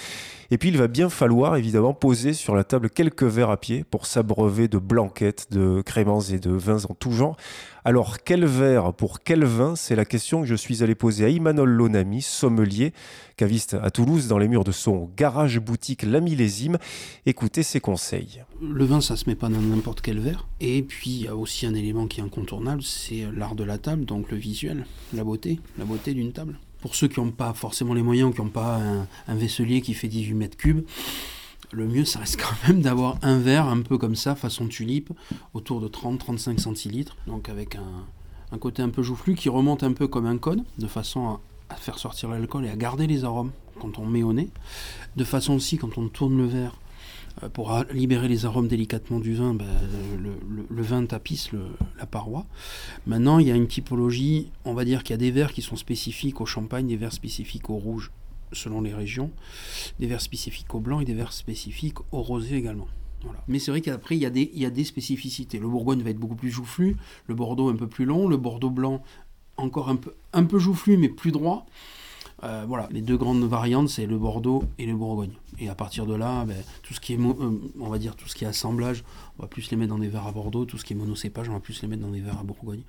Et 0.52 0.59
puis 0.59 0.68
il 0.68 0.78
va 0.78 0.88
bien 0.88 1.09
falloir 1.09 1.56
évidemment 1.56 1.94
poser 1.94 2.33
sur 2.33 2.54
la 2.54 2.64
table 2.64 2.90
quelques 2.90 3.24
verres 3.24 3.50
à 3.50 3.56
pied 3.56 3.85
pour 3.88 4.06
s'abreuver 4.06 4.68
de 4.68 4.78
blanquettes, 4.78 5.48
de 5.50 5.83
créments 5.83 6.20
et 6.20 6.38
de 6.38 6.50
vins 6.50 6.85
en 6.88 6.94
tout 6.94 7.12
genre. 7.12 7.37
Alors 7.85 8.18
quel 8.22 8.44
verre 8.44 8.92
pour 8.92 9.20
quel 9.20 9.44
vin? 9.44 9.74
C'est 9.74 9.96
la 9.96 10.04
question 10.04 10.42
que 10.42 10.46
je 10.46 10.54
suis 10.54 10.83
allé 10.83 10.94
poser 10.94 11.24
à 11.24 11.28
Imanol 11.28 11.70
Lonami, 11.70 12.20
sommelier, 12.20 12.92
à 13.42 13.90
Toulouse 13.90 14.29
dans 14.29 14.38
les 14.38 14.48
murs 14.48 14.64
de 14.64 14.72
son 14.72 15.11
garage 15.16 15.59
boutique 15.59 16.03
La 16.03 16.20
Millésime. 16.20 16.79
Écoutez 17.26 17.62
ses 17.62 17.81
conseils. 17.81 18.42
Le 18.61 18.85
vin, 18.85 19.00
ça 19.00 19.16
se 19.16 19.29
met 19.29 19.35
pas 19.35 19.48
dans 19.48 19.61
n'importe 19.61 20.03
quel 20.03 20.18
verre. 20.18 20.46
Et 20.61 20.83
puis 20.83 21.11
il 21.11 21.22
y 21.22 21.29
a 21.29 21.37
aussi 21.37 21.66
un 21.66 21.74
élément 21.74 22.07
qui 22.07 22.20
est 22.20 22.22
incontournable, 22.22 22.83
c'est 22.83 23.24
l'art 23.35 23.55
de 23.55 23.64
la 23.64 23.79
table, 23.79 24.05
donc 24.05 24.31
le 24.31 24.37
visuel, 24.37 24.85
la 25.14 25.24
beauté, 25.24 25.59
la 25.79 25.85
beauté 25.85 26.12
d'une 26.12 26.33
table 26.33 26.59
pour 26.81 26.94
ceux 26.94 27.09
qui 27.09 27.20
n'ont 27.20 27.31
pas 27.31 27.53
forcément 27.53 27.94
les 27.94 28.03
moyens, 28.03 28.35
qui 28.35 28.40
n'ont 28.40 28.48
pas 28.48 28.81
un, 29.29 29.35
vaisselier 29.35 29.83
qui 29.83 29.94
fait 29.94 30.09
18 30.09 30.35
mètres 30.35 30.57
cubes, 30.57 30.85
le 31.72 31.87
mieux, 31.87 32.05
ça 32.05 32.18
reste 32.20 32.40
quand 32.40 32.68
même 32.68 32.81
d'avoir 32.81 33.18
un 33.22 33.38
verre 33.38 33.66
un 33.66 33.83
peu 33.83 33.98
comme 33.98 34.16
ça, 34.16 34.35
façon 34.35 34.66
tulipe, 34.66 35.12
autour 35.55 35.81
de 35.81 35.88
30-35 35.88 36.59
centilitres, 36.59 37.16
donc 37.26 37.48
avec 37.48 37.76
un, 37.76 38.59
côté 38.59 38.83
un 38.83 38.88
peu 38.88 39.03
joufflu 39.03 39.35
qui 39.35 39.48
remonte 39.48 39.83
un 39.83 39.92
peu 39.92 40.09
comme 40.09 40.26
un 40.26 40.38
cône, 40.38 40.64
de 40.79 40.87
façon 40.87 41.38
à, 41.70 41.76
faire 41.76 41.98
sortir 41.98 42.28
l'alcool 42.28 42.66
et 42.66 42.70
à 42.70 42.76
garder 42.76 43.06
les 43.06 43.24
arômes 43.24 43.52
quand 43.80 43.98
on 43.98 44.06
met 44.06 44.22
au 44.22 44.33
nez, 44.33 44.50
de 45.16 45.24
façon 45.24 45.54
aussi 45.54 45.78
quand 45.78 45.96
on 45.96 46.09
tourne 46.09 46.37
le 46.37 46.46
verre 46.46 46.76
euh, 47.42 47.48
pour 47.48 47.72
libérer 47.92 48.28
les 48.28 48.44
arômes 48.44 48.68
délicatement 48.68 49.20
du 49.20 49.35
vin, 49.35 49.54
ben, 49.54 49.66
le, 50.18 50.83
vin 50.83 51.04
tapisse 51.06 51.50
la 51.98 52.06
paroi. 52.06 52.46
Maintenant, 53.06 53.38
il 53.38 53.48
y 53.48 53.50
a 53.50 53.54
une 53.54 53.68
typologie, 53.68 54.50
on 54.64 54.74
va 54.74 54.85
dire 54.85 55.02
qu'il 55.02 55.14
y 55.14 55.14
a 55.14 55.18
des 55.18 55.30
verres 55.30 55.52
qui 55.52 55.62
sont 55.62 55.76
spécifiques 55.76 56.40
au 56.40 56.46
champagne, 56.46 56.87
des 56.87 56.96
verres 56.96 57.12
spécifiques 57.12 57.70
au 57.70 57.76
rouge, 57.76 58.11
selon 58.52 58.80
les 58.80 58.94
régions, 58.94 59.30
des 59.98 60.06
verres 60.06 60.20
spécifiques 60.20 60.74
au 60.74 60.80
blanc 60.80 61.00
et 61.00 61.04
des 61.04 61.14
verres 61.14 61.33
spécifiques 61.33 61.98
au 62.12 62.22
rosé 62.22 62.56
également. 62.56 62.88
Mais 63.48 63.59
c'est 63.59 63.70
vrai 63.70 63.83
qu'après, 63.83 64.16
il 64.16 64.22
y, 64.22 64.61
y 64.61 64.64
a 64.64 64.70
des 64.70 64.85
spécificités. 64.85 65.59
Le 65.59 65.68
Bourgogne 65.68 66.02
va 66.02 66.09
être 66.09 66.18
beaucoup 66.18 66.37
plus 66.37 66.50
joufflu, 66.50 66.96
le 67.26 67.35
Bordeaux 67.35 67.68
un 67.68 67.76
peu 67.76 67.87
plus 67.87 68.06
long, 68.06 68.28
le 68.28 68.38
Bordeaux 68.38 68.70
blanc 68.70 69.02
encore 69.61 69.88
un 69.88 69.96
peu, 69.96 70.14
un 70.33 70.46
joufflu 70.59 70.96
mais 70.96 71.09
plus 71.09 71.33
droit. 71.33 71.66
Euh, 72.42 72.64
voilà, 72.66 72.88
les 72.90 73.03
deux 73.03 73.18
grandes 73.18 73.44
variantes, 73.44 73.90
c'est 73.90 74.07
le 74.07 74.16
Bordeaux 74.16 74.64
et 74.79 74.87
le 74.87 74.94
Bourgogne. 74.94 75.33
Et 75.59 75.68
à 75.68 75.75
partir 75.75 76.07
de 76.07 76.14
là, 76.14 76.44
ben, 76.46 76.57
tout 76.83 76.94
ce 76.94 77.01
qui 77.01 77.12
est, 77.12 77.18
euh, 77.18 77.51
on 77.79 77.88
va 77.88 77.99
dire, 77.99 78.16
tout 78.16 78.29
ce 78.29 78.35
qui 78.35 78.44
est 78.44 78.49
assemblage, 78.49 79.05
on 79.38 79.42
va 79.42 79.49
plus 79.49 79.70
les 79.70 79.77
mettre 79.77 79.90
dans 79.90 79.99
des 79.99 80.09
verres 80.09 80.27
à 80.27 80.33
Bordeaux. 80.33 80.64
Tout 80.64 80.79
ce 80.79 80.85
qui 80.85 80.94
est 80.94 80.96
monocépage, 80.96 81.51
on 81.51 81.53
va 81.53 81.61
plus 81.61 81.83
les 81.83 81.88
mettre 81.88 82.03
dans 82.03 82.11
des 82.11 82.20
verres 82.20 82.38
à 82.38 82.42
Bourgogne. 82.42 82.83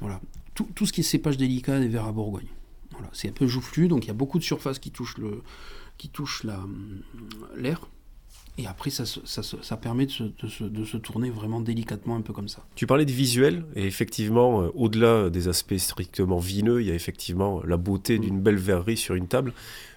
Voilà, 0.00 0.20
tout, 0.54 0.86
ce 0.86 0.92
qui 0.92 1.00
est 1.00 1.04
cépage 1.04 1.36
délicat, 1.36 1.78
des 1.78 1.88
verres 1.88 2.06
à 2.06 2.12
Bourgogne. 2.12 2.48
Voilà, 2.92 3.08
c'est 3.12 3.28
un 3.28 3.32
peu 3.32 3.46
joufflu, 3.46 3.86
donc 3.86 4.04
il 4.04 4.08
y 4.08 4.10
a 4.10 4.14
beaucoup 4.14 4.38
de 4.38 4.44
surface 4.44 4.78
qui 4.78 4.90
touche 4.90 5.18
le, 5.18 5.42
qui 5.98 6.08
touche 6.08 6.44
l'air. 7.56 7.86
Et 8.60 8.66
après, 8.66 8.90
ça, 8.90 9.04
ça, 9.06 9.42
ça 9.42 9.76
permet 9.76 10.06
de 10.06 10.10
se, 10.10 10.24
de, 10.64 10.84
se, 10.84 10.96
tourner 10.98 11.30
vraiment 11.30 11.60
délicatement, 11.60 12.16
un 12.16 12.20
peu 12.20 12.32
comme 12.32 12.48
ça. 12.48 12.64
Tu 12.74 12.86
parlais 12.86 13.06
de 13.06 13.12
visuel, 13.12 13.64
et 13.74 13.86
effectivement, 13.86 14.62
euh, 14.62 14.68
au-delà 14.74 15.30
des 15.30 15.48
aspects 15.48 15.76
strictement 15.78 16.38
vineux, 16.38 16.82
il 16.82 16.88
y 16.88 16.90
a 16.90 16.94
effectivement 16.94 17.62
la 17.64 17.78
beauté 17.78 18.18
d'une 18.18 18.36
mm. 18.36 18.42
belle 18.42 18.56
verrerie 18.56 18.96
sur 18.98 19.14
une 19.14 19.28
table. 19.28 19.54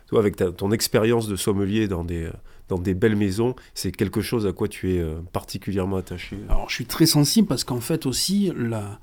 Toi, 0.07 0.19
avec 0.19 0.37
ton 0.57 0.71
expérience 0.71 1.27
de 1.27 1.35
sommelier 1.35 1.87
dans 1.87 2.05
des, 2.05 2.29
dans 2.69 2.77
des 2.77 2.93
belles 2.93 3.15
maisons, 3.15 3.55
c'est 3.73 3.91
quelque 3.91 4.21
chose 4.21 4.45
à 4.45 4.53
quoi 4.53 4.67
tu 4.67 4.93
es 4.93 4.99
euh, 4.99 5.15
particulièrement 5.33 5.97
attaché? 5.97 6.37
Alors, 6.47 6.69
je 6.69 6.75
suis 6.75 6.85
très 6.85 7.05
sensible 7.05 7.47
parce 7.47 7.65
qu'en 7.65 7.81
fait 7.81 8.05
aussi, 8.05 8.51
la, 8.55 8.99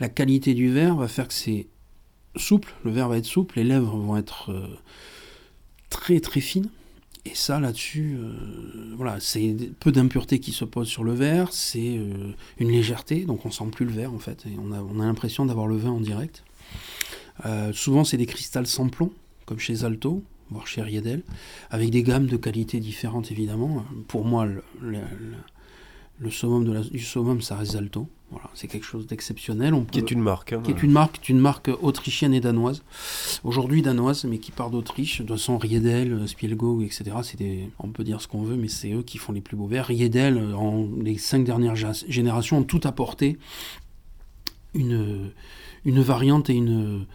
la 0.00 0.08
qualité 0.08 0.54
du 0.54 0.72
verre 0.72 0.96
va 0.96 1.08
faire 1.08 1.28
que 1.28 1.34
c'est 1.34 1.66
souple, 2.36 2.74
le 2.84 2.92
verre 2.92 3.08
va 3.08 3.18
être 3.18 3.26
souple, 3.26 3.56
les 3.56 3.64
lèvres 3.64 3.96
vont 3.96 4.16
être 4.16 4.52
euh, 4.52 4.66
très 5.90 6.20
très 6.20 6.40
fines 6.40 6.70
Et 7.26 7.34
ça, 7.34 7.58
là-dessus, 7.58 8.16
euh, 8.20 8.94
voilà, 8.96 9.18
c'est 9.18 9.56
peu 9.80 9.90
d'impuretés 9.90 10.38
qui 10.38 10.52
se 10.52 10.64
posent 10.64 10.86
sur 10.86 11.02
le 11.02 11.12
verre, 11.12 11.52
c'est 11.52 11.98
euh, 11.98 12.32
une 12.58 12.70
légèreté, 12.70 13.24
donc 13.24 13.44
on 13.44 13.50
sent 13.50 13.64
plus 13.72 13.84
le 13.84 13.90
verre 13.90 14.12
en 14.12 14.20
fait, 14.20 14.44
on 14.58 14.70
a, 14.70 14.80
on 14.80 15.00
a 15.00 15.06
l'impression 15.06 15.44
d'avoir 15.44 15.66
le 15.66 15.76
vin 15.76 15.90
en 15.90 16.00
direct. 16.00 16.44
Euh, 17.44 17.72
souvent, 17.72 18.04
c'est 18.04 18.16
des 18.16 18.26
cristals 18.26 18.68
sans 18.68 18.88
plomb, 18.88 19.12
comme 19.44 19.58
chez 19.58 19.82
Alto, 19.82 20.22
voire 20.50 20.68
chez 20.68 20.82
Riedel, 20.82 21.24
avec 21.70 21.90
des 21.90 22.04
gammes 22.04 22.26
de 22.26 22.36
qualité 22.36 22.78
différentes 22.78 23.32
évidemment. 23.32 23.84
Pour 24.06 24.24
moi, 24.24 24.46
le, 24.46 24.62
le, 26.20 26.30
summum 26.30 26.80
du 26.90 27.00
summum, 27.00 27.40
ça 27.40 27.56
reste 27.56 27.74
Alto. 27.74 28.08
Voilà, 28.30 28.50
c'est 28.54 28.66
quelque 28.66 28.84
chose 28.84 29.06
d'exceptionnel. 29.06 29.72
On 29.72 29.84
Qui 29.84 30.00
est 30.00 30.10
une 30.10 30.20
marque. 30.20 30.52
hein, 30.52 30.60
qui 30.64 30.72
est 30.72 30.82
une 30.82 30.90
marque, 30.90 31.20
qui 31.20 31.30
est 31.30 31.34
une 31.34 31.40
marque 31.40 31.70
autrichienne 31.80 32.34
et 32.34 32.40
danoise. 32.40 32.82
Aujourd'hui 33.44 33.82
danoise, 33.82 34.24
mais 34.24 34.38
qui 34.38 34.50
part 34.50 34.70
d'Autriche. 34.70 35.20
De 35.20 35.26
toute 35.26 35.36
façon, 35.36 35.58
Riedel, 35.58 36.26
Spielgo, 36.28 36.82
etc. 36.82 37.04
C'est 37.22 37.38
des, 37.38 37.70
on 37.78 37.88
peut 37.90 38.02
dire 38.02 38.20
ce 38.20 38.26
qu'on 38.26 38.42
veut, 38.42 38.56
mais 38.56 38.66
c'est 38.68 38.90
eux 38.92 39.02
qui 39.02 39.18
font 39.18 39.32
les 39.32 39.40
plus 39.40 39.56
beaux 39.56 39.68
verres. 39.68 39.86
Riedel, 39.86 40.38
euh, 40.38 40.54
en 40.56 40.88
les 41.00 41.18
cinq 41.18 41.44
dernières 41.44 41.76
gé- 41.76 42.04
générations, 42.08 42.58
ont 42.58 42.62
tout 42.64 42.80
apporté 42.82 43.38
une, 44.74 45.30
une 45.84 46.00
variante 46.00 46.50
et, 46.50 46.54
une, 46.54 47.06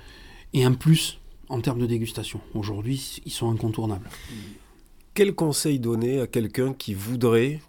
et 0.54 0.64
un 0.64 0.72
plus 0.74 1.20
en 1.50 1.60
termes 1.60 1.80
de 1.80 1.86
dégustation. 1.88 2.40
Aujourd'hui, 2.54 3.20
ils 3.26 3.32
sont 3.32 3.52
incontournables. 3.52 4.10
Quel 5.14 5.36
conseil 5.36 5.78
donner 5.80 6.22
à 6.22 6.28
quelqu'un 6.28 6.74
qui 6.74 6.94
voudrait 6.94 7.60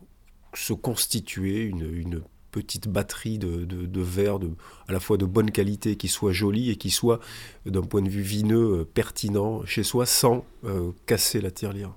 se 0.55 0.72
constituer 0.72 1.62
une, 1.64 1.93
une 1.93 2.22
petite 2.53 2.87
batterie 2.87 3.39
de, 3.39 3.65
de, 3.65 4.01
verres 4.01 4.39
de, 4.39 4.51
à 4.87 4.93
la 4.93 5.01
fois 5.01 5.17
de 5.17 5.25
bonne 5.25 5.51
qualité, 5.51 5.97
qui 5.97 6.07
soit 6.07 6.33
jolie 6.33 6.71
et 6.71 6.77
qui 6.77 6.91
soit, 6.91 7.19
d'un 7.67 7.83
point 7.83 8.03
de 8.03 8.09
vue 8.09 8.23
vineux, 8.23 8.81
euh, 8.81 8.85
pertinent 8.85 9.65
chez 9.65 9.83
soi 9.83 10.07
sans 10.07 10.45
euh, 10.65 10.93
casser 11.07 11.41
la 11.41 11.51
tirelire 11.51 11.91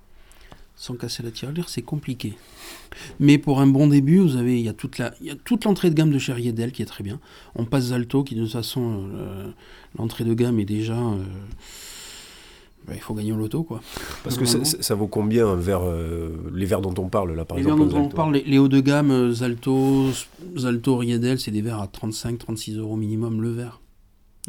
Sans 0.75 0.95
casser 0.95 1.21
la 1.21 1.31
tirelire, 1.31 1.69
c'est 1.69 1.83
compliqué. 1.83 2.33
Mais 3.19 3.37
pour 3.37 3.59
un 3.59 3.67
bon 3.67 3.87
début, 3.87 4.19
vous 4.19 4.37
avez, 4.37 4.57
il 4.57 4.65
y 4.65 4.69
a 4.69 4.73
toute 4.73 4.97
la, 4.97 5.13
il 5.19 5.27
y 5.27 5.29
a 5.31 5.35
toute 5.35 5.65
l'entrée 5.65 5.89
de 5.89 5.95
gamme 5.95 6.11
de 6.11 6.17
chez 6.17 6.33
Riedel 6.33 6.71
qui 6.71 6.81
est 6.81 6.87
très 6.87 7.03
bien. 7.03 7.19
On 7.55 7.65
passe 7.65 7.85
Zalto 7.85 8.23
qui 8.23 8.35
de 8.35 8.43
toute 8.43 8.53
façon, 8.53 9.09
euh, 9.13 9.51
l'entrée 9.97 10.23
de 10.23 10.33
gamme 10.33 10.59
est 10.59 10.65
déjà, 10.65 10.97
bah, 12.87 12.93
il 12.95 13.01
faut 13.01 13.13
gagner 13.13 13.31
au 13.31 13.37
loto 13.37 13.63
quoi. 13.63 13.81
Parce 14.23 14.37
que 14.37 14.45
ça, 14.45 14.63
ça- 14.63 14.95
vaut 14.95 15.07
combien 15.07 15.47
un 15.47 15.55
verre, 15.55 15.81
euh, 15.83 16.29
les 16.53 16.65
verres 16.65 16.81
dont 16.81 16.93
on 17.01 17.09
parle 17.09 17.33
là 17.33 17.45
par 17.45 17.57
Les 17.57 17.63
exemple 17.63 17.83
verres 17.83 17.91
dont 17.93 18.01
au 18.01 18.05
on 18.05 18.09
parle, 18.09 18.33
les, 18.35 18.43
les 18.43 18.57
hauts 18.57 18.67
de 18.67 18.79
gamme, 18.79 19.11
euh, 19.11 19.31
Zalto, 19.31 20.07
Zalto, 20.57 20.97
Riedel, 20.97 21.39
c'est 21.39 21.51
des 21.51 21.61
verres 21.61 21.81
à 21.81 21.87
35-36 21.87 22.77
euros 22.77 22.95
minimum 22.95 23.41
le 23.41 23.51
verre. 23.51 23.81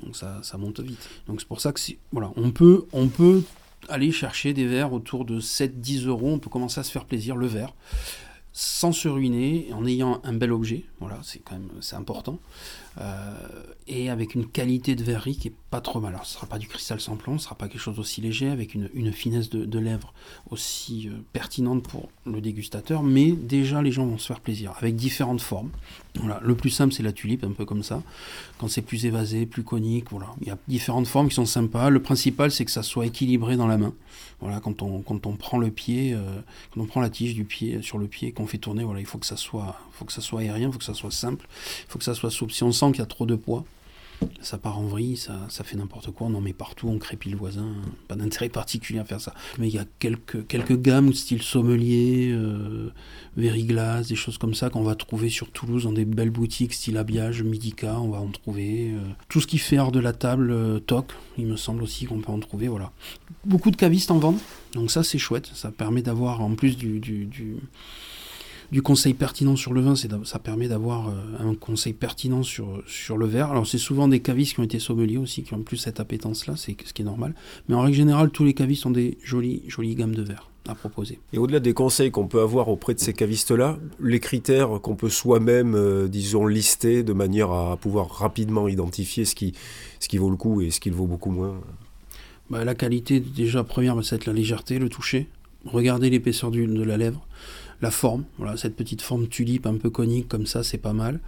Donc 0.05 0.16
ça, 0.16 0.41
ça 0.43 0.59
monte 0.59 0.80
vite. 0.80 1.09
Donc 1.26 1.41
c'est 1.41 1.49
pour 1.49 1.61
ça 1.61 1.72
que 1.72 1.80
voilà, 2.12 2.30
on 2.37 2.51
peut, 2.51 2.84
on 2.93 3.09
peut 3.09 3.43
aller 3.89 4.12
chercher 4.12 4.53
des 4.53 4.66
verres 4.66 4.93
autour 4.93 5.24
de 5.24 5.41
7-10 5.41 6.07
euros. 6.07 6.30
On 6.32 6.39
peut 6.39 6.51
commencer 6.51 6.80
à 6.80 6.82
se 6.82 6.91
faire 6.91 7.05
plaisir 7.07 7.37
le 7.37 7.47
verre 7.47 7.72
sans 8.59 8.93
se 8.93 9.07
ruiner, 9.07 9.68
en 9.74 9.84
ayant 9.84 10.20
un 10.24 10.32
bel 10.32 10.51
objet. 10.51 10.84
Voilà, 10.99 11.18
c'est 11.22 11.41
quand 11.41 11.55
même 11.57 11.68
c'est 11.82 11.97
important. 11.97 12.39
Euh, 12.99 13.34
et 13.89 14.11
avec 14.11 14.34
une 14.34 14.47
qualité 14.47 14.97
de 14.97 15.05
verrerie 15.05 15.37
qui 15.37 15.49
est 15.49 15.55
pas 15.70 15.80
trop 15.80 16.01
mal. 16.01 16.14
Alors, 16.14 16.26
ce 16.26 16.34
sera 16.34 16.47
pas 16.47 16.59
du 16.59 16.66
cristal 16.66 17.01
sans 17.01 17.16
plomb, 17.16 17.39
ce 17.39 17.45
sera 17.45 17.55
pas 17.55 17.68
quelque 17.68 17.80
chose 17.80 17.97
d'aussi 17.97 18.20
léger, 18.20 18.49
avec 18.49 18.74
une, 18.74 19.12
finesse 19.12 19.49
de, 19.51 19.78
lèvres 19.78 20.12
aussi 20.51 21.09
euh, 21.09 21.16
pertinente 21.32 21.82
pour 21.82 22.09
le 22.24 22.41
dégustateur, 22.41 23.03
mais 23.03 23.32
déjà 23.32 23.82
les 23.82 23.93
gens 23.93 24.07
vont 24.07 24.18
se 24.18 24.26
faire 24.26 24.41
plaisir 24.41 24.72
avec 24.78 24.97
différentes 24.97 25.41
formes. 25.41 25.70
Voilà, 26.16 26.41
le 26.43 26.55
plus 26.55 26.70
simple 26.70 26.95
c'est 26.95 27.03
la 27.03 27.12
tulipe, 27.12 27.45
un 27.45 27.53
peu 27.53 27.64
comme 27.64 27.82
ça. 27.82 28.03
Quand 28.59 28.68
c'est 28.68 28.82
plus 28.82 29.07
évasé, 29.07 29.47
plus 29.47 29.62
conique, 29.62 30.11
voilà, 30.11 30.28
il 30.41 30.49
y 30.49 30.51
a 30.51 30.59
différentes 30.66 31.07
formes 31.07 31.28
qui 31.28 31.34
sont 31.34 31.47
sympas. 31.47 31.91
Le 31.91 32.01
principal 32.01 32.51
c'est 32.51 32.64
que 32.64 32.70
ça 32.70 32.82
soit 32.82 33.07
équilibré 33.07 33.57
dans 33.57 33.66
la 33.66 33.76
main. 33.76 33.93
Voilà, 34.41 34.61
quand 34.61 34.82
on 34.82 35.03
quand 35.03 35.26
on 35.26 35.37
prend 35.37 35.59
le 35.59 35.70
pied, 35.70 36.12
euh, 36.14 36.41
quand 36.72 36.80
on 36.80 36.87
prend 36.87 37.01
la 37.01 37.11
tige 37.11 37.34
du 37.34 37.45
pied 37.45 37.82
sur 37.82 37.99
le 37.99 38.07
pied, 38.07 38.32
qu'on 38.32 38.47
fait 38.47 38.59
tourner, 38.59 38.82
voilà, 38.82 39.01
il 39.01 39.07
faut 39.07 39.18
que 39.18 39.26
ça 39.26 39.37
soit, 39.37 39.78
faut 39.93 40.05
que 40.05 40.12
ça 40.12 40.20
soit 40.20 40.41
aérien, 40.41 40.68
il 40.68 40.72
faut 40.72 40.78
que 40.78 40.84
ça 40.84 40.95
soit 40.95 41.11
simple, 41.11 41.47
il 41.87 41.91
faut 41.91 41.99
que 41.99 42.05
ça 42.05 42.14
soit 42.14 42.30
souple. 42.30 42.53
Si 42.53 42.62
on 42.62 42.72
sent 42.72 42.87
qu'il 42.93 42.99
y 42.99 43.03
a 43.03 43.07
trop 43.07 43.26
de 43.26 43.37
poids, 43.37 43.64
ça 44.41 44.59
part 44.59 44.79
en 44.79 44.87
vrille, 44.87 45.17
ça, 45.17 45.47
ça 45.49 45.64
fait 45.64 45.77
n'importe 45.77 46.11
quoi, 46.11 46.29
on 46.29 46.35
en 46.35 46.41
met 46.41 46.53
partout, 46.53 46.89
on 46.89 46.99
crépit 46.99 47.31
le 47.31 47.37
voisin, 47.37 47.67
pas 48.09 48.14
d'intérêt 48.14 48.49
particulier 48.49 48.99
à 48.99 49.05
faire 49.05 49.21
ça. 49.21 49.35
Mais 49.59 49.69
il 49.69 49.75
y 49.75 49.79
a 49.79 49.85
quelques, 49.99 50.47
quelques 50.47 50.81
gammes 50.81 51.12
style 51.12 51.43
sommelier, 51.43 52.31
euh, 52.33 52.91
des 53.37 54.14
choses 54.14 54.39
comme 54.39 54.55
ça 54.55 54.71
qu'on 54.71 54.83
va 54.83 54.95
trouver 54.95 55.29
sur 55.29 55.51
Toulouse 55.51 55.85
dans 55.85 55.93
des 55.93 56.05
belles 56.05 56.31
boutiques 56.31 56.73
style 56.73 56.97
habillage, 56.97 57.43
Midica, 57.43 58.01
on 58.01 58.11
va 58.11 58.19
en 58.19 58.31
trouver. 58.31 58.93
euh, 58.93 59.01
tout 59.29 59.41
ce 59.41 59.47
qui 59.47 59.59
fait 59.59 59.79
hors 59.79 59.93
de 59.93 60.01
la 60.01 60.12
table, 60.12 60.51
euh, 60.51 60.79
toc, 60.79 61.12
il 61.39 61.47
me 61.47 61.57
semble 61.57 61.83
aussi 61.83 62.07
qu'on 62.07 62.21
peut 62.21 62.33
en 62.33 62.39
trouver, 62.39 62.69
voilà. 62.69 62.93
Beaucoup 63.45 63.71
de 63.71 63.77
cavistes 63.77 64.11
en 64.11 64.19
vendent, 64.19 64.41
donc 64.75 64.91
ça 64.91 65.03
c'est 65.03 65.19
chouette, 65.19 65.51
ça 65.55 65.71
permet 65.71 66.03
d'avoir 66.03 66.41
en 66.41 66.55
plus 66.55 66.77
du, 66.77 67.01
du, 67.01 67.27
du 67.27 67.57
du 68.73 68.83
conseil 68.83 69.14
pertinent 69.14 69.57
sur 69.57 69.73
le 69.73 69.81
vin, 69.81 69.97
c'est 69.97 70.11
ça 70.25 70.39
permet 70.39 70.69
d'avoir 70.69 71.09
euh, 71.09 71.12
un 71.41 71.55
conseil 71.55 71.93
pertinent 71.93 72.43
sur, 72.43 72.83
sur 72.87 73.17
le 73.17 73.27
verre. 73.27 73.51
Alors 73.51 73.67
c'est 73.67 73.79
souvent 73.79 74.09
des 74.09 74.21
cavistes 74.21 74.55
qui 74.55 74.61
ont 74.61 74.64
été 74.64 74.79
sommeliers 74.79 75.19
aussi, 75.19 75.43
qui 75.43 75.55
ont 75.55 75.62
plus 75.62 75.77
cette 75.77 76.01
appétence-là, 76.01 76.55
c'est 76.57 76.77
ce 76.85 76.93
qui 76.93 77.03
est 77.03 77.05
normal. 77.05 77.35
Mais 77.69 77.75
en 77.75 77.81
règle 77.81 77.97
générale, 77.97 78.31
tous 78.31 78.45
les 78.45 78.55
cavistes 78.55 78.87
ont 78.87 78.91
des 78.91 79.19
jolies, 79.23 79.62
jolies 79.67 79.95
gammes 79.95 80.14
de 80.14 80.23
verres 80.23 80.51
à 80.69 80.75
proposer. 80.75 81.21
Et 81.33 81.39
au-delà 81.39 81.61
des 81.61 81.75
conseils 81.75 82.11
qu'on 82.11 82.27
peut 82.27 82.41
avoir 82.41 82.69
auprès 82.69 82.95
de 82.95 83.01
ces 83.01 83.12
cavistes-là, 83.12 83.79
les 84.01 84.21
critères 84.21 84.81
qu'on 84.83 84.97
peut 84.97 85.09
soi-même, 85.09 85.75
euh, 85.75 86.09
disons, 86.09 86.47
lister 86.47 87.03
de 87.03 87.12
manière 87.12 87.51
à 87.53 87.77
pouvoir 87.77 88.11
rapidement 88.11 88.69
identifier 88.69 89.25
ce 89.25 89.35
qui, 89.35 89.53
ce 90.01 90.09
qui 90.09 90.19
vaut 90.19 90.31
le 90.31 90.37
coup 90.37 90.61
et 90.61 90.71
ce 90.71 90.81
qui 90.81 90.91
le 90.91 90.97
vaut 90.97 91.07
beaucoup 91.07 91.31
moins. 91.31 91.61
Bah, 92.51 92.64
la 92.64 92.75
qualité, 92.75 93.21
déjà, 93.21 93.64
première, 93.64 93.97
bah, 93.97 94.03
être 94.11 94.27
la 94.27 94.33
légèreté, 94.33 94.79
le 94.79 94.89
toucher. 94.89 95.29
Regardez 95.64 96.11
l'épaisseur 96.11 96.51
de 96.51 96.83
la 96.83 96.97
lèvre, 96.97 97.27
la 97.81 97.91
forme. 97.91 98.24
Voilà, 98.39 98.57
cette 98.57 98.77
petite 98.77 99.03
forme 99.03 99.29
tulipe 99.29 99.66
un 99.66 99.77
peu 99.77 99.91
conique 99.91 100.29
comme 100.29 100.47
ça, 100.47 100.62
c'est 100.62 100.79
pas 100.79 100.93
mal. 100.93 101.20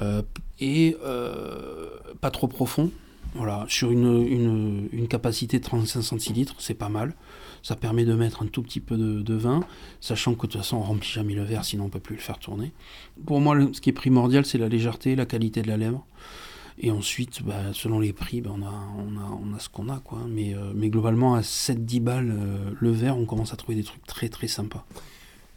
Euh, 0.00 0.22
et 0.60 0.96
euh, 1.04 1.88
pas 2.20 2.30
trop 2.30 2.48
profond. 2.48 2.90
Voilà, 3.34 3.66
sur 3.68 3.90
une, 3.90 4.88
capacité 5.10 5.58
de 5.58 5.64
35 5.64 6.00
centilitres, 6.00 6.54
c'est 6.58 6.74
pas 6.74 6.88
mal. 6.88 7.14
Ça 7.62 7.76
permet 7.76 8.04
de 8.04 8.14
mettre 8.14 8.42
un 8.42 8.46
tout 8.46 8.62
petit 8.62 8.80
peu 8.80 8.96
de, 8.96 9.34
vin, 9.34 9.64
sachant 10.00 10.32
que 10.34 10.46
de 10.46 10.52
toute 10.52 10.60
façon 10.60 10.78
on 10.78 10.82
remplit 10.82 11.08
jamais 11.08 11.34
le 11.34 11.42
verre, 11.42 11.64
sinon 11.64 11.84
on 11.84 11.88
peut 11.88 12.00
plus 12.00 12.14
le 12.14 12.22
faire 12.22 12.38
tourner. 12.38 12.72
Pour 13.26 13.40
moi, 13.40 13.56
ce 13.72 13.80
qui 13.80 13.90
est 13.90 13.92
primordial, 13.92 14.46
c'est 14.46 14.56
la 14.56 14.68
légèreté, 14.68 15.16
la 15.16 15.26
qualité 15.26 15.60
de 15.60 15.68
la 15.68 15.76
lèvre. 15.76 16.06
Et 16.78 16.90
ensuite, 16.90 17.42
bah, 17.42 17.72
selon 17.72 18.00
les 18.00 18.12
prix, 18.12 18.40
bah, 18.40 18.50
on, 18.54 18.62
a, 18.62 18.88
on, 18.98 19.18
a, 19.18 19.54
on 19.54 19.58
ce 19.58 19.68
qu'on 19.68 19.88
a. 19.88 19.98
Quoi. 19.98 20.20
Mais, 20.28 20.54
euh, 20.54 20.72
globalement, 20.88 21.34
à 21.34 21.40
7-10 21.40 22.00
balles 22.00 22.38
le 22.78 22.90
verre, 22.90 23.18
on 23.18 23.26
commence 23.26 23.52
à 23.52 23.56
trouver 23.56 23.76
des 23.76 23.84
trucs 23.84 24.06
très 24.06 24.28
très 24.28 24.48
sympas. 24.48 24.86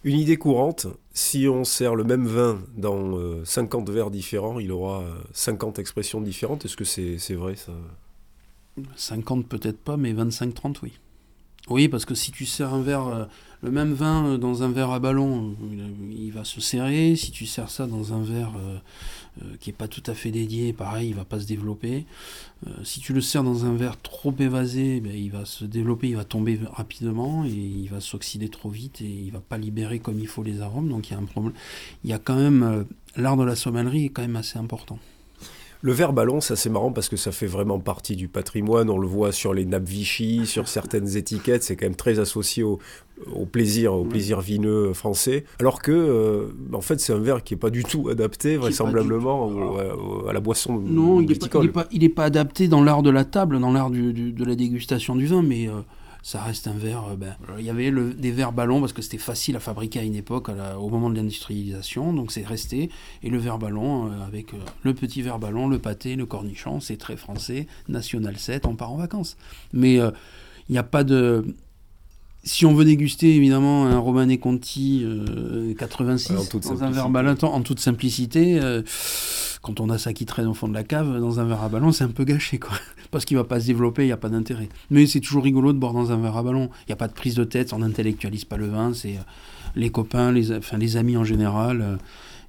Une 0.05 0.17
idée 0.17 0.37
courante, 0.37 0.87
si 1.13 1.47
on 1.49 1.65
sert 1.65 1.93
le 1.93 2.05
même 2.05 2.25
vin 2.25 2.61
dans 2.77 3.17
euh, 3.17 3.43
50 3.43 3.89
verres 3.89 4.11
différents, 4.11 4.59
il 4.59 4.71
aura 4.71 5.01
euh, 5.01 5.13
50 5.33 5.77
expressions 5.77 6.21
différentes. 6.21 6.63
Est-ce 6.63 6.77
que 6.77 6.85
c'est 6.85 7.17
c'est 7.17 7.33
vrai 7.35 7.55
ça? 7.57 7.73
50 8.95 9.45
peut-être 9.45 9.79
pas, 9.79 9.97
mais 9.97 10.13
25-30 10.13 10.77
oui. 10.83 10.93
Oui, 11.69 11.87
parce 11.87 12.05
que 12.05 12.15
si 12.15 12.31
tu 12.31 12.45
sers 12.45 12.73
un 12.73 12.81
verre, 12.81 13.07
euh, 13.07 13.25
le 13.61 13.69
même 13.69 13.93
vin 13.93 14.25
euh, 14.25 14.37
dans 14.37 14.63
un 14.63 14.71
verre 14.71 14.89
à 14.89 14.99
ballon, 14.99 15.55
euh, 15.61 15.87
il, 16.11 16.31
va 16.31 16.43
se 16.43 16.59
serrer. 16.61 17.15
Si 17.15 17.29
tu 17.31 17.45
sers 17.45 17.69
ça 17.69 17.85
dans 17.85 18.13
un 18.13 18.23
verre 18.23 18.53
qui 19.59 19.69
n'est 19.69 19.75
pas 19.75 19.87
tout 19.87 20.03
à 20.07 20.13
fait 20.13 20.31
dédié, 20.31 20.73
pareil, 20.73 21.09
il 21.09 21.15
va 21.15 21.25
pas 21.25 21.39
se 21.39 21.45
développer. 21.45 22.05
Si 22.83 22.99
tu 22.99 23.13
le 23.13 23.21
sers 23.21 23.43
dans 23.43 23.65
un 23.65 23.73
verre 23.73 24.01
trop 24.01 24.33
évasé, 24.37 24.99
ben, 24.99 25.13
il 25.15 25.31
va 25.31 25.45
se 25.45 25.63
développer, 25.63 26.09
il 26.09 26.15
va 26.17 26.25
tomber 26.25 26.59
rapidement 26.73 27.45
et 27.45 27.49
il 27.49 27.87
va 27.87 28.01
s'oxyder 28.01 28.49
trop 28.49 28.69
vite 28.69 29.01
et 29.01 29.09
il 29.09 29.31
va 29.31 29.39
pas 29.39 29.57
libérer 29.57 29.99
comme 29.99 30.19
il 30.19 30.27
faut 30.27 30.43
les 30.43 30.61
arômes. 30.61 30.89
Donc 30.89 31.09
il 31.09 31.13
y 31.13 31.15
a 31.15 31.19
un 31.19 31.25
problème. 31.25 31.53
Il 32.03 32.09
y 32.09 32.13
a 32.13 32.19
quand 32.19 32.35
même 32.35 32.85
l'art 33.15 33.37
de 33.37 33.43
la 33.43 33.55
sommellerie 33.55 34.05
est 34.05 34.09
quand 34.09 34.23
même 34.23 34.35
assez 34.35 34.57
important. 34.57 34.99
Le 35.81 35.93
verre 35.93 36.11
ballon, 36.11 36.41
ça 36.41 36.57
c'est 36.57 36.69
marrant 36.69 36.91
parce 36.91 37.07
que 37.07 37.15
ça 37.15 37.31
fait 37.31 37.45
vraiment 37.47 37.79
partie 37.79 38.17
du 38.17 38.27
patrimoine. 38.27 38.89
On 38.89 38.97
le 38.97 39.07
voit 39.07 39.31
sur 39.31 39.53
les 39.53 39.65
nappes 39.65 39.87
Vichy, 39.87 40.45
sur 40.45 40.67
certaines 40.67 41.15
étiquettes. 41.15 41.63
C'est 41.63 41.77
quand 41.77 41.85
même 41.85 41.95
très 41.95 42.19
associé 42.19 42.63
au, 42.63 42.79
au 43.33 43.45
plaisir, 43.45 43.93
au 43.93 44.03
plaisir 44.03 44.41
vineux 44.41 44.91
français. 44.91 45.45
Alors 45.61 45.81
que, 45.81 45.91
euh, 45.93 46.47
en 46.73 46.81
fait, 46.81 46.99
c'est 46.99 47.13
un 47.13 47.19
verre 47.19 47.43
qui 47.45 47.53
est 47.53 47.57
pas 47.57 47.69
du 47.69 47.85
tout 47.85 48.09
adapté, 48.09 48.57
vraisemblablement, 48.57 49.47
au- 49.47 49.77
au- 50.23 50.27
à 50.27 50.33
la 50.33 50.41
boisson 50.41 50.77
Non, 50.79 51.21
il 51.21 51.27
n'est 51.29 52.09
pas, 52.09 52.25
adapté 52.25 52.67
dans 52.67 52.83
l'art 52.83 53.01
de 53.01 53.09
la 53.09 53.23
table, 53.23 53.57
dans 53.59 53.71
l'art 53.71 53.89
de 53.89 54.43
la 54.43 54.55
dégustation 54.55 55.15
du 55.15 55.27
vin, 55.27 55.41
mais 55.43 55.69
euh, 55.69 55.71
ça 56.23 56.41
reste 56.41 56.67
un 56.67 56.73
verre. 56.73 57.05
euh, 57.11 57.15
ben, 57.15 57.35
il 57.57 57.65
y 57.65 57.69
avait 57.69 57.91
des 57.91 58.31
verres 58.31 58.51
ballons 58.51 58.79
parce 58.79 58.93
que 58.93 59.01
c'était 59.01 59.17
facile 59.17 59.55
à 59.55 59.59
fabriquer 59.59 59.99
à 59.99 60.03
une 60.03 60.15
époque, 60.15 60.49
au 60.77 60.89
moment 60.89 61.09
de 61.09 61.15
l'industrialisation, 61.15 62.13
donc 62.13 62.31
c'est 62.31 62.45
resté. 62.45 62.89
Et 63.23 63.29
le 63.29 63.37
verre 63.37 63.57
ballon, 63.57 64.07
euh, 64.07 64.25
avec 64.25 64.53
euh, 64.53 64.57
le 64.83 64.93
petit 64.93 65.21
verre 65.21 65.39
ballon, 65.39 65.67
le 65.67 65.79
pâté, 65.79 66.15
le 66.15 66.25
cornichon, 66.25 66.79
c'est 66.79 66.97
très 66.97 67.17
français, 67.17 67.67
National 67.87 68.37
7, 68.37 68.65
on 68.65 68.75
part 68.75 68.91
en 68.91 68.97
vacances. 68.97 69.37
Mais 69.73 69.95
il 69.95 70.71
n'y 70.71 70.77
a 70.77 70.83
pas 70.83 71.03
de. 71.03 71.55
Si 72.49 72.65
on 72.65 72.73
veut 72.73 72.83
déguster 72.83 73.35
évidemment 73.35 73.85
un 73.85 73.99
Romanée 73.99 74.39
Conti 74.39 75.03
euh, 75.05 75.75
86 75.75 76.33
En 76.33 76.45
toute 76.45 76.63
dans 76.63 76.83
un 76.83 76.89
verre 76.89 77.09
ballon 77.09 77.35
en 77.43 77.61
toute 77.61 77.79
simplicité, 77.79 78.59
euh, 78.59 78.81
quand 79.61 79.79
on 79.79 79.91
a 79.91 79.99
ça 79.99 80.13
qui 80.13 80.25
traîne 80.25 80.47
au 80.47 80.55
fond 80.55 80.67
de 80.67 80.73
la 80.73 80.83
cave, 80.83 81.19
dans 81.19 81.39
un 81.39 81.45
verre 81.45 81.61
à 81.61 81.69
ballon, 81.69 81.91
c'est 81.91 82.05
un 82.05 82.09
peu 82.09 82.23
gâché, 82.23 82.57
quoi. 82.57 82.71
Parce 83.11 83.25
qu'il 83.25 83.37
va 83.37 83.43
pas 83.43 83.59
se 83.59 83.67
développer, 83.67 84.01
il 84.01 84.07
n'y 84.07 84.13
a 84.13 84.17
pas 84.17 84.29
d'intérêt. 84.29 84.67
Mais 84.89 85.05
c'est 85.05 85.19
toujours 85.19 85.43
rigolo 85.43 85.73
de 85.73 85.77
boire 85.77 85.93
dans 85.93 86.11
un 86.11 86.17
verre 86.17 86.37
à 86.37 86.41
ballon. 86.41 86.71
Il 86.81 86.89
n'y 86.89 86.93
a 86.93 86.95
pas 86.95 87.07
de 87.07 87.13
prise 87.13 87.35
de 87.35 87.43
tête, 87.43 87.71
on 87.71 87.79
n'intellectualise 87.79 88.45
pas 88.45 88.57
le 88.57 88.67
vin, 88.67 88.95
c'est 88.95 89.17
euh, 89.17 89.21
les 89.75 89.91
copains, 89.91 90.31
les, 90.31 90.51
enfin, 90.51 90.79
les 90.79 90.97
amis 90.97 91.17
en 91.17 91.23
général. 91.23 91.99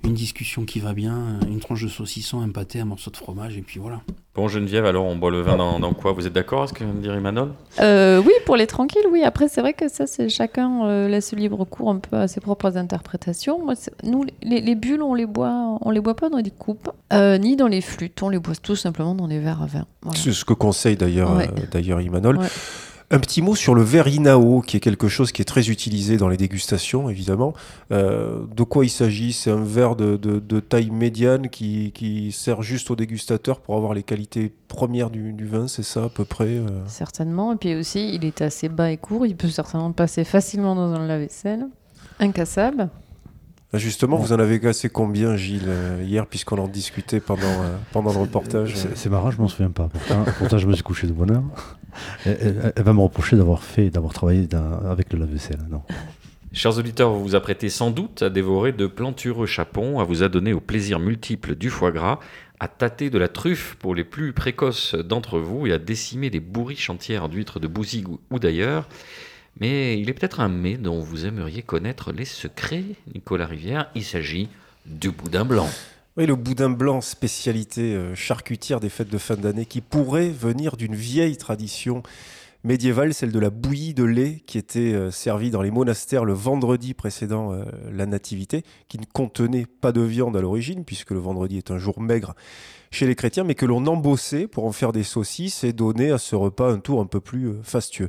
Une 0.05 0.15
discussion 0.15 0.65
qui 0.65 0.81
va 0.81 0.93
bien, 0.93 1.39
une 1.49 1.61
tranche 1.61 1.83
de 1.83 1.89
saucisson, 1.89 2.41
un 2.41 2.49
pâté, 2.49 2.81
un 2.81 2.85
morceau 2.87 3.11
de 3.11 3.17
fromage, 3.17 3.57
et 3.57 3.63
puis 3.63 3.79
voilà. 3.79 4.01
Bon, 4.35 4.49
Geneviève, 4.49 4.87
alors 4.87 5.05
on 5.05 5.17
boit 5.17 5.31
le 5.31 5.41
vin 5.41 5.57
dans, 5.57 5.79
dans 5.81 5.93
quoi? 5.93 6.13
Vous 6.13 6.27
êtes 6.27 6.33
d'accord 6.33 6.61
avec 6.61 6.71
ce 6.71 6.75
que 6.75 6.85
vient 6.85 6.95
de 6.95 7.01
dire 7.01 7.15
Emmanuel? 7.15 7.49
Euh, 7.81 8.23
oui, 8.25 8.33
pour 8.47 8.57
les 8.57 8.67
tranquilles, 8.67 9.05
oui. 9.11 9.23
Après, 9.25 9.49
c'est 9.49 9.61
vrai 9.61 9.75
que 9.75 9.89
ça, 9.89 10.07
c'est 10.07 10.29
chacun 10.29 10.85
euh, 10.87 11.09
laisse 11.09 11.33
libre 11.33 11.65
cours 11.65 11.91
un 11.91 11.99
peu 11.99 12.17
à 12.17 12.29
ses 12.29 12.41
propres 12.41 12.77
interprétations. 12.77 13.63
Moi, 13.65 13.75
nous, 14.05 14.25
les, 14.43 14.61
les 14.61 14.75
bulles, 14.75 15.03
on 15.03 15.15
les 15.15 15.27
boit, 15.27 15.77
on 15.83 15.91
les 15.91 16.01
boit 16.01 16.15
pas 16.17 16.31
dans 16.31 16.41
des 16.41 16.51
coupes, 16.53 16.91
euh, 17.13 17.37
ni 17.39 17.57
dans 17.57 17.67
les 17.69 17.81
flûtes. 17.81 18.23
On 18.23 18.29
les 18.31 18.39
boit 18.39 18.55
tout 18.57 18.77
simplement 18.77 19.15
dans 19.15 19.29
des 19.29 19.41
verres 19.41 19.63
à 19.63 19.67
vin. 19.67 19.87
Voilà. 20.03 20.19
C'est 20.19 20.33
ce 20.33 20.45
que 20.45 20.55
conseille 20.55 20.97
d'ailleurs 20.97 21.37
Ouais. 21.37 21.49
euh, 21.49 21.63
d'ailleurs 21.71 22.01
Imanol. 22.01 22.39
Ouais. 22.39 22.47
Un 23.13 23.19
petit 23.19 23.43
mot 23.43 23.57
sur 23.57 23.75
le 23.75 23.83
verre 23.83 24.07
Inao, 24.07 24.61
qui 24.61 24.77
est 24.77 24.81
quelque 24.81 25.09
chose 25.09 25.33
qui 25.33 25.43
est 25.43 25.45
très 25.45 25.69
utilisé 25.69 26.17
dans 26.17 26.29
les 26.29 26.37
dégustations, 26.37 27.11
évidemment. 27.11 27.55
Euh, 27.91 28.43
de 28.57 28.63
quoi 28.63 28.85
il 28.85 28.89
s'agit? 28.89 29.33
C'est 29.33 29.51
un 29.51 29.65
verre 29.65 29.97
de, 29.97 30.17
de- 30.17 30.39
de 30.39 30.61
taille 30.61 30.91
médiane 30.91 31.49
qui, 31.49 31.91
qui 31.93 32.31
sert 32.31 32.63
juste 32.63 32.89
au 32.93 32.95
dégustateur 32.95 33.59
pour 33.61 33.77
avoir 33.77 33.95
les 33.95 34.05
qualités 34.05 34.53
premières 34.69 35.11
du, 35.11 35.33
du 35.33 35.45
vin, 35.45 35.67
c'est 35.67 35.83
ça 35.83 36.05
à 36.05 36.09
peu 36.09 36.25
près 36.25 36.45
euh? 36.59 36.69
Certainement. 36.87 37.53
Et 37.53 37.57
puis 37.57 37.75
aussi, 37.75 38.15
il 38.15 38.25
est 38.25 38.43
assez 38.43 38.69
bas 38.69 38.93
et 38.93 38.97
court. 38.97 39.27
Il 39.27 39.35
peut 39.37 39.49
certainement 39.49 39.91
passer 39.91 40.23
facilement 40.23 40.77
dans 40.77 40.93
un 40.93 41.05
lave-vaisselle. 41.05 41.67
Incassable. 42.21 42.91
Là, 43.73 43.79
Justement, 43.81 44.19
vous 44.19 44.33
en 44.33 44.39
avez 44.39 44.61
cassé 44.61 44.89
combien, 44.89 45.35
Gilles, 45.37 45.63
euh, 45.67 46.01
hier, 46.07 46.27
puisqu'on 46.27 46.59
en 46.59 46.69
discutait 46.69 47.19
pendant, 47.21 47.43
euh, 47.43 47.77
pendant 47.93 48.13
le 48.13 48.19
reportage? 48.19 48.75
C'est 48.77 48.97
c'est 48.97 49.09
marrant, 49.09 49.33
je 49.33 49.41
m'en 49.41 49.49
souviens 49.49 49.71
pas. 49.71 49.89
Pourtant, 49.93 50.25
pourtant, 50.39 50.59
je 50.59 50.67
me 50.69 50.75
suis 50.75 50.83
couché 50.85 51.09
de 51.09 51.13
bonne 51.13 51.33
heure. 51.33 51.43
Elle, 52.25 52.73
va 52.77 52.93
me 52.93 53.01
reprocher 53.01 53.37
d'avoir 53.37 53.63
fait, 53.63 53.91
d'avoir 53.91 54.13
travaillé 54.13 54.49
avec 54.89 55.13
le 55.13 55.19
lave-vaisselle. 55.21 55.61
Non. 55.71 55.83
Chers 56.53 56.79
auditeurs, 56.79 57.13
vous 57.13 57.23
vous 57.23 57.35
apprêtez 57.37 57.69
sans 57.69 57.91
doute 57.91 58.23
à 58.23 58.31
dévorer 58.31 58.73
de 58.73 58.87
plantureux 58.87 59.47
chapons, 59.47 60.01
à 60.01 60.05
vous 60.05 60.23
adonner 60.25 60.53
aux 60.53 60.61
plaisirs 60.61 60.99
multiples 60.99 61.55
du 61.55 61.71
foie 61.71 61.93
gras, 61.93 62.19
à 62.59 62.67
tâter 62.69 63.09
de 63.09 63.19
la 63.19 63.29
truffe 63.29 63.77
pour 63.79 63.95
les 63.95 64.05
plus 64.05 64.33
précoces 64.33 64.95
d'entre 64.95 65.39
vous 65.39 65.67
et 65.67 65.73
à 65.73 65.79
décimer 65.79 66.29
des 66.29 66.41
bourriches 66.41 66.91
entières 66.91 67.29
d'huîtres 67.29 67.61
de 67.61 67.69
Bouzigues 67.69 68.09
ou- 68.09 68.21
ou 68.31 68.39
d'ailleurs. 68.41 68.89
Mais 69.61 69.99
il 70.01 70.09
est 70.11 70.13
peut-être 70.13 70.41
un 70.41 70.49
mets 70.49 70.77
dont 70.77 71.01
vous 71.01 71.25
aimeriez 71.25 71.63
connaître 71.63 72.13
les 72.13 72.25
secrets, 72.25 72.85
Nicolas 73.15 73.47
Rivière. 73.47 73.89
Il 73.95 74.05
s'agit 74.05 74.49
du 74.87 75.11
boudin 75.11 75.45
blanc. 75.45 75.69
Oui, 76.17 76.27
le 76.27 76.35
boudin 76.35 76.71
blanc, 76.71 77.01
spécialité 77.01 77.95
euh, 77.95 78.17
charcutière 78.17 78.81
des 78.81 78.89
fêtes 78.89 79.11
de 79.11 79.17
fin 79.17 79.37
d'année, 79.37 79.65
qui 79.65 79.81
pourrait 79.81 80.31
venir 80.31 80.77
d'une 80.77 80.97
vieille 80.97 81.37
tradition 81.37 82.03
médiévale, 82.65 83.15
celle 83.15 83.31
de 83.31 83.39
la 83.39 83.51
bouillie 83.51 83.95
de 83.95 84.03
lait 84.03 84.43
qui 84.45 84.59
était 84.59 84.93
euh, 84.93 85.13
servie 85.13 85.51
dans 85.51 85.63
les 85.63 85.71
monastères 85.71 86.25
le 86.25 86.33
vendredi 86.33 86.95
précédant 86.95 87.53
euh, 87.53 87.63
la 87.93 88.07
nativité, 88.07 88.65
qui 88.89 88.99
ne 88.99 89.05
contenait 89.05 89.67
pas 89.81 89.93
de 89.93 90.01
viande 90.01 90.37
à 90.37 90.41
l'origine, 90.41 90.85
puisque 90.85 91.13
le 91.13 91.21
vendredi 91.21 91.59
est 91.59 91.71
un 91.71 91.79
jour 91.79 92.01
maigre 92.01 92.35
chez 92.91 93.07
les 93.07 93.15
chrétiens, 93.15 93.45
mais 93.45 93.55
que 93.55 93.65
l'on 93.65 93.87
embossait 93.87 94.49
pour 94.49 94.65
en 94.65 94.73
faire 94.73 94.91
des 94.91 95.05
saucisses 95.05 95.63
et 95.63 95.73
donner 95.73 96.11
à 96.11 96.19
ce 96.19 96.35
repas 96.35 96.73
un 96.73 96.81
tour 96.81 97.01
un 97.01 97.07
peu 97.07 97.21
plus 97.21 97.53
fastueux. 97.63 98.09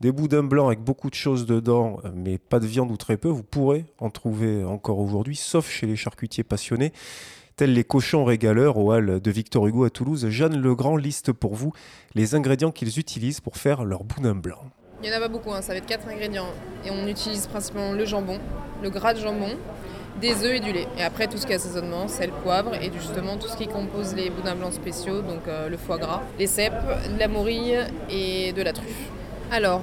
Des 0.00 0.12
boudins 0.12 0.42
blancs 0.42 0.66
avec 0.66 0.80
beaucoup 0.80 1.08
de 1.08 1.14
choses 1.14 1.46
dedans, 1.46 2.00
euh, 2.04 2.10
mais 2.14 2.36
pas 2.38 2.60
de 2.60 2.66
viande 2.66 2.90
ou 2.90 2.96
très 2.96 3.16
peu, 3.16 3.28
vous 3.28 3.42
pourrez 3.42 3.86
en 3.98 4.10
trouver 4.10 4.62
encore 4.64 4.98
aujourd'hui, 4.98 5.36
sauf 5.36 5.70
chez 5.70 5.86
les 5.86 5.96
charcutiers 5.96 6.44
passionnés 6.44 6.92
tels 7.56 7.72
les 7.72 7.84
cochons 7.84 8.24
régaleurs 8.24 8.76
au 8.76 8.92
hall 8.92 9.18
de 9.18 9.30
Victor 9.30 9.66
Hugo 9.66 9.84
à 9.84 9.90
Toulouse, 9.90 10.28
Jeanne 10.28 10.60
Legrand 10.60 10.96
liste 10.96 11.32
pour 11.32 11.54
vous 11.54 11.72
les 12.14 12.34
ingrédients 12.34 12.70
qu'ils 12.70 12.98
utilisent 12.98 13.40
pour 13.40 13.56
faire 13.56 13.84
leur 13.84 14.04
boudin 14.04 14.34
blanc. 14.34 14.60
Il 15.02 15.08
n'y 15.08 15.14
en 15.14 15.18
a 15.18 15.20
pas 15.20 15.28
beaucoup, 15.28 15.52
hein, 15.52 15.62
ça 15.62 15.72
va 15.72 15.78
être 15.78 15.86
quatre 15.86 16.06
ingrédients. 16.08 16.48
Et 16.84 16.90
on 16.90 17.06
utilise 17.06 17.46
principalement 17.46 17.92
le 17.92 18.04
jambon, 18.04 18.38
le 18.82 18.90
gras 18.90 19.14
de 19.14 19.20
jambon, 19.20 19.56
des 20.20 20.44
œufs 20.44 20.56
et 20.56 20.60
du 20.60 20.72
lait. 20.72 20.86
Et 20.98 21.02
après 21.02 21.28
tout 21.28 21.38
ce 21.38 21.46
qui 21.46 21.52
est 21.52 21.56
assaisonnement, 21.56 22.08
sel, 22.08 22.30
poivre 22.42 22.74
et 22.74 22.90
justement 22.92 23.38
tout 23.38 23.48
ce 23.48 23.56
qui 23.56 23.68
compose 23.68 24.14
les 24.14 24.28
boudins 24.28 24.54
blancs 24.54 24.74
spéciaux, 24.74 25.22
donc 25.22 25.48
euh, 25.48 25.70
le 25.70 25.78
foie 25.78 25.96
gras, 25.96 26.22
les 26.38 26.46
cèpes, 26.46 26.74
la 27.18 27.28
morille 27.28 27.78
et 28.10 28.52
de 28.52 28.62
la 28.62 28.74
truffe. 28.74 29.10
Alors, 29.52 29.80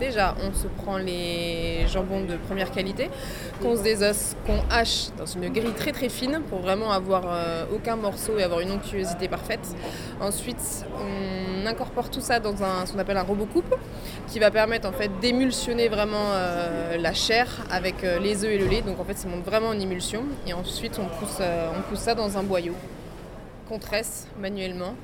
déjà, 0.00 0.34
on 0.42 0.52
se 0.52 0.66
prend 0.66 0.98
les 0.98 1.86
jambons 1.88 2.20
de 2.20 2.36
première 2.36 2.70
qualité, 2.70 3.08
qu'on 3.62 3.76
se 3.76 3.82
désosse, 3.82 4.36
qu'on 4.46 4.58
hache 4.70 5.06
dans 5.16 5.26
une 5.26 5.48
grille 5.48 5.72
très 5.72 5.92
très 5.92 6.08
fine 6.08 6.40
pour 6.48 6.60
vraiment 6.60 6.92
avoir 6.92 7.22
euh, 7.26 7.64
aucun 7.72 7.96
morceau 7.96 8.38
et 8.38 8.42
avoir 8.42 8.60
une 8.60 8.72
onctuosité 8.72 9.28
parfaite. 9.28 9.74
Ensuite, 10.20 10.84
on 10.98 11.66
incorpore 11.66 12.10
tout 12.10 12.20
ça 12.20 12.40
dans 12.40 12.62
un, 12.62 12.86
ce 12.86 12.92
qu'on 12.92 12.98
appelle 12.98 13.16
un 13.16 13.22
robot 13.22 13.46
coupe 13.46 13.74
qui 14.28 14.38
va 14.40 14.50
permettre 14.50 14.88
en 14.88 14.92
fait 14.92 15.10
d'émulsionner 15.20 15.88
vraiment 15.88 16.32
euh, 16.32 16.96
la 16.98 17.14
chair 17.14 17.64
avec 17.70 18.04
euh, 18.04 18.18
les 18.18 18.44
œufs 18.44 18.50
et 18.50 18.58
le 18.58 18.66
lait. 18.66 18.82
Donc 18.82 19.00
en 19.00 19.04
fait, 19.04 19.16
ça 19.16 19.28
monte 19.28 19.44
vraiment 19.44 19.68
en 19.68 19.78
émulsion. 19.78 20.24
Et 20.46 20.52
ensuite, 20.52 20.98
on 20.98 21.06
pousse, 21.06 21.40
on 21.40 21.82
pousse 21.88 22.00
ça 22.00 22.14
dans 22.14 22.36
un 22.36 22.42
boyau 22.42 22.74
qu'on 23.68 23.78
tresse 23.78 24.26
manuellement 24.40 24.94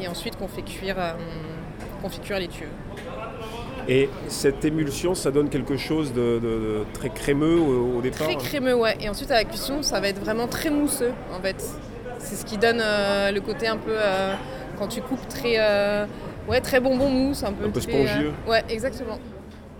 et 0.00 0.08
ensuite 0.08 0.36
qu'on 0.36 0.48
fait 0.48 0.62
cuire, 0.62 0.96
cuire 2.10 2.38
les 2.38 2.48
tuyaux. 2.48 2.68
Et 3.88 4.08
cette 4.28 4.64
émulsion, 4.64 5.14
ça 5.14 5.30
donne 5.32 5.48
quelque 5.48 5.76
chose 5.76 6.12
de, 6.12 6.38
de- 6.38 6.40
de 6.40 6.84
très 6.94 7.08
crémeux 7.10 7.58
au, 7.58 7.98
au 7.98 8.00
départ 8.00 8.28
Très 8.28 8.36
crémeux, 8.36 8.74
ouais. 8.74 8.96
Et 9.00 9.08
ensuite, 9.08 9.30
à 9.32 9.34
la 9.34 9.44
cuisson, 9.44 9.82
ça 9.82 9.98
va 10.00 10.08
être 10.08 10.20
vraiment 10.20 10.46
très 10.46 10.70
mousseux, 10.70 11.12
en 11.36 11.40
fait. 11.40 11.56
C'est 12.18 12.36
ce 12.36 12.44
qui 12.44 12.58
donne 12.58 12.80
euh, 12.80 13.32
le 13.32 13.40
côté 13.40 13.66
un 13.66 13.76
peu, 13.76 13.90
euh, 13.96 14.34
quand 14.78 14.86
tu 14.86 15.00
coupes, 15.02 15.26
très, 15.28 15.54
euh, 15.58 16.06
ouais, 16.48 16.60
très 16.60 16.78
bonbon 16.78 17.08
mousse, 17.08 17.42
un 17.42 17.52
peu. 17.52 17.64
Un 17.66 17.70
peu 17.70 17.80
très, 17.80 17.90
spongieux. 17.90 18.32
ouais, 18.46 18.62
exactement. 18.68 19.18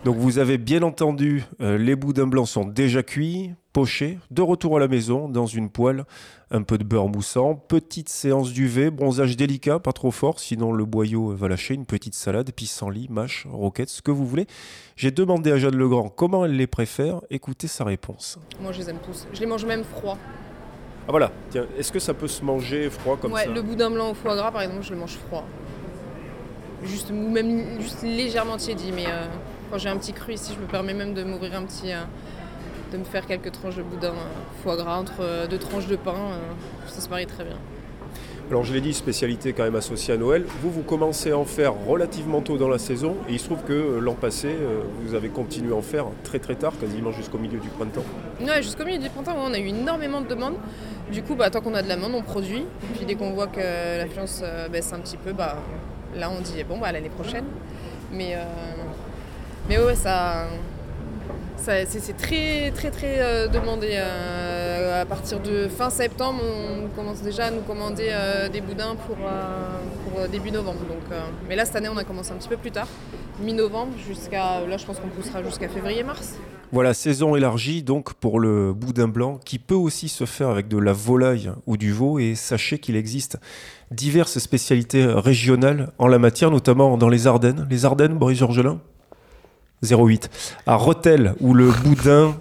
Donc 0.05 0.16
vous 0.16 0.38
avez 0.38 0.59
bien 0.59 0.82
entendu, 0.82 1.44
euh, 1.61 1.78
les 1.78 1.94
boudins 1.94 2.26
blancs 2.26 2.48
sont 2.48 2.64
déjà 2.64 3.05
cuits, 3.05 3.53
pochés, 3.72 4.18
de 4.32 4.42
retour 4.42 4.76
à 4.76 4.80
la 4.80 4.88
maison, 4.88 5.28
dans 5.28 5.46
une 5.46 5.70
poêle, 5.70 6.05
un 6.50 6.62
peu 6.62 6.76
de 6.76 6.82
beurre 6.82 7.07
moussant, 7.07 7.55
petite 7.55 8.09
séance 8.09 8.53
d'UV, 8.53 8.90
bronzage 8.90 9.36
délicat, 9.36 9.78
pas 9.78 9.92
trop 9.92 10.11
fort, 10.11 10.40
sinon 10.40 10.72
le 10.72 10.84
boyau 10.84 11.36
va 11.36 11.46
lâcher, 11.46 11.74
une 11.74 11.86
petite 11.86 12.16
salade, 12.16 12.50
pissenlit, 12.50 13.07
mâche, 13.11 13.46
roquette, 13.48 13.90
ce 13.90 14.03
que 14.03 14.11
vous 14.11 14.26
voulez. 14.26 14.48
J'ai 14.96 15.12
demandé 15.12 15.53
à 15.53 15.59
Jeanne 15.59 15.76
Legrand 15.76 16.09
comment 16.09 16.44
elle 16.46 16.57
les 16.57 16.66
préfère, 16.66 17.20
écoutez 17.30 17.68
sa 17.68 17.84
réponse. 17.84 18.40
Moi, 18.61 18.72
je 18.72 18.80
les 18.80 18.90
aime 18.90 18.98
tous. 19.07 19.28
Je 19.32 19.38
les 19.38 19.46
mange 19.46 19.64
même 19.64 19.84
froids. 19.84 20.18
Ah 21.07 21.12
voilà, 21.12 21.30
tiens, 21.50 21.66
est-ce 21.78 21.92
que 21.92 22.00
ça 22.00 22.12
peut 22.12 22.28
se 22.28 22.44
manger 22.44 22.90
froid 22.90 23.16
comme 23.16 23.32
ouais, 23.32 23.44
ça 23.44 23.50
le 23.50 23.62
boudin 23.62 23.90
blanc 23.90 24.11
au 24.11 24.14
foie 24.14 24.34
gras, 24.34 24.50
par 24.50 24.62
exemple, 24.62 24.82
je 24.82 24.94
le 24.94 24.98
mange 24.98 25.16
froid. 25.28 25.44
Juste, 26.82 27.11
ou 27.11 27.30
même 27.30 27.80
juste 27.80 28.03
légèrement 28.03 28.57
tiédi, 28.57 28.90
mais 28.90 29.07
euh, 29.07 29.26
quand 29.73 29.79
j'ai 29.79 29.89
un 29.89 29.97
petit 29.97 30.12
cru 30.12 30.35
ici, 30.35 30.53
je 30.55 30.61
me 30.61 30.66
permets 30.66 30.93
même 30.93 31.14
de 31.14 31.25
m'ouvrir 31.25 31.57
un 31.57 31.62
petit. 31.64 31.93
euh, 31.93 32.03
de 32.93 32.99
me 32.99 33.05
faire 33.05 33.27
quelques 33.27 33.53
tranches 33.53 33.77
de 33.77 33.83
boudin 33.83 34.11
euh, 34.11 34.62
foie 34.62 34.77
gras 34.77 34.99
entre 34.99 35.20
euh, 35.20 35.47
deux 35.47 35.57
tranches 35.57 35.87
de 35.87 35.97
pain. 35.97 36.37
ça 36.87 37.01
se 37.01 37.09
marie 37.09 37.25
très 37.25 37.43
bien. 37.43 37.57
Alors 38.51 38.64
je 38.64 38.75
l'ai 38.75 38.83
dit, 38.83 38.93
spécialité 38.93 39.55
quand 39.55 39.62
même 39.62 39.77
associée 39.77 40.12
à 40.12 40.18
Noël. 40.18 40.45
Vous, 40.61 40.70
vous 40.70 40.83
commencez 40.83 41.31
à 41.31 41.39
en 41.39 41.47
faire 41.47 41.73
relativement 41.73 42.43
tôt 42.43 42.59
dans 42.59 42.68
la 42.68 42.77
saison 42.77 43.16
et 43.31 43.33
il 43.33 43.39
se 43.39 43.47
trouve 43.47 43.62
que 43.62 43.99
l'an 43.99 44.12
passé, 44.12 44.55
vous 45.07 45.14
avez 45.14 45.31
continué 45.31 45.73
à 45.73 45.77
en 45.77 45.81
faire 45.81 46.05
très 46.23 46.39
très 46.39 46.55
tard, 46.55 46.75
quasiment 46.79 47.12
jusqu'au 47.12 47.39
milieu 47.39 47.59
du 47.59 47.70
printemps. 47.70 48.05
Ouais, 48.43 48.62
jusqu'au 48.62 48.85
milieu 48.85 48.99
du 48.99 49.09
printemps, 49.09 49.37
on 49.39 49.55
a 49.55 49.59
eu 49.59 49.68
énormément 49.68 50.20
de 50.20 50.27
demandes. 50.27 50.57
Du 51.11 51.23
coup, 51.23 51.35
bah, 51.35 51.49
tant 51.49 51.62
qu'on 51.62 51.73
a 51.75 51.83
de 51.83 51.89
la 51.89 51.97
demande, 51.97 52.12
on 52.14 52.20
produit. 52.20 52.66
Puis 52.95 53.07
dès 53.07 53.14
qu'on 53.14 53.31
voit 53.31 53.47
que 53.47 53.97
l'affluence 53.97 54.45
baisse 54.70 54.93
un 54.93 54.99
petit 54.99 55.16
peu, 55.16 55.33
bah, 55.33 55.57
là 56.14 56.31
on 56.31 56.43
dit 56.43 56.62
bon, 56.68 56.79
bah, 56.79 56.93
l'année 56.93 57.09
prochaine. 57.09 57.47
Mais, 58.12 58.35
euh, 58.35 58.45
mais 59.69 59.79
ouais, 59.79 59.95
ça, 59.95 60.47
c'est 61.63 62.17
très 62.17 62.71
très 62.73 62.91
très 62.91 63.21
euh, 63.21 63.49
demandé. 63.49 63.91
euh, 63.93 65.03
à 65.03 65.07
partir 65.07 65.41
de 65.41 65.69
fin 65.69 65.91
septembre, 65.91 66.41
on 66.43 66.89
commence 66.97 67.23
déjà 67.23 67.47
à 67.47 67.51
nous 67.51 67.63
commander 67.63 68.09
euh, 68.11 68.49
des 68.49 68.61
boudins 68.61 68.97
pour, 69.07 69.17
début 70.31 70.51
novembre. 70.51 70.81
Donc, 70.81 71.19
mais 71.49 71.57
là, 71.57 71.65
cette 71.65 71.77
année, 71.77 71.89
on 71.89 71.97
a 71.97 72.05
commencé 72.05 72.33
un 72.33 72.37
petit 72.37 72.49
peu 72.49 72.57
plus 72.57 72.71
tard, 72.71 72.87
mi-novembre, 73.41 73.93
jusqu'à. 74.07 74.61
Là, 74.67 74.77
je 74.77 74.85
pense 74.85 74.99
qu'on 74.99 75.09
poussera 75.09 75.43
jusqu'à 75.43 75.69
février-mars. 75.69 76.37
Voilà, 76.71 76.95
saison 76.95 77.37
élargie 77.37 77.83
donc 77.83 78.15
pour 78.15 78.41
le 78.41 78.73
boudin 78.73 79.09
blanc 79.09 79.39
qui 79.45 79.59
peut 79.59 79.75
aussi 79.75 80.09
se 80.09 80.25
faire 80.25 80.49
avec 80.49 80.69
de 80.69 80.79
la 80.79 80.93
volaille 80.93 81.53
ou 81.67 81.77
du 81.77 81.93
veau 81.93 82.19
et 82.19 82.35
sachez 82.35 82.79
qu'il 82.79 82.97
existe 82.97 83.39
diverses 83.91 84.39
spécialités 84.39 85.05
régionales 85.05 85.93
en 85.99 86.07
la 86.07 86.19
matière, 86.19 86.51
notamment 86.51 86.97
dans 86.97 87.11
les 87.11 87.27
Ardennes. 87.27 87.67
Les 87.69 87.85
Ardennes, 87.85 88.15
Boris 88.15 88.39
Georgelin 88.39 88.81
08. 89.83 90.30
À 90.66 90.76
Rethel 90.76 91.35
où 91.41 91.55
le 91.55 91.70
boudin 91.70 92.35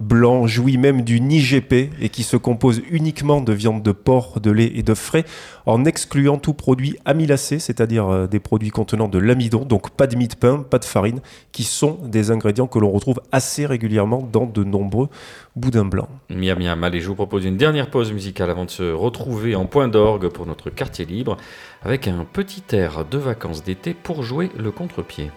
blanc, 0.00 0.46
jouit 0.46 0.78
même 0.78 1.02
d'une 1.02 1.30
IGP 1.30 1.90
et 2.00 2.08
qui 2.08 2.22
se 2.22 2.36
compose 2.36 2.80
uniquement 2.90 3.40
de 3.40 3.52
viande 3.52 3.82
de 3.82 3.92
porc, 3.92 4.40
de 4.40 4.50
lait 4.50 4.72
et 4.74 4.82
de 4.82 4.94
frais, 4.94 5.24
en 5.66 5.84
excluant 5.84 6.38
tout 6.38 6.54
produit 6.54 6.96
amylacé, 7.04 7.58
c'est-à-dire 7.58 8.08
euh, 8.08 8.26
des 8.26 8.40
produits 8.40 8.70
contenant 8.70 9.08
de 9.08 9.18
l'amidon, 9.18 9.64
donc 9.64 9.90
pas 9.90 10.06
de 10.06 10.16
mie 10.16 10.28
de 10.28 10.34
pain, 10.34 10.64
pas 10.68 10.78
de 10.78 10.84
farine, 10.84 11.20
qui 11.52 11.64
sont 11.64 11.98
des 12.02 12.30
ingrédients 12.30 12.66
que 12.66 12.78
l'on 12.78 12.90
retrouve 12.90 13.20
assez 13.30 13.66
régulièrement 13.66 14.26
dans 14.32 14.46
de 14.46 14.64
nombreux 14.64 15.08
boudins 15.54 15.84
blancs. 15.84 16.08
Miam 16.30 16.58
miam, 16.58 16.82
allez, 16.82 17.00
je 17.00 17.08
vous 17.08 17.14
propose 17.14 17.44
une 17.44 17.58
dernière 17.58 17.90
pause 17.90 18.12
musicale 18.12 18.50
avant 18.50 18.64
de 18.64 18.70
se 18.70 18.90
retrouver 18.92 19.54
en 19.54 19.66
point 19.66 19.88
d'orgue 19.88 20.28
pour 20.28 20.46
notre 20.46 20.70
quartier 20.70 21.04
libre, 21.04 21.36
avec 21.82 22.08
un 22.08 22.24
petit 22.24 22.62
air 22.72 23.04
de 23.04 23.18
vacances 23.18 23.62
d'été 23.62 23.94
pour 23.94 24.22
jouer 24.22 24.50
le 24.56 24.70
contre-pied. 24.70 25.30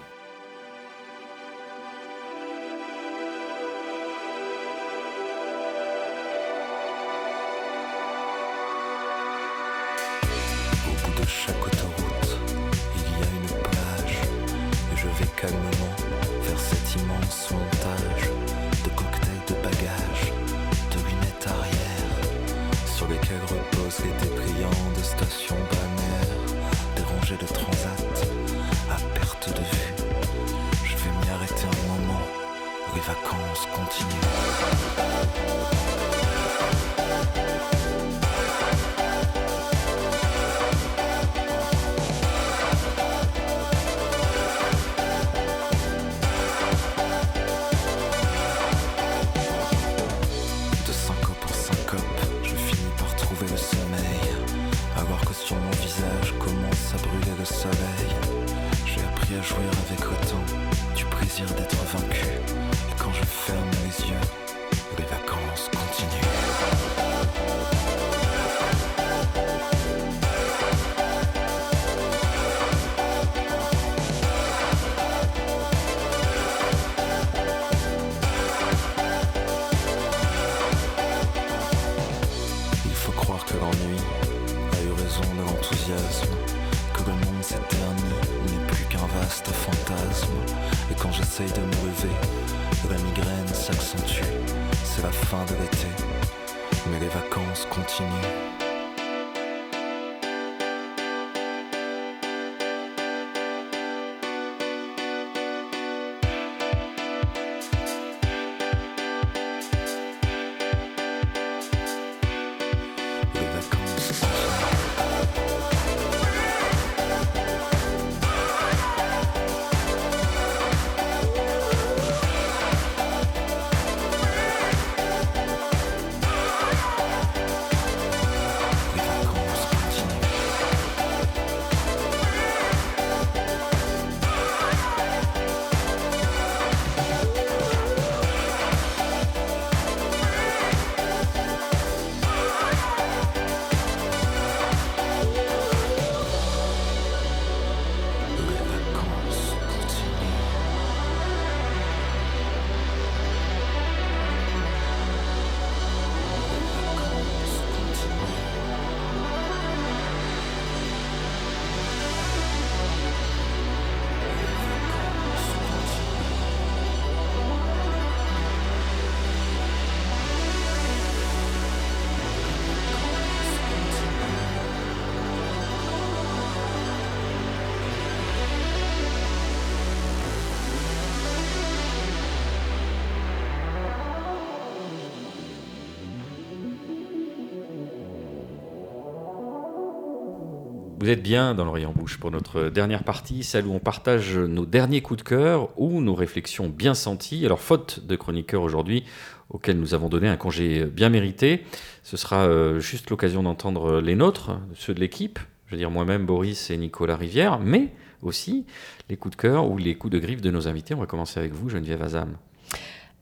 Vous 191.03 191.09
êtes 191.09 191.21
bien 191.21 191.53
dans 191.53 191.65
l'Orient 191.65 191.91
Bouche 191.91 192.17
pour 192.17 192.31
notre 192.31 192.69
dernière 192.69 193.03
partie, 193.03 193.43
celle 193.43 193.67
où 193.67 193.73
on 193.73 193.79
partage 193.79 194.37
nos 194.37 194.65
derniers 194.65 195.01
coups 195.01 195.21
de 195.21 195.27
cœur 195.27 195.69
ou 195.77 195.99
nos 195.99 196.15
réflexions 196.15 196.69
bien 196.69 196.93
senties. 196.93 197.45
Alors, 197.45 197.59
faute 197.59 198.05
de 198.07 198.15
chroniqueurs 198.15 198.61
aujourd'hui, 198.61 199.03
auxquels 199.49 199.77
nous 199.77 199.93
avons 199.93 200.07
donné 200.07 200.29
un 200.29 200.37
congé 200.37 200.85
bien 200.85 201.09
mérité, 201.09 201.65
ce 202.03 202.15
sera 202.15 202.45
euh, 202.45 202.79
juste 202.79 203.09
l'occasion 203.09 203.43
d'entendre 203.43 203.99
les 203.99 204.15
nôtres, 204.15 204.51
ceux 204.75 204.93
de 204.93 205.01
l'équipe, 205.01 205.39
je 205.65 205.71
veux 205.71 205.77
dire 205.77 205.91
moi-même, 205.91 206.25
Boris 206.25 206.69
et 206.69 206.77
Nicolas 206.77 207.17
Rivière, 207.17 207.59
mais 207.59 207.89
aussi 208.21 208.65
les 209.09 209.17
coups 209.17 209.35
de 209.35 209.41
cœur 209.41 209.69
ou 209.69 209.77
les 209.77 209.95
coups 209.95 210.13
de 210.13 210.19
griffe 210.19 210.39
de 210.39 210.51
nos 210.51 210.69
invités. 210.69 210.93
On 210.93 210.99
va 210.99 211.05
commencer 211.05 211.37
avec 211.37 211.51
vous, 211.51 211.67
Geneviève 211.67 212.01
Azam. 212.01 212.37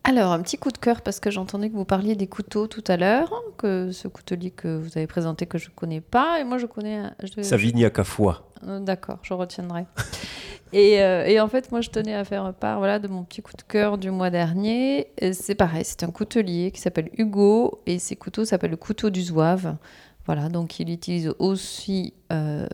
Alors, 0.03 0.31
un 0.31 0.41
petit 0.41 0.57
coup 0.57 0.71
de 0.71 0.77
cœur 0.79 1.01
parce 1.01 1.19
que 1.19 1.29
j'entendais 1.29 1.69
que 1.69 1.75
vous 1.75 1.85
parliez 1.85 2.15
des 2.15 2.25
couteaux 2.27 2.65
tout 2.67 2.83
à 2.87 2.97
l'heure, 2.97 3.31
que 3.57 3.91
ce 3.91 4.07
coutelier 4.07 4.49
que 4.49 4.77
vous 4.77 4.97
avez 4.97 5.05
présenté 5.05 5.45
que 5.45 5.59
je 5.59 5.69
ne 5.69 5.75
connais 5.75 6.01
pas, 6.01 6.39
et 6.39 6.43
moi 6.43 6.57
je 6.57 6.65
connais. 6.65 7.03
je- 7.21 7.41
Savignac 7.43 7.99
à 7.99 8.03
foie. 8.03 8.51
Euh, 8.67 8.79
D'accord, 8.79 9.19
je 9.21 9.33
retiendrai. 9.33 9.85
et, 10.73 11.01
euh, 11.03 11.25
et 11.25 11.39
en 11.39 11.47
fait, 11.47 11.71
moi, 11.71 11.81
je 11.81 11.89
tenais 11.91 12.15
à 12.15 12.23
faire 12.25 12.51
part 12.55 12.79
voilà, 12.79 12.97
de 12.97 13.07
mon 13.07 13.23
petit 13.23 13.43
coup 13.43 13.53
de 13.55 13.61
cœur 13.61 13.99
du 13.99 14.09
mois 14.09 14.31
dernier. 14.31 15.07
C'est 15.33 15.55
pareil, 15.55 15.83
c'est 15.85 16.03
un 16.03 16.09
coutelier 16.11 16.71
qui 16.71 16.81
s'appelle 16.81 17.09
Hugo 17.17 17.81
et 17.85 17.99
ses 17.99 18.15
couteaux 18.15 18.43
s'appellent 18.43 18.71
le 18.71 18.77
couteau 18.77 19.11
du 19.11 19.21
zouave. 19.21 19.75
Voilà, 20.25 20.49
donc 20.49 20.79
il 20.79 20.89
utilise 20.89 21.31
aussi 21.39 22.13
euh, 22.31 22.65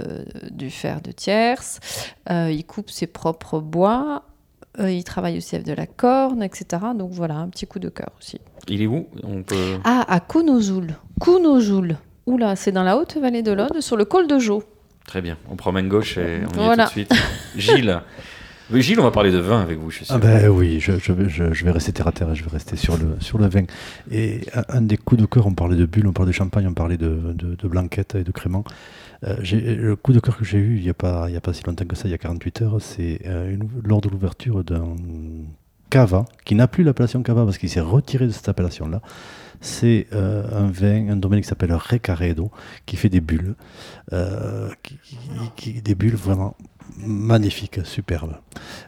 du 0.52 0.70
fer 0.70 1.02
de 1.02 1.12
tierce. 1.12 1.80
Euh, 2.30 2.52
il 2.52 2.66
coupe 2.66 2.90
ses 2.90 3.08
propres 3.08 3.60
bois. 3.60 4.24
Euh, 4.80 4.92
il 4.92 5.04
travaille 5.04 5.38
aussi 5.38 5.56
avec 5.56 5.66
de 5.68 5.74
la 5.74 5.88
corne, 5.88 6.44
etc. 6.44 6.66
Donc 6.96 7.12
voilà, 7.12 7.36
un 7.38 7.50
petit 7.50 7.66
coup 7.66 7.80
de 7.80 7.90
cœur 7.90 8.10
aussi. 8.20 8.40
Il 8.68 8.82
est 8.82 8.88
où? 8.88 9.08
On 9.24 9.42
peut... 9.44 9.78
Ah, 9.84 10.06
à 10.08 10.20
Kounozoul. 10.20 10.96
Kounozoul. 11.20 11.98
Oula, 12.28 12.56
c'est 12.56 12.72
dans 12.72 12.84
la 12.84 12.98
haute 12.98 13.18
vallée 13.18 13.42
de 13.42 13.52
l'Aude, 13.54 13.80
sur 13.82 13.96
le 13.98 14.06
col 14.06 14.28
de 14.28 14.38
Jo. 14.38 14.64
Très 15.08 15.22
bien, 15.22 15.38
on 15.50 15.56
prend 15.56 15.72
main 15.72 15.84
gauche 15.84 16.18
et 16.18 16.42
on 16.54 16.54
y 16.62 16.66
Voilà. 16.66 16.84
est 16.84 16.88
tout 16.88 17.00
de 17.00 17.14
suite. 17.14 17.14
Gilles. 17.56 18.02
Oui, 18.70 18.82
Gilles, 18.82 19.00
on 19.00 19.04
va 19.04 19.12
parler 19.12 19.32
de 19.32 19.38
vin 19.38 19.62
avec 19.62 19.80
vous, 19.80 19.90
je 19.92 19.98
suis 19.98 20.06
sûr. 20.06 20.16
Ah 20.16 20.18
ben 20.18 20.50
oui, 20.50 20.82
je, 20.82 20.92
vais- 20.92 21.72
rester 21.72 21.94
terre 21.94 22.08
à 22.08 22.12
terre, 22.12 22.36
je 22.36 22.44
vais 22.44 22.50
rester 22.50 22.76
sur 22.76 22.98
le, 22.98 23.48
vin. 23.48 23.64
Et 24.12 24.42
un, 24.68 24.82
des 24.82 24.98
coups 24.98 25.22
de 25.22 25.26
cœur, 25.26 25.48
on 25.48 25.54
parlait 25.54 25.78
de 25.78 25.86
bulles, 25.86 26.08
on 26.08 26.12
parlait 26.14 26.32
de 26.32 26.36
champagne, 26.36 26.68
on 26.68 26.74
parlait 26.74 26.98
de, 26.98 27.34
de, 27.34 27.68
blanquette 27.68 28.16
et 28.16 28.24
de 28.24 28.32
crément. 28.32 28.66
Euh, 29.24 29.38
le 29.42 29.96
coup 29.96 30.12
de 30.12 30.20
cœur 30.20 30.38
que 30.38 30.44
j'ai 30.44 30.58
eu 30.58 30.76
il 30.78 30.84
n'y 30.84 30.90
a, 30.90 30.94
pas- 30.94 31.28
a 31.28 31.42
pas 31.42 31.54
si 31.54 31.64
longtemps 31.64 31.86
que 31.86 31.96
ça, 31.96 32.08
il 32.08 32.12
y 32.12 32.14
a 32.14 32.18
48 32.18 32.62
heures, 32.62 32.82
c'est 32.82 33.22
euh, 33.26 33.56
lors 33.86 34.02
de 34.02 34.10
l'ouverture 34.10 34.64
d'un 34.64 34.96
Cava, 35.90 36.26
qui 36.44 36.54
n'a 36.56 36.68
plus 36.68 36.84
l'appellation 36.84 37.24
Cava 37.24 37.46
parce 37.46 37.58
qu'il 37.58 37.70
s'est 37.70 37.80
retiré 37.80 38.28
de 38.28 38.32
cette 38.32 38.50
appellation-là. 38.50 39.02
C'est 39.62 40.08
euh, 40.14 40.44
un 40.52 40.70
vin, 40.70 41.10
un 41.10 41.16
domaine 41.16 41.42
qui 41.42 41.48
s'appelle 41.48 41.74
Recaredo, 41.74 42.52
qui 42.86 42.96
fait 42.98 43.10
des 43.10 43.22
bulles, 43.22 43.56
euh, 44.14 44.70
des 45.84 45.96
bulles 45.96 46.16
vraiment 46.16 46.56
magnifiques, 46.98 47.80
superbes. 47.86 48.36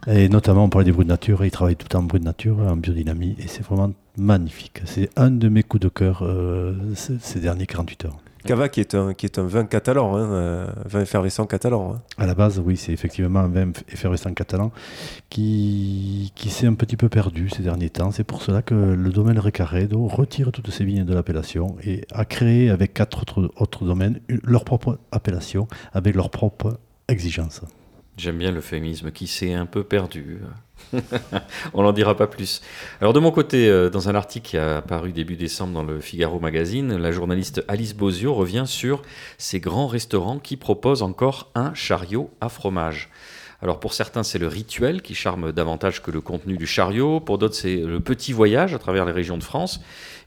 Et 0.07 0.29
notamment, 0.29 0.65
on 0.65 0.69
parlait 0.69 0.85
des 0.85 0.91
bruits 0.91 1.05
de 1.05 1.09
nature, 1.11 1.43
il 1.45 1.51
travaille 1.51 1.75
tout 1.75 1.95
en 1.95 2.03
bruit 2.03 2.19
de 2.19 2.25
nature, 2.25 2.59
en 2.59 2.75
biodynamie, 2.75 3.35
et 3.39 3.47
c'est 3.47 3.63
vraiment 3.63 3.91
magnifique. 4.17 4.81
C'est 4.85 5.09
un 5.15 5.31
de 5.31 5.49
mes 5.49 5.63
coups 5.63 5.81
de 5.81 5.89
cœur 5.89 6.19
euh, 6.23 6.73
ces, 6.95 7.17
ces 7.19 7.39
derniers 7.39 7.65
48 7.65 8.05
heures. 8.05 8.17
Cava 8.45 8.69
qui 8.69 8.79
est 8.79 8.95
un, 8.95 9.13
qui 9.13 9.25
est 9.25 9.37
un 9.37 9.43
vin 9.43 9.65
catalan, 9.65 10.15
hein, 10.15 10.31
euh, 10.31 10.67
vin 10.85 11.01
effervescent 11.01 11.45
catalan. 11.45 11.95
hein. 11.95 12.01
À 12.17 12.25
la 12.25 12.35
base, 12.35 12.61
oui, 12.65 12.77
c'est 12.77 12.93
effectivement 12.93 13.41
un 13.41 13.49
vin 13.49 13.71
effervescent 13.91 14.33
catalan 14.33 14.71
qui, 15.29 16.31
qui 16.35 16.49
s'est 16.49 16.65
un 16.65 16.73
petit 16.73 16.95
peu 16.95 17.09
perdu 17.09 17.49
ces 17.49 17.63
derniers 17.63 17.89
temps. 17.89 18.11
C'est 18.11 18.23
pour 18.23 18.41
cela 18.41 18.61
que 18.61 18.73
le 18.73 19.09
domaine 19.11 19.39
Recaredo 19.39 20.07
retire 20.07 20.53
toutes 20.53 20.71
ses 20.71 20.85
vignes 20.85 21.03
de 21.03 21.13
l'appellation 21.13 21.75
et 21.83 22.05
a 22.13 22.23
créé 22.23 22.69
avec 22.69 22.93
quatre 22.93 23.21
autres, 23.21 23.51
autres 23.57 23.83
domaines 23.85 24.21
leur 24.43 24.63
propre 24.63 24.99
appellation 25.11 25.67
avec 25.93 26.15
leurs 26.15 26.29
propres 26.29 26.79
exigences. 27.09 27.61
J'aime 28.19 28.37
bien 28.37 28.51
l'euphémisme 28.51 29.11
qui 29.11 29.27
s'est 29.27 29.53
un 29.53 29.65
peu 29.65 29.85
perdu. 29.85 30.39
On 31.73 31.83
n'en 31.83 31.93
dira 31.93 32.17
pas 32.17 32.27
plus. 32.27 32.61
Alors 32.99 33.13
de 33.13 33.19
mon 33.21 33.31
côté, 33.31 33.69
euh, 33.69 33.89
dans 33.89 34.09
un 34.09 34.15
article 34.15 34.49
qui 34.49 34.57
a 34.57 34.81
paru 34.81 35.13
début 35.13 35.37
décembre 35.37 35.71
dans 35.71 35.83
le 35.83 36.01
Figaro 36.01 36.37
Magazine, 36.37 36.97
la 36.97 37.13
journaliste 37.13 37.63
Alice 37.69 37.95
Bozio 37.95 38.33
revient 38.33 38.65
sur 38.67 39.03
ces 39.37 39.61
grands 39.61 39.87
restaurants 39.87 40.37
qui 40.37 40.57
proposent 40.57 41.01
encore 41.01 41.49
un 41.55 41.73
chariot 41.73 42.29
à 42.41 42.49
fromage. 42.49 43.09
Alors 43.61 43.79
pour 43.79 43.93
certains, 43.93 44.23
c'est 44.23 44.37
le 44.37 44.47
rituel 44.47 45.01
qui 45.01 45.15
charme 45.15 45.53
davantage 45.53 46.01
que 46.01 46.11
le 46.11 46.19
contenu 46.19 46.57
du 46.57 46.67
chariot. 46.67 47.21
Pour 47.21 47.37
d'autres, 47.37 47.55
c'est 47.55 47.77
le 47.77 48.01
petit 48.01 48.33
voyage 48.33 48.73
à 48.73 48.79
travers 48.79 49.05
les 49.05 49.13
régions 49.13 49.37
de 49.37 49.43
France, 49.43 49.79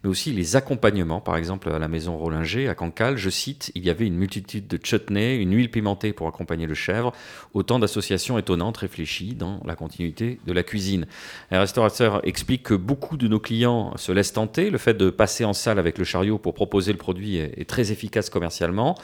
mais 0.03 0.11
aussi 0.11 0.33
les 0.33 0.57
accompagnements. 0.57 1.21
Par 1.21 1.37
exemple, 1.37 1.71
à 1.71 1.79
la 1.79 1.89
maison 1.89 2.17
Rollinger, 2.17 2.69
à 2.69 2.75
Cancale, 2.75 3.17
je 3.17 3.31
cite, 3.31 3.71
il 3.75 3.85
y 3.85 3.91
avait 3.91 4.07
une 4.07 4.17
multitude 4.17 4.67
de 4.67 4.79
chutneys, 4.83 5.37
une 5.37 5.55
huile 5.55 5.71
pimentée 5.71 6.13
pour 6.13 6.29
accompagner 6.29 6.67
le 6.67 6.75
chèvre, 6.75 7.13
autant 7.55 7.79
d'associations 7.79 8.39
étonnantes 8.39 8.79
réfléchies 8.79 9.35
dans 9.35 9.61
la 9.65 9.77
continuité 9.77 10.41
de 10.47 10.53
la 10.53 10.63
cuisine. 10.63 11.07
Un 11.51 11.61
restaurateur 11.61 12.27
explique 12.27 12.63
que 12.65 12.75
beaucoup 12.75 13.17
de 13.17 13.29
nos 13.29 13.41
clients 13.41 13.97
se 13.97 14.13
laissent 14.13 14.33
tenter. 14.33 14.71
Le 14.71 14.79
fait 14.79 14.95
de 14.95 15.11
passer 15.11 15.45
en 15.45 15.53
salle 15.53 15.79
avec 15.79 15.99
le 15.99 16.05
chariot 16.05 16.39
pour 16.39 16.55
proposer 16.55 16.93
le 16.93 16.99
produit 16.99 17.37
est, 17.37 17.69
très 17.69 17.93
efficace 17.93 18.29
commercialement. 18.29 18.97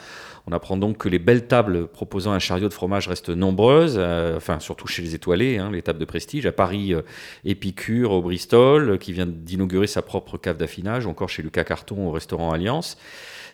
On 0.47 0.51
apprend 0.51 0.77
donc 0.77 0.97
que 0.97 1.09
les 1.09 1.19
belles 1.19 1.47
tables 1.47 1.87
proposant 1.87 2.31
un 2.31 2.39
chariot 2.39 2.67
de 2.67 2.73
fromage 2.73 3.07
restent 3.07 3.29
nombreuses, 3.29 3.95
euh, 3.97 4.37
enfin 4.37 4.59
surtout 4.59 4.87
chez 4.87 5.01
les 5.01 5.15
étoilés, 5.15 5.57
hein, 5.57 5.69
les 5.71 5.81
tables 5.81 5.99
de 5.99 6.05
prestige. 6.05 6.45
À 6.45 6.51
Paris, 6.51 6.93
euh, 6.93 7.01
Épicure 7.45 8.11
au 8.11 8.21
Bristol, 8.21 8.97
qui 8.99 9.13
vient 9.13 9.27
d'inaugurer 9.27 9.87
sa 9.87 10.01
propre 10.01 10.37
cave 10.37 10.57
d'affinage, 10.57 10.88
encore 10.89 11.29
chez 11.29 11.41
Lucas 11.41 11.63
Carton 11.63 12.07
au 12.07 12.11
restaurant 12.11 12.51
Alliance. 12.51 12.97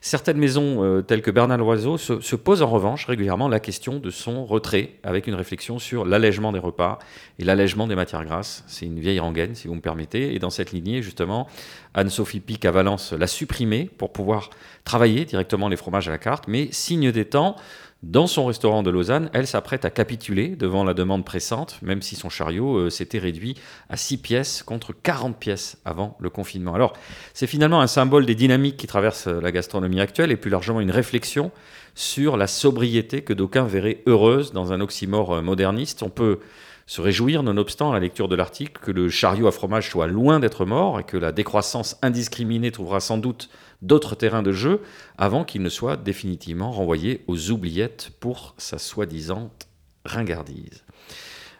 Certaines 0.02 0.38
maisons, 0.38 0.84
euh, 0.84 1.02
telles 1.02 1.24
que 1.24 1.32
Bernard 1.32 1.58
Loiseau, 1.58 1.98
se, 1.98 2.20
se 2.20 2.36
posent 2.36 2.62
en 2.62 2.68
revanche 2.68 3.06
régulièrement 3.06 3.48
la 3.48 3.60
question 3.60 3.98
de 3.98 4.12
son 4.12 4.46
retrait, 4.46 4.92
avec 5.04 5.26
une 5.26 5.34
réflexion 5.34 5.80
sur 5.80 6.06
l'allègement 6.06 6.52
des 6.52 6.60
repas 6.60 7.00
et 7.40 7.44
l'allègement 7.44 7.88
des 7.88 7.96
matières 7.96 8.24
grasses. 8.24 8.64
C'est 8.68 8.86
une 8.86 9.00
vieille 9.00 9.20
rengaine, 9.20 9.56
si 9.56 9.68
vous 9.68 9.74
me 9.74 9.82
permettez. 9.82 10.36
Et 10.36 10.40
dans 10.40 10.52
cette 10.52 10.74
lignée, 10.74 11.02
justement, 11.02 11.48
Anne-Sophie 11.96 12.40
Pic 12.40 12.66
à 12.66 12.72
Valence 12.72 13.14
l'a 13.14 13.26
supprimé 13.26 13.90
pour 13.98 14.14
pouvoir 14.14 14.52
travailler 14.84 15.26
directement 15.26 15.70
les 15.70 15.78
fromages 15.78 16.08
à 16.08 16.12
la 16.12 16.20
carte. 16.20 16.48
Mais 16.48 16.68
signe 16.72 17.12
des 17.12 17.26
temps, 17.26 17.56
dans 18.06 18.28
son 18.28 18.46
restaurant 18.46 18.84
de 18.84 18.92
Lausanne, 18.92 19.32
elle 19.34 19.48
s'apprête 19.48 19.84
à 19.84 19.90
capituler 19.90 20.50
devant 20.50 20.84
la 20.84 20.94
demande 20.94 21.26
pressante, 21.26 21.80
même 21.82 22.04
si 22.04 22.16
son 22.16 22.30
chariot 22.30 22.78
euh, 22.78 22.90
s'était 22.92 23.18
réduit 23.18 23.56
à 23.90 23.98
6 23.98 24.18
pièces 24.18 24.62
contre 24.62 24.94
40 24.94 25.36
pièces 25.40 25.80
avant 25.86 26.16
le 26.20 26.30
confinement. 26.30 26.76
Alors, 26.76 26.94
c'est 27.34 27.48
finalement 27.48 27.82
un 27.82 27.88
symbole 27.88 28.28
des 28.28 28.36
dynamiques 28.36 28.78
qui 28.78 28.86
traversent 28.86 29.26
euh, 29.26 29.42
la 29.42 29.52
gastronomie 29.52 30.00
actuelle 30.00 30.32
et 30.32 30.38
plus 30.38 30.52
largement 30.52 30.82
une 30.82 30.92
réflexion 30.92 31.52
sur 31.96 32.38
la 32.38 32.46
sobriété 32.46 33.24
que 33.24 33.34
d'aucuns 33.34 33.66
verraient 33.66 34.04
heureuse 34.06 34.54
dans 34.54 34.72
un 34.72 34.82
oxymore 34.82 35.34
euh, 35.34 35.42
moderniste. 35.42 36.04
On 36.04 36.12
peut 36.12 36.38
se 36.88 37.02
réjouir, 37.02 37.42
nonobstant, 37.42 37.92
à 37.92 37.94
la 37.96 38.00
lecture 38.00 38.28
de 38.28 38.36
l'article, 38.36 38.80
que 38.82 38.92
le 38.92 39.10
chariot 39.10 39.48
à 39.48 39.52
fromage 39.52 39.90
soit 39.90 40.08
loin 40.08 40.40
d'être 40.40 40.66
mort 40.66 41.00
et 41.00 41.04
que 41.04 41.18
la 41.18 41.32
décroissance 41.32 41.98
indiscriminée 42.02 42.72
trouvera 42.72 43.00
sans 43.00 43.18
doute 43.18 43.50
d'autres 43.82 44.16
terrains 44.16 44.44
de 44.44 44.52
jeu 44.52 44.82
avant 45.18 45.44
qu'il 45.44 45.62
ne 45.62 45.70
soit 45.70 45.98
définitivement 45.98 46.72
renvoyé 46.72 47.24
aux 47.28 47.52
oubliettes 47.52 48.12
pour 48.20 48.54
sa 48.58 48.78
soi-disant 48.78 49.52
ringardise. 50.06 50.84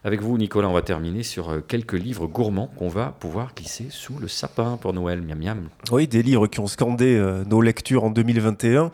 Avec 0.04 0.22
vous, 0.22 0.38
Nicolas, 0.38 0.70
on 0.70 0.74
va 0.74 0.84
terminer 0.84 1.24
sur 1.24 1.50
euh, 1.50 1.62
quelques 1.68 1.94
livres 1.94 2.28
gourmands 2.28 2.70
qu'on 2.78 2.90
va 2.90 3.16
pouvoir 3.20 3.56
glisser 3.56 3.88
sous 3.90 4.20
le 4.20 4.28
sapin 4.28 4.78
pour 4.78 4.94
Noël. 4.94 5.20
Miam 5.20 5.40
miam. 5.40 5.70
Oui, 5.92 6.08
des 6.08 6.22
livres 6.22 6.46
qui 6.46 6.60
ont 6.60 6.68
scandé 6.68 7.16
euh, 7.16 7.44
nos 7.46 7.60
lectures 7.60 8.04
en 8.04 8.12
2021. 8.12 8.92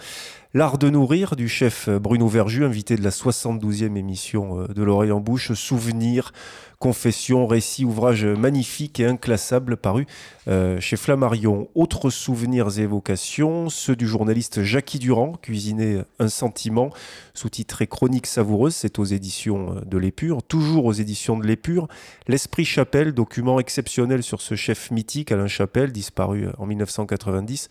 L'art 0.53 0.77
de 0.77 0.89
nourrir 0.89 1.37
du 1.37 1.47
chef 1.47 1.87
Bruno 1.87 2.27
Verju, 2.27 2.65
invité 2.65 2.97
de 2.97 3.03
la 3.03 3.11
72e 3.11 3.95
émission 3.95 4.59
euh, 4.59 4.67
de 4.67 4.83
l'oreille 4.83 5.13
en 5.13 5.21
bouche. 5.21 5.53
Souvenirs, 5.53 6.33
confessions, 6.81 7.45
récits, 7.45 7.85
ouvrages 7.85 8.25
magnifiques 8.25 8.99
et 8.99 9.05
inclassables 9.05 9.77
parus 9.77 10.07
euh, 10.47 10.79
chez 10.79 10.97
Flammarion. 10.97 11.69
Autres 11.75 12.09
souvenirs 12.09 12.79
et 12.79 12.81
évocations, 12.81 13.69
ceux 13.69 13.95
du 13.95 14.07
journaliste 14.07 14.63
Jackie 14.63 14.97
Durand, 14.97 15.33
Cuisiner 15.39 16.01
un 16.17 16.27
sentiment, 16.27 16.89
sous-titré 17.35 17.85
Chronique 17.85 18.25
savoureuse, 18.25 18.73
c'est 18.73 18.97
aux 18.97 19.05
éditions 19.05 19.75
euh, 19.75 19.81
de 19.85 19.99
l'Épure. 19.99 20.41
Toujours 20.41 20.85
aux 20.85 20.93
éditions 20.93 21.37
de 21.37 21.45
l'Épure. 21.45 21.87
L'Esprit 22.27 22.65
Chapelle, 22.65 23.13
document 23.13 23.59
exceptionnel 23.59 24.23
sur 24.23 24.41
ce 24.41 24.55
chef 24.55 24.89
mythique, 24.89 25.31
Alain 25.31 25.45
Chapelle, 25.45 25.91
disparu 25.91 26.47
euh, 26.47 26.51
en 26.57 26.65
1990, 26.65 27.69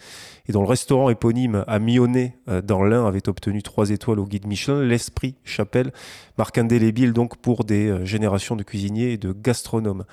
et 0.49 0.53
dont 0.53 0.63
le 0.63 0.69
restaurant 0.69 1.11
éponyme 1.11 1.65
à 1.67 1.81
Mionnet, 1.81 2.39
dans 2.65 2.85
l'Ain, 2.85 3.07
avait 3.07 3.29
obtenu 3.29 3.63
trois 3.63 3.91
étoiles 3.91 4.21
au 4.21 4.27
guide 4.27 4.47
Michelin. 4.47 4.83
L'Esprit 4.83 5.35
Chapelle 5.45 5.93
marque 6.39 6.59
indélébile 6.59 7.13
donc 7.13 7.37
pour 7.39 7.65
des 7.65 8.07
générations 8.07 8.55
de 8.55 8.63
cuisiniers 8.63 9.00
et 9.05 9.17
de 9.17 9.33
gastronomes. 9.33 10.05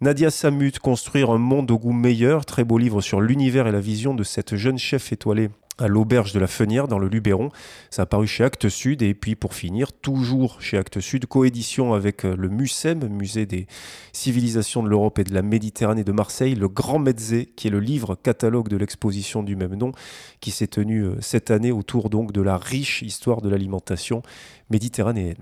Nadia 0.00 0.30
Samut, 0.30 0.78
Construire 0.80 1.30
un 1.30 1.38
monde 1.38 1.70
au 1.70 1.78
goût 1.78 1.92
meilleur, 1.92 2.44
très 2.44 2.64
beau 2.64 2.78
livre 2.78 3.00
sur 3.00 3.20
l'univers 3.20 3.66
et 3.66 3.72
la 3.72 3.80
vision 3.80 4.14
de 4.14 4.22
cette 4.22 4.56
jeune 4.56 4.78
chef 4.78 5.12
étoilée 5.12 5.50
à 5.78 5.88
l'auberge 5.88 6.32
de 6.32 6.38
la 6.38 6.46
Fenière 6.46 6.88
dans 6.88 6.98
le 6.98 7.08
Luberon. 7.08 7.50
Ça 7.90 8.02
a 8.02 8.06
paru 8.06 8.26
chez 8.26 8.44
Actes 8.44 8.68
Sud 8.68 9.02
et 9.02 9.14
puis 9.14 9.34
pour 9.34 9.54
finir, 9.54 9.92
toujours 9.92 10.60
chez 10.60 10.78
Actes 10.78 11.00
Sud, 11.00 11.26
coédition 11.26 11.94
avec 11.94 12.24
euh, 12.24 12.36
le 12.36 12.48
MUSEM, 12.48 13.08
Musée 13.08 13.46
des 13.46 13.66
civilisations 14.12 14.82
de 14.82 14.88
l'Europe 14.88 15.18
et 15.18 15.24
de 15.24 15.34
la 15.34 15.42
Méditerranée 15.42 16.04
de 16.04 16.12
Marseille, 16.12 16.54
le 16.54 16.68
Grand 16.68 16.98
Mezzé, 16.98 17.46
qui 17.46 17.68
est 17.68 17.70
le 17.70 17.80
livre 17.80 18.14
catalogue 18.14 18.68
de 18.68 18.76
l'exposition 18.76 19.42
du 19.42 19.56
même 19.56 19.74
nom, 19.74 19.92
qui 20.40 20.50
s'est 20.50 20.66
tenu 20.66 21.02
euh, 21.02 21.16
cette 21.20 21.50
année 21.50 21.72
autour 21.72 22.10
donc 22.10 22.32
de 22.32 22.42
la 22.42 22.56
riche 22.56 23.02
histoire 23.02 23.40
de 23.40 23.48
l'alimentation 23.48 24.22
méditerranéenne. 24.70 25.36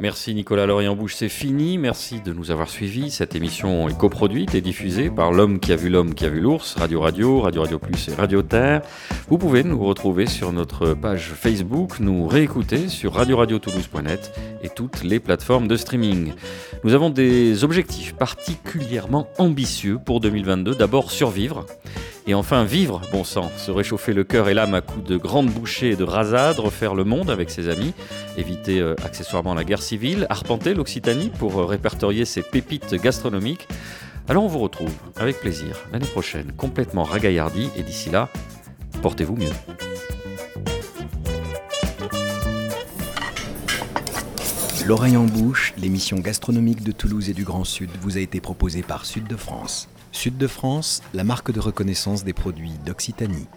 Merci 0.00 0.34
Nicolas 0.34 0.66
Lorient-Bouche, 0.66 1.14
c'est 1.14 1.28
fini. 1.28 1.78
Merci 1.78 2.20
de 2.20 2.32
nous 2.32 2.50
avoir 2.50 2.68
suivis. 2.68 3.12
Cette 3.12 3.36
émission 3.36 3.88
est 3.88 3.96
coproduite 3.96 4.56
et 4.56 4.60
diffusée 4.60 5.08
par 5.08 5.30
l'homme 5.30 5.60
qui 5.60 5.72
a 5.72 5.76
vu 5.76 5.88
l'homme 5.88 6.14
qui 6.14 6.24
a 6.24 6.28
vu 6.28 6.40
l'ours, 6.40 6.74
Radio 6.74 7.00
Radio, 7.00 7.40
Radio 7.40 7.62
Radio 7.62 7.78
Plus 7.78 8.08
et 8.08 8.14
Radio 8.14 8.42
Terre. 8.42 8.82
Vous 9.28 9.38
pouvez 9.38 9.62
nous 9.62 9.78
retrouver 9.78 10.26
sur 10.26 10.52
notre 10.52 10.94
page 10.94 11.30
Facebook, 11.36 12.00
nous 12.00 12.26
réécouter 12.26 12.88
sur 12.88 13.14
radioradiotoulouse.net 13.14 14.32
et 14.64 14.68
toutes 14.68 15.04
les 15.04 15.20
plateformes 15.20 15.68
de 15.68 15.76
streaming. 15.76 16.32
Nous 16.82 16.92
avons 16.92 17.10
des 17.10 17.62
objectifs 17.62 18.16
particulièrement 18.16 19.28
ambitieux 19.38 20.00
pour 20.04 20.18
2022. 20.18 20.74
D'abord 20.74 21.12
survivre. 21.12 21.66
Et 22.26 22.32
enfin, 22.32 22.64
vivre, 22.64 23.02
bon 23.12 23.22
sang, 23.22 23.50
se 23.58 23.70
réchauffer 23.70 24.14
le 24.14 24.24
cœur 24.24 24.48
et 24.48 24.54
l'âme 24.54 24.72
à 24.74 24.80
coups 24.80 25.06
de 25.06 25.18
grandes 25.18 25.50
bouchées 25.50 25.90
et 25.90 25.96
de 25.96 26.04
rasades, 26.04 26.58
refaire 26.58 26.94
le 26.94 27.04
monde 27.04 27.28
avec 27.28 27.50
ses 27.50 27.68
amis, 27.68 27.92
éviter 28.38 28.80
euh, 28.80 28.94
accessoirement 29.04 29.52
la 29.52 29.62
guerre 29.62 29.82
civile, 29.82 30.26
arpenter 30.30 30.72
l'Occitanie 30.72 31.30
pour 31.38 31.60
euh, 31.60 31.66
répertorier 31.66 32.24
ses 32.24 32.40
pépites 32.40 32.94
gastronomiques. 32.94 33.68
Alors 34.26 34.44
on 34.44 34.48
vous 34.48 34.60
retrouve 34.60 34.92
avec 35.16 35.38
plaisir 35.38 35.76
l'année 35.92 36.06
prochaine, 36.06 36.52
complètement 36.56 37.02
ragaillardi, 37.02 37.68
et 37.76 37.82
d'ici 37.82 38.08
là, 38.08 38.30
portez-vous 39.02 39.36
mieux. 39.36 39.52
L'oreille 44.86 45.18
en 45.18 45.24
bouche, 45.24 45.74
l'émission 45.76 46.18
gastronomique 46.18 46.82
de 46.82 46.92
Toulouse 46.92 47.28
et 47.28 47.34
du 47.34 47.44
Grand 47.44 47.64
Sud 47.64 47.90
vous 48.00 48.16
a 48.16 48.20
été 48.20 48.40
proposée 48.40 48.82
par 48.82 49.04
Sud 49.04 49.26
de 49.26 49.36
France. 49.36 49.88
Sud 50.14 50.38
de 50.38 50.46
France, 50.46 51.02
la 51.12 51.24
marque 51.24 51.50
de 51.50 51.60
reconnaissance 51.60 52.24
des 52.24 52.32
produits 52.32 52.72
d'Occitanie. 52.86 53.48